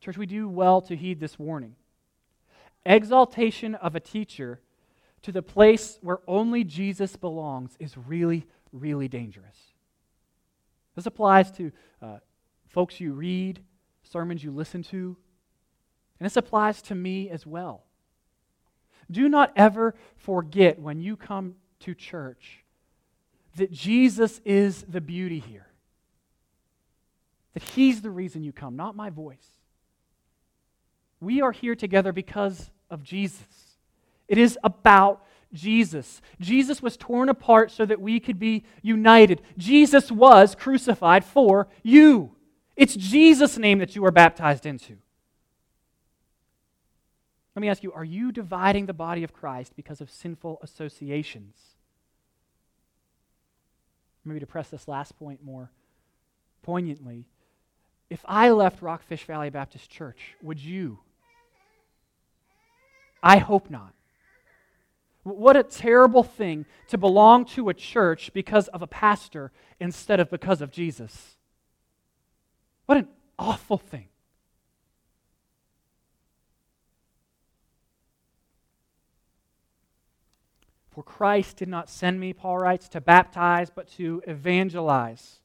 Church, 0.00 0.18
we 0.18 0.26
do 0.26 0.48
well 0.48 0.80
to 0.82 0.96
heed 0.96 1.20
this 1.20 1.38
warning. 1.38 1.76
Exaltation 2.84 3.76
of 3.76 3.94
a 3.94 4.00
teacher 4.00 4.60
to 5.22 5.32
the 5.32 5.42
place 5.42 5.98
where 6.02 6.18
only 6.26 6.64
Jesus 6.64 7.16
belongs 7.16 7.76
is 7.78 7.96
really, 7.96 8.46
really 8.72 9.08
dangerous. 9.08 9.56
This 10.96 11.06
applies 11.06 11.50
to 11.52 11.72
uh, 12.02 12.18
folks 12.68 13.00
you 13.00 13.12
read, 13.12 13.60
sermons 14.02 14.44
you 14.44 14.50
listen 14.50 14.82
to, 14.82 15.16
and 16.18 16.26
this 16.26 16.36
applies 16.36 16.82
to 16.82 16.94
me 16.94 17.30
as 17.30 17.46
well. 17.46 17.84
Do 19.14 19.28
not 19.28 19.52
ever 19.54 19.94
forget 20.16 20.80
when 20.80 21.00
you 21.00 21.16
come 21.16 21.54
to 21.80 21.94
church 21.94 22.64
that 23.56 23.70
Jesus 23.70 24.40
is 24.44 24.82
the 24.82 25.00
beauty 25.00 25.38
here. 25.38 25.68
That 27.54 27.62
He's 27.62 28.02
the 28.02 28.10
reason 28.10 28.42
you 28.42 28.52
come, 28.52 28.74
not 28.74 28.96
my 28.96 29.10
voice. 29.10 29.46
We 31.20 31.40
are 31.40 31.52
here 31.52 31.76
together 31.76 32.12
because 32.12 32.70
of 32.90 33.04
Jesus. 33.04 33.46
It 34.26 34.36
is 34.36 34.58
about 34.64 35.24
Jesus. 35.52 36.20
Jesus 36.40 36.82
was 36.82 36.96
torn 36.96 37.28
apart 37.28 37.70
so 37.70 37.86
that 37.86 38.00
we 38.00 38.18
could 38.18 38.40
be 38.40 38.64
united. 38.82 39.40
Jesus 39.56 40.10
was 40.10 40.56
crucified 40.56 41.24
for 41.24 41.68
you. 41.84 42.32
It's 42.76 42.96
Jesus' 42.96 43.56
name 43.58 43.78
that 43.78 43.94
you 43.94 44.04
are 44.04 44.10
baptized 44.10 44.66
into. 44.66 44.96
Let 47.54 47.60
me 47.60 47.68
ask 47.68 47.82
you 47.82 47.92
are 47.92 48.04
you 48.04 48.32
dividing 48.32 48.86
the 48.86 48.92
body 48.92 49.22
of 49.24 49.32
Christ 49.32 49.74
because 49.76 50.00
of 50.00 50.10
sinful 50.10 50.58
associations? 50.62 51.56
Maybe 54.24 54.40
to 54.40 54.46
press 54.46 54.70
this 54.70 54.88
last 54.88 55.18
point 55.18 55.44
more 55.44 55.70
poignantly, 56.62 57.26
if 58.10 58.24
I 58.26 58.50
left 58.50 58.82
Rockfish 58.82 59.24
Valley 59.24 59.50
Baptist 59.50 59.90
Church, 59.90 60.34
would 60.42 60.58
you? 60.58 60.98
I 63.22 63.38
hope 63.38 63.70
not. 63.70 63.92
What 65.22 65.56
a 65.56 65.62
terrible 65.62 66.22
thing 66.22 66.66
to 66.88 66.98
belong 66.98 67.46
to 67.46 67.70
a 67.70 67.74
church 67.74 68.30
because 68.34 68.68
of 68.68 68.82
a 68.82 68.86
pastor 68.86 69.52
instead 69.80 70.20
of 70.20 70.30
because 70.30 70.60
of 70.60 70.70
Jesus. 70.70 71.36
What 72.86 72.98
an 72.98 73.08
awful 73.38 73.78
thing. 73.78 74.08
For 80.94 81.02
Christ 81.02 81.56
did 81.56 81.68
not 81.68 81.90
send 81.90 82.20
me, 82.20 82.32
Paul 82.32 82.58
writes, 82.58 82.88
to 82.90 83.00
baptize, 83.00 83.68
but 83.68 83.88
to 83.92 84.22
evangelize. 84.28 85.40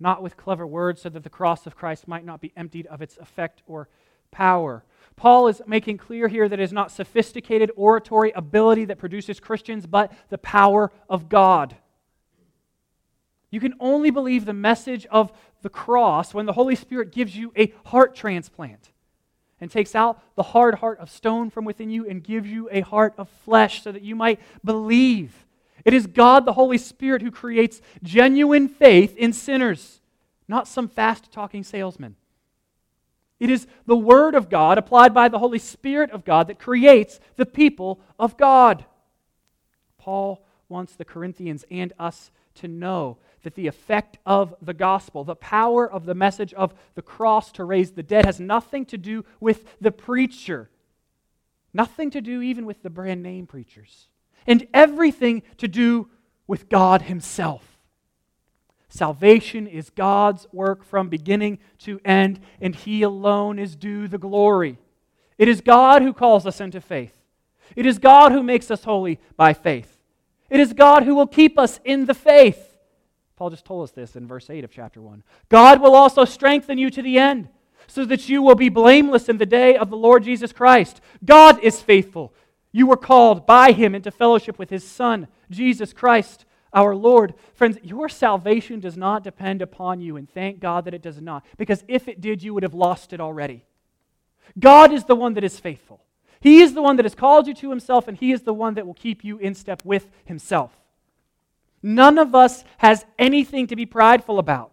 Not 0.00 0.22
with 0.22 0.36
clever 0.36 0.66
words, 0.66 1.02
so 1.02 1.08
that 1.08 1.22
the 1.22 1.30
cross 1.30 1.66
of 1.66 1.76
Christ 1.76 2.08
might 2.08 2.24
not 2.24 2.40
be 2.40 2.52
emptied 2.56 2.86
of 2.86 3.00
its 3.00 3.16
effect 3.18 3.62
or 3.68 3.88
power. 4.32 4.84
Paul 5.14 5.46
is 5.46 5.62
making 5.68 5.98
clear 5.98 6.26
here 6.26 6.48
that 6.48 6.58
it 6.58 6.62
is 6.62 6.72
not 6.72 6.90
sophisticated 6.90 7.70
oratory 7.76 8.32
ability 8.32 8.86
that 8.86 8.98
produces 8.98 9.38
Christians, 9.38 9.86
but 9.86 10.12
the 10.30 10.38
power 10.38 10.90
of 11.08 11.28
God. 11.28 11.76
You 13.50 13.60
can 13.60 13.74
only 13.78 14.10
believe 14.10 14.44
the 14.44 14.52
message 14.52 15.06
of 15.06 15.32
the 15.62 15.70
cross 15.70 16.34
when 16.34 16.44
the 16.44 16.52
Holy 16.52 16.74
Spirit 16.74 17.12
gives 17.12 17.36
you 17.36 17.52
a 17.56 17.72
heart 17.84 18.16
transplant 18.16 18.90
and 19.60 19.70
takes 19.70 19.94
out 19.94 20.22
the 20.34 20.42
hard 20.42 20.76
heart 20.76 20.98
of 20.98 21.10
stone 21.10 21.50
from 21.50 21.64
within 21.64 21.90
you 21.90 22.06
and 22.08 22.22
gives 22.22 22.48
you 22.48 22.68
a 22.70 22.80
heart 22.80 23.14
of 23.16 23.28
flesh 23.44 23.82
so 23.82 23.92
that 23.92 24.02
you 24.02 24.14
might 24.14 24.40
believe. 24.64 25.46
It 25.84 25.94
is 25.94 26.06
God, 26.06 26.44
the 26.44 26.52
Holy 26.52 26.78
Spirit, 26.78 27.22
who 27.22 27.30
creates 27.30 27.80
genuine 28.02 28.68
faith 28.68 29.16
in 29.16 29.32
sinners, 29.32 30.00
not 30.48 30.68
some 30.68 30.88
fast 30.88 31.30
talking 31.30 31.62
salesman. 31.62 32.16
It 33.38 33.50
is 33.50 33.66
the 33.86 33.96
Word 33.96 34.34
of 34.34 34.48
God, 34.48 34.78
applied 34.78 35.12
by 35.12 35.28
the 35.28 35.38
Holy 35.38 35.58
Spirit 35.58 36.10
of 36.10 36.24
God, 36.24 36.48
that 36.48 36.58
creates 36.58 37.20
the 37.36 37.46
people 37.46 38.00
of 38.18 38.36
God. 38.36 38.84
Paul 39.98 40.44
wants 40.68 40.96
the 40.96 41.04
Corinthians 41.04 41.64
and 41.70 41.92
us 41.98 42.30
to 42.56 42.68
know 42.68 43.18
that 43.46 43.54
the 43.54 43.68
effect 43.68 44.18
of 44.26 44.56
the 44.60 44.74
gospel, 44.74 45.22
the 45.22 45.36
power 45.36 45.88
of 45.88 46.04
the 46.04 46.16
message 46.16 46.52
of 46.54 46.74
the 46.96 47.00
cross 47.02 47.52
to 47.52 47.62
raise 47.62 47.92
the 47.92 48.02
dead, 48.02 48.26
has 48.26 48.40
nothing 48.40 48.84
to 48.84 48.98
do 48.98 49.24
with 49.38 49.64
the 49.80 49.92
preacher, 49.92 50.68
nothing 51.72 52.10
to 52.10 52.20
do 52.20 52.42
even 52.42 52.66
with 52.66 52.82
the 52.82 52.90
brand 52.90 53.22
name 53.22 53.46
preachers, 53.46 54.08
and 54.48 54.66
everything 54.74 55.44
to 55.58 55.68
do 55.68 56.08
with 56.48 56.68
God 56.68 57.02
Himself. 57.02 57.78
Salvation 58.88 59.68
is 59.68 59.90
God's 59.90 60.48
work 60.52 60.82
from 60.82 61.08
beginning 61.08 61.60
to 61.78 62.00
end, 62.04 62.40
and 62.60 62.74
He 62.74 63.02
alone 63.02 63.60
is 63.60 63.76
due 63.76 64.08
the 64.08 64.18
glory. 64.18 64.76
It 65.38 65.46
is 65.46 65.60
God 65.60 66.02
who 66.02 66.12
calls 66.12 66.46
us 66.46 66.60
into 66.60 66.80
faith. 66.80 67.14
It 67.76 67.86
is 67.86 68.00
God 68.00 68.32
who 68.32 68.42
makes 68.42 68.72
us 68.72 68.82
holy 68.82 69.20
by 69.36 69.54
faith. 69.54 70.00
It 70.50 70.58
is 70.58 70.72
God 70.72 71.04
who 71.04 71.14
will 71.14 71.28
keep 71.28 71.56
us 71.56 71.78
in 71.84 72.06
the 72.06 72.14
faith. 72.14 72.65
Paul 73.36 73.50
just 73.50 73.66
told 73.66 73.84
us 73.84 73.90
this 73.90 74.16
in 74.16 74.26
verse 74.26 74.48
8 74.48 74.64
of 74.64 74.70
chapter 74.70 75.02
1. 75.02 75.22
God 75.50 75.80
will 75.80 75.94
also 75.94 76.24
strengthen 76.24 76.78
you 76.78 76.90
to 76.90 77.02
the 77.02 77.18
end, 77.18 77.48
so 77.86 78.04
that 78.06 78.28
you 78.28 78.42
will 78.42 78.54
be 78.54 78.70
blameless 78.70 79.28
in 79.28 79.36
the 79.36 79.46
day 79.46 79.76
of 79.76 79.90
the 79.90 79.96
Lord 79.96 80.24
Jesus 80.24 80.52
Christ. 80.52 81.00
God 81.24 81.62
is 81.62 81.80
faithful. 81.82 82.32
You 82.72 82.86
were 82.86 82.96
called 82.96 83.46
by 83.46 83.72
him 83.72 83.94
into 83.94 84.10
fellowship 84.10 84.58
with 84.58 84.70
his 84.70 84.84
Son, 84.84 85.28
Jesus 85.50 85.92
Christ, 85.92 86.46
our 86.72 86.96
Lord. 86.96 87.34
Friends, 87.54 87.78
your 87.82 88.08
salvation 88.08 88.80
does 88.80 88.96
not 88.96 89.22
depend 89.22 89.62
upon 89.62 90.00
you, 90.00 90.16
and 90.16 90.28
thank 90.28 90.58
God 90.58 90.86
that 90.86 90.94
it 90.94 91.02
does 91.02 91.20
not, 91.20 91.44
because 91.58 91.84
if 91.88 92.08
it 92.08 92.20
did, 92.20 92.42
you 92.42 92.54
would 92.54 92.62
have 92.62 92.74
lost 92.74 93.12
it 93.12 93.20
already. 93.20 93.64
God 94.58 94.92
is 94.92 95.04
the 95.04 95.14
one 95.14 95.34
that 95.34 95.44
is 95.44 95.60
faithful. 95.60 96.02
He 96.40 96.60
is 96.60 96.74
the 96.74 96.82
one 96.82 96.96
that 96.96 97.04
has 97.04 97.14
called 97.14 97.46
you 97.46 97.54
to 97.54 97.70
himself, 97.70 98.08
and 98.08 98.16
he 98.16 98.32
is 98.32 98.42
the 98.42 98.54
one 98.54 98.74
that 98.74 98.86
will 98.86 98.94
keep 98.94 99.22
you 99.24 99.38
in 99.38 99.54
step 99.54 99.82
with 99.84 100.10
himself. 100.24 100.72
None 101.82 102.18
of 102.18 102.34
us 102.34 102.64
has 102.78 103.04
anything 103.18 103.66
to 103.68 103.76
be 103.76 103.86
prideful 103.86 104.38
about. 104.38 104.72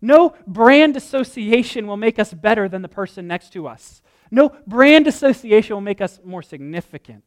No 0.00 0.34
brand 0.46 0.96
association 0.96 1.86
will 1.86 1.96
make 1.96 2.18
us 2.18 2.34
better 2.34 2.68
than 2.68 2.82
the 2.82 2.88
person 2.88 3.26
next 3.26 3.52
to 3.54 3.66
us. 3.66 4.02
No 4.30 4.50
brand 4.66 5.06
association 5.06 5.74
will 5.74 5.80
make 5.80 6.00
us 6.00 6.20
more 6.24 6.42
significant. 6.42 7.24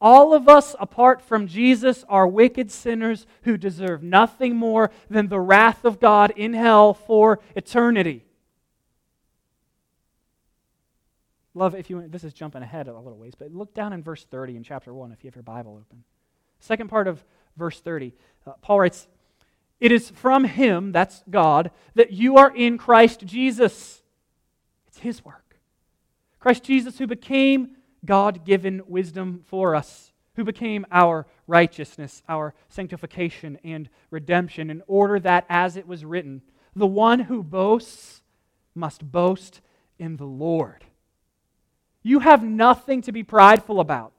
All 0.00 0.34
of 0.34 0.48
us, 0.48 0.74
apart 0.80 1.22
from 1.22 1.46
Jesus, 1.46 2.04
are 2.08 2.26
wicked 2.26 2.72
sinners 2.72 3.24
who 3.42 3.56
deserve 3.56 4.02
nothing 4.02 4.56
more 4.56 4.90
than 5.08 5.28
the 5.28 5.38
wrath 5.38 5.84
of 5.84 6.00
God 6.00 6.32
in 6.36 6.54
hell 6.54 6.92
for 6.92 7.38
eternity. 7.54 8.24
Love, 11.54 11.74
if 11.74 11.88
you 11.88 12.08
this 12.08 12.24
is 12.24 12.32
jumping 12.32 12.62
ahead 12.62 12.88
a 12.88 12.98
little 12.98 13.18
ways, 13.18 13.34
but 13.38 13.52
look 13.52 13.74
down 13.74 13.92
in 13.92 14.02
verse 14.02 14.24
30 14.24 14.56
in 14.56 14.62
chapter 14.64 14.92
1 14.92 15.12
if 15.12 15.22
you 15.22 15.28
have 15.28 15.36
your 15.36 15.42
Bible 15.42 15.78
open. 15.80 16.02
Second 16.58 16.88
part 16.88 17.06
of 17.06 17.24
verse 17.56 17.80
30, 17.80 18.14
uh, 18.46 18.52
Paul 18.60 18.80
writes, 18.80 19.06
It 19.80 19.92
is 19.92 20.10
from 20.10 20.44
him, 20.44 20.92
that's 20.92 21.22
God, 21.30 21.70
that 21.94 22.12
you 22.12 22.36
are 22.36 22.54
in 22.54 22.78
Christ 22.78 23.24
Jesus. 23.24 24.02
It's 24.86 24.98
his 24.98 25.24
work. 25.24 25.56
Christ 26.38 26.64
Jesus, 26.64 26.98
who 26.98 27.06
became 27.06 27.76
God 28.04 28.44
given 28.44 28.82
wisdom 28.86 29.44
for 29.46 29.74
us, 29.74 30.12
who 30.34 30.44
became 30.44 30.84
our 30.90 31.26
righteousness, 31.46 32.22
our 32.28 32.54
sanctification 32.68 33.58
and 33.62 33.88
redemption, 34.10 34.70
in 34.70 34.82
order 34.86 35.20
that, 35.20 35.46
as 35.48 35.76
it 35.76 35.86
was 35.86 36.04
written, 36.04 36.42
the 36.74 36.86
one 36.86 37.20
who 37.20 37.42
boasts 37.42 38.22
must 38.74 39.10
boast 39.12 39.60
in 39.98 40.16
the 40.16 40.24
Lord. 40.26 40.84
You 42.02 42.20
have 42.20 42.42
nothing 42.42 43.02
to 43.02 43.12
be 43.12 43.22
prideful 43.22 43.78
about, 43.78 44.11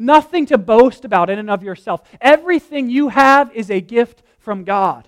nothing 0.00 0.46
to 0.46 0.58
boast 0.58 1.04
about 1.04 1.30
in 1.30 1.38
and 1.38 1.50
of 1.50 1.62
yourself. 1.62 2.02
Everything 2.20 2.88
you 2.90 3.10
have 3.10 3.54
is 3.54 3.70
a 3.70 3.80
gift 3.80 4.22
from 4.38 4.64
God. 4.64 5.06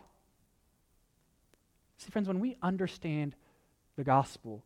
See, 1.97 2.11
friends, 2.11 2.29
when 2.29 2.41
we 2.41 2.57
understand 2.63 3.35
the 3.97 4.05
gospel, 4.05 4.63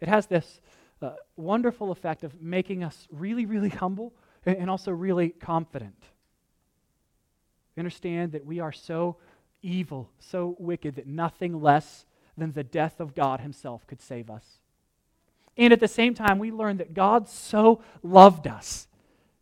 it 0.00 0.08
has 0.08 0.26
this 0.26 0.60
uh, 1.02 1.10
wonderful 1.36 1.92
effect 1.92 2.24
of 2.24 2.40
making 2.40 2.82
us 2.82 3.06
really, 3.12 3.46
really 3.46 3.68
humble 3.68 4.12
and 4.46 4.70
also 4.70 4.90
really 4.90 5.28
confident. 5.28 6.02
We 7.76 7.80
understand 7.80 8.32
that 8.32 8.46
we 8.46 8.60
are 8.60 8.72
so 8.72 9.16
evil, 9.62 10.08
so 10.18 10.56
wicked, 10.58 10.96
that 10.96 11.06
nothing 11.06 11.60
less 11.60 12.06
than 12.36 12.52
the 12.52 12.64
death 12.64 13.00
of 13.00 13.14
God 13.14 13.40
Himself 13.40 13.86
could 13.86 14.00
save 14.00 14.30
us. 14.30 14.44
And 15.56 15.72
at 15.72 15.80
the 15.80 15.88
same 15.88 16.14
time, 16.14 16.38
we 16.38 16.52
learn 16.52 16.78
that 16.78 16.94
God 16.94 17.28
so 17.28 17.82
loved 18.02 18.46
us 18.46 18.87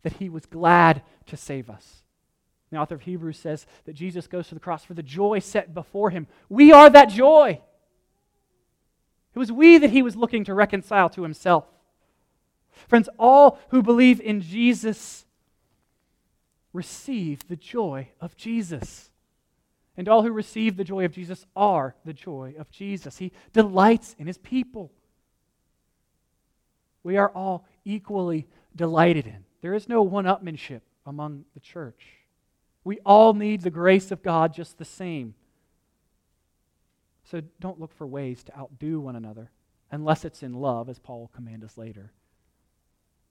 that 0.03 0.13
he 0.13 0.29
was 0.29 0.45
glad 0.45 1.01
to 1.27 1.37
save 1.37 1.69
us. 1.69 2.03
The 2.71 2.77
author 2.77 2.95
of 2.95 3.01
Hebrews 3.01 3.39
says 3.39 3.65
that 3.85 3.93
Jesus 3.93 4.27
goes 4.27 4.49
to 4.49 4.55
the 4.55 4.59
cross 4.59 4.83
for 4.83 4.93
the 4.93 5.03
joy 5.03 5.39
set 5.39 5.73
before 5.73 6.09
him. 6.09 6.27
We 6.49 6.71
are 6.71 6.89
that 6.89 7.09
joy. 7.09 7.61
It 9.33 9.39
was 9.39 9.51
we 9.51 9.77
that 9.77 9.91
he 9.91 10.01
was 10.01 10.15
looking 10.15 10.43
to 10.45 10.53
reconcile 10.53 11.09
to 11.09 11.23
himself. 11.23 11.65
Friends, 12.87 13.07
all 13.17 13.59
who 13.69 13.81
believe 13.81 14.19
in 14.19 14.41
Jesus 14.41 15.25
receive 16.73 17.47
the 17.47 17.55
joy 17.55 18.09
of 18.19 18.35
Jesus. 18.35 19.09
And 19.95 20.09
all 20.09 20.23
who 20.23 20.31
receive 20.31 20.75
the 20.77 20.83
joy 20.83 21.05
of 21.05 21.13
Jesus 21.13 21.45
are 21.55 21.95
the 22.05 22.13
joy 22.13 22.53
of 22.59 22.69
Jesus. 22.69 23.17
He 23.17 23.31
delights 23.53 24.15
in 24.19 24.27
his 24.27 24.37
people 24.37 24.91
we 27.07 27.15
are 27.15 27.29
all 27.29 27.65
equally 27.85 28.47
delighted 28.75 29.27
in. 29.27 29.45
There 29.61 29.73
is 29.73 29.89
no 29.89 30.01
one 30.01 30.25
upmanship 30.25 30.81
among 31.05 31.45
the 31.53 31.59
church. 31.59 32.05
We 32.83 32.99
all 33.05 33.33
need 33.33 33.61
the 33.61 33.69
grace 33.69 34.11
of 34.11 34.23
God 34.23 34.53
just 34.53 34.77
the 34.77 34.85
same. 34.85 35.35
So 37.23 37.41
don't 37.59 37.79
look 37.79 37.93
for 37.93 38.07
ways 38.07 38.43
to 38.45 38.57
outdo 38.57 38.99
one 38.99 39.15
another 39.15 39.51
unless 39.91 40.25
it's 40.25 40.43
in 40.43 40.53
love, 40.53 40.89
as 40.89 40.99
Paul 40.99 41.21
will 41.21 41.27
command 41.29 41.63
us 41.63 41.77
later. 41.77 42.11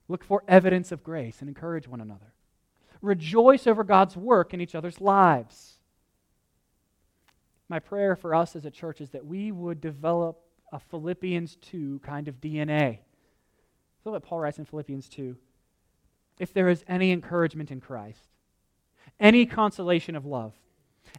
Look 0.09 0.25
for 0.25 0.43
evidence 0.47 0.93
of 0.93 1.03
grace 1.03 1.41
and 1.41 1.49
encourage 1.49 1.89
one 1.89 2.01
another. 2.01 2.33
Rejoice 3.03 3.67
over 3.67 3.85
God's 3.85 4.17
work 4.17 4.53
in 4.53 4.61
each 4.61 4.75
other's 4.75 5.01
lives. 5.01 5.79
My 7.69 7.79
prayer 7.79 8.17
for 8.17 8.35
us 8.35 8.57
as 8.57 8.65
a 8.65 8.71
church 8.71 9.01
is 9.01 9.11
that 9.11 9.27
we 9.27 9.53
would 9.53 9.81
develop 9.81 10.39
a 10.73 10.79
Philippians 10.79 11.57
2 11.57 12.01
kind 12.05 12.29
of 12.29 12.41
DNA 12.41 12.99
Look 14.07 14.13
what 14.13 14.23
Paul 14.23 14.39
writes 14.39 14.59
in 14.59 14.65
Philippians 14.65 15.09
2. 15.09 15.37
If 16.39 16.53
there 16.53 16.69
is 16.69 16.85
any 16.87 17.13
encouragement 17.13 17.71
in 17.71 17.81
Christ, 17.81 18.29
any 19.19 19.47
consolation 19.47 20.15
of 20.15 20.27
love, 20.27 20.53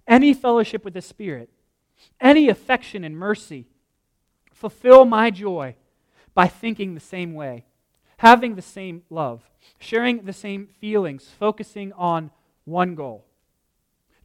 any 0.08 0.34
fellowship 0.34 0.86
with 0.86 0.94
the 0.94 1.02
Spirit, 1.02 1.50
any 2.22 2.50
affection 2.50 3.04
and 3.04 3.18
mercy, 3.18 3.66
fulfill 4.54 5.06
my 5.06 5.32
joy 5.32 5.76
by 6.34 6.48
thinking 6.48 6.94
the 6.94 7.00
same 7.00 7.34
way, 7.34 7.66
having 8.18 8.56
the 8.56 8.62
same 8.62 9.04
love, 9.10 9.50
sharing 9.80 10.24
the 10.24 10.34
same 10.34 10.68
feelings, 10.80 11.28
focusing 11.40 11.92
on 11.94 12.32
one 12.66 12.96
goal. 12.96 13.26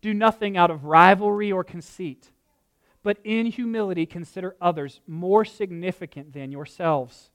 Do 0.00 0.12
nothing 0.12 0.56
out 0.56 0.70
of 0.70 0.84
rivalry 0.84 1.52
or 1.52 1.64
conceit, 1.64 2.30
but 3.02 3.18
in 3.24 3.46
humility 3.46 4.04
consider 4.04 4.56
others 4.60 5.00
more 5.06 5.44
significant 5.44 6.32
than 6.32 6.52
yourselves. 6.52 7.30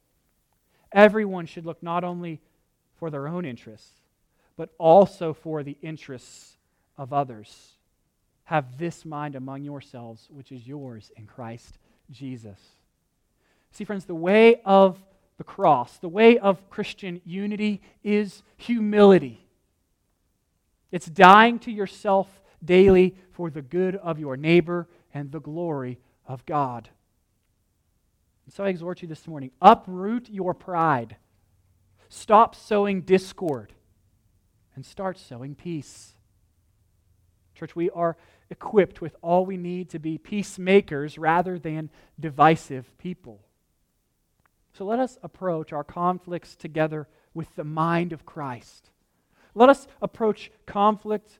Everyone 0.91 1.45
should 1.45 1.65
look 1.65 1.81
not 1.81 2.03
only 2.03 2.41
for 2.97 3.09
their 3.09 3.27
own 3.27 3.45
interests, 3.45 3.91
but 4.55 4.69
also 4.77 5.33
for 5.33 5.63
the 5.63 5.77
interests 5.81 6.57
of 6.97 7.13
others. 7.13 7.73
Have 8.45 8.77
this 8.77 9.05
mind 9.05 9.35
among 9.35 9.63
yourselves, 9.63 10.27
which 10.29 10.51
is 10.51 10.67
yours 10.67 11.11
in 11.15 11.25
Christ 11.25 11.77
Jesus. 12.09 12.59
See, 13.71 13.83
friends, 13.83 14.05
the 14.05 14.15
way 14.15 14.61
of 14.65 14.97
the 15.37 15.43
cross, 15.43 15.97
the 15.97 16.09
way 16.09 16.37
of 16.37 16.69
Christian 16.69 17.21
unity 17.23 17.81
is 18.03 18.41
humility. 18.55 19.45
It's 20.91 21.05
dying 21.05 21.59
to 21.59 21.71
yourself 21.71 22.41
daily 22.63 23.15
for 23.33 23.49
the 23.49 23.61
good 23.61 23.95
of 23.95 24.19
your 24.19 24.37
neighbor 24.37 24.87
and 25.13 25.31
the 25.31 25.41
glory 25.41 25.99
of 26.27 26.45
God. 26.45 26.89
And 28.45 28.53
so 28.53 28.63
I 28.63 28.69
exhort 28.69 29.01
you 29.01 29.07
this 29.07 29.27
morning 29.27 29.51
uproot 29.61 30.29
your 30.29 30.53
pride. 30.53 31.17
Stop 32.09 32.55
sowing 32.55 33.01
discord 33.01 33.73
and 34.75 34.85
start 34.85 35.17
sowing 35.17 35.55
peace. 35.55 36.13
Church, 37.55 37.75
we 37.75 37.89
are 37.89 38.15
equipped 38.49 39.01
with 39.01 39.15
all 39.21 39.45
we 39.45 39.57
need 39.57 39.89
to 39.89 39.99
be 39.99 40.17
peacemakers 40.17 41.17
rather 41.17 41.59
than 41.59 41.89
divisive 42.19 42.97
people. 42.97 43.41
So 44.73 44.85
let 44.85 44.99
us 44.99 45.17
approach 45.23 45.73
our 45.73 45.83
conflicts 45.83 46.55
together 46.55 47.07
with 47.33 47.55
the 47.55 47.63
mind 47.63 48.13
of 48.13 48.25
Christ. 48.25 48.91
Let 49.55 49.69
us 49.69 49.87
approach 50.01 50.51
conflict 50.65 51.39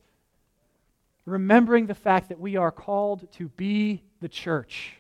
remembering 1.26 1.86
the 1.86 1.93
fact 1.93 2.30
that 2.30 2.39
we 2.39 2.55
are 2.55 2.72
called 2.72 3.32
to 3.34 3.49
be 3.49 4.01
the 4.22 4.30
church 4.30 4.95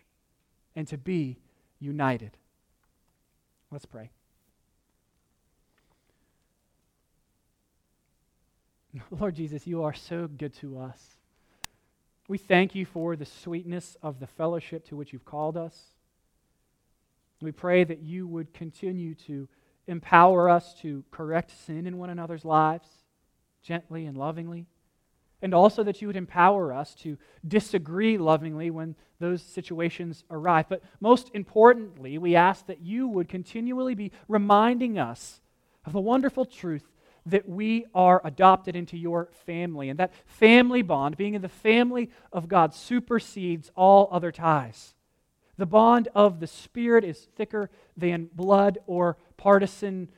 and 0.75 0.87
to 0.89 0.97
be 0.97 1.39
united. 1.79 2.37
Let's 3.71 3.85
pray. 3.85 4.11
Lord 9.19 9.35
Jesus, 9.35 9.65
you 9.65 9.83
are 9.83 9.93
so 9.93 10.27
good 10.27 10.53
to 10.55 10.79
us. 10.79 11.15
We 12.27 12.37
thank 12.37 12.75
you 12.75 12.85
for 12.85 13.15
the 13.15 13.25
sweetness 13.25 13.95
of 14.03 14.19
the 14.19 14.27
fellowship 14.27 14.85
to 14.89 14.95
which 14.95 15.13
you've 15.13 15.25
called 15.25 15.55
us. 15.55 15.79
We 17.41 17.51
pray 17.51 17.83
that 17.83 18.01
you 18.01 18.27
would 18.27 18.53
continue 18.53 19.15
to 19.27 19.47
empower 19.87 20.49
us 20.49 20.73
to 20.81 21.03
correct 21.11 21.51
sin 21.65 21.87
in 21.87 21.97
one 21.97 22.09
another's 22.09 22.43
lives 22.43 22.89
gently 23.61 24.05
and 24.05 24.17
lovingly 24.17 24.65
and 25.41 25.53
also 25.53 25.83
that 25.83 26.01
you 26.01 26.07
would 26.07 26.15
empower 26.15 26.73
us 26.73 26.95
to 26.95 27.17
disagree 27.47 28.17
lovingly 28.17 28.71
when 28.71 28.95
those 29.19 29.41
situations 29.41 30.23
arrive. 30.31 30.67
But 30.67 30.81
most 30.99 31.29
importantly, 31.33 32.17
we 32.17 32.35
ask 32.35 32.65
that 32.67 32.81
you 32.81 33.07
would 33.07 33.29
continually 33.29 33.95
be 33.95 34.11
reminding 34.27 34.97
us 34.97 35.41
of 35.85 35.93
the 35.93 35.99
wonderful 35.99 36.45
truth 36.45 36.83
that 37.29 37.47
we 37.47 37.85
are 37.93 38.21
adopted 38.23 38.75
into 38.75 38.97
your 38.97 39.29
family. 39.45 39.89
And 39.89 39.99
that 39.99 40.13
family 40.25 40.81
bond, 40.81 41.17
being 41.17 41.33
in 41.33 41.41
the 41.41 41.49
family 41.49 42.09
of 42.31 42.47
God, 42.47 42.73
supersedes 42.73 43.71
all 43.75 44.07
other 44.11 44.31
ties. 44.31 44.93
The 45.57 45.65
bond 45.65 46.07
of 46.13 46.39
the 46.39 46.47
Spirit 46.47 47.03
is 47.03 47.27
thicker 47.35 47.69
than 47.95 48.29
blood 48.33 48.77
or 48.85 49.17
partisan 49.37 50.09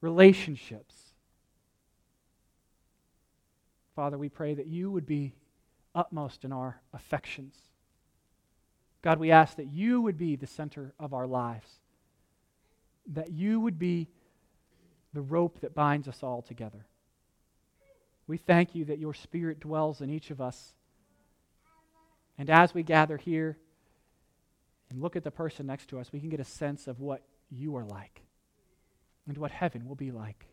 relationships. 0.00 0.94
Father, 3.96 4.16
we 4.16 4.28
pray 4.28 4.54
that 4.54 4.68
you 4.68 4.90
would 4.92 5.06
be 5.06 5.34
utmost 5.94 6.44
in 6.44 6.52
our 6.52 6.80
affections. 6.92 7.56
God, 9.02 9.18
we 9.18 9.32
ask 9.32 9.56
that 9.56 9.72
you 9.72 10.00
would 10.00 10.16
be 10.16 10.36
the 10.36 10.46
center 10.46 10.94
of 11.00 11.12
our 11.12 11.26
lives, 11.26 11.80
that 13.08 13.32
you 13.32 13.58
would 13.58 13.78
be 13.78 14.08
the 15.14 15.20
rope 15.20 15.60
that 15.60 15.74
binds 15.74 16.08
us 16.08 16.22
all 16.22 16.42
together. 16.42 16.86
We 18.26 18.36
thank 18.36 18.74
you 18.74 18.84
that 18.86 18.98
your 18.98 19.14
Spirit 19.14 19.60
dwells 19.60 20.00
in 20.00 20.10
each 20.10 20.30
of 20.30 20.40
us. 20.40 20.74
And 22.36 22.50
as 22.50 22.74
we 22.74 22.82
gather 22.82 23.16
here 23.16 23.56
and 24.90 25.00
look 25.00 25.16
at 25.16 25.24
the 25.24 25.30
person 25.30 25.66
next 25.66 25.88
to 25.88 25.98
us, 25.98 26.12
we 26.12 26.20
can 26.20 26.28
get 26.28 26.40
a 26.40 26.44
sense 26.44 26.86
of 26.86 27.00
what 27.00 27.22
you 27.50 27.76
are 27.76 27.84
like 27.84 28.22
and 29.26 29.36
what 29.38 29.50
heaven 29.50 29.86
will 29.86 29.94
be 29.94 30.10
like. 30.10 30.46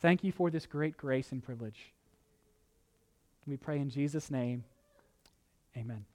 Thank 0.00 0.24
you 0.24 0.32
for 0.32 0.50
this 0.50 0.66
great 0.66 0.96
grace 0.96 1.32
and 1.32 1.42
privilege. 1.42 1.92
We 3.46 3.56
pray 3.56 3.78
in 3.78 3.90
Jesus' 3.90 4.30
name. 4.30 4.64
Amen. 5.76 6.11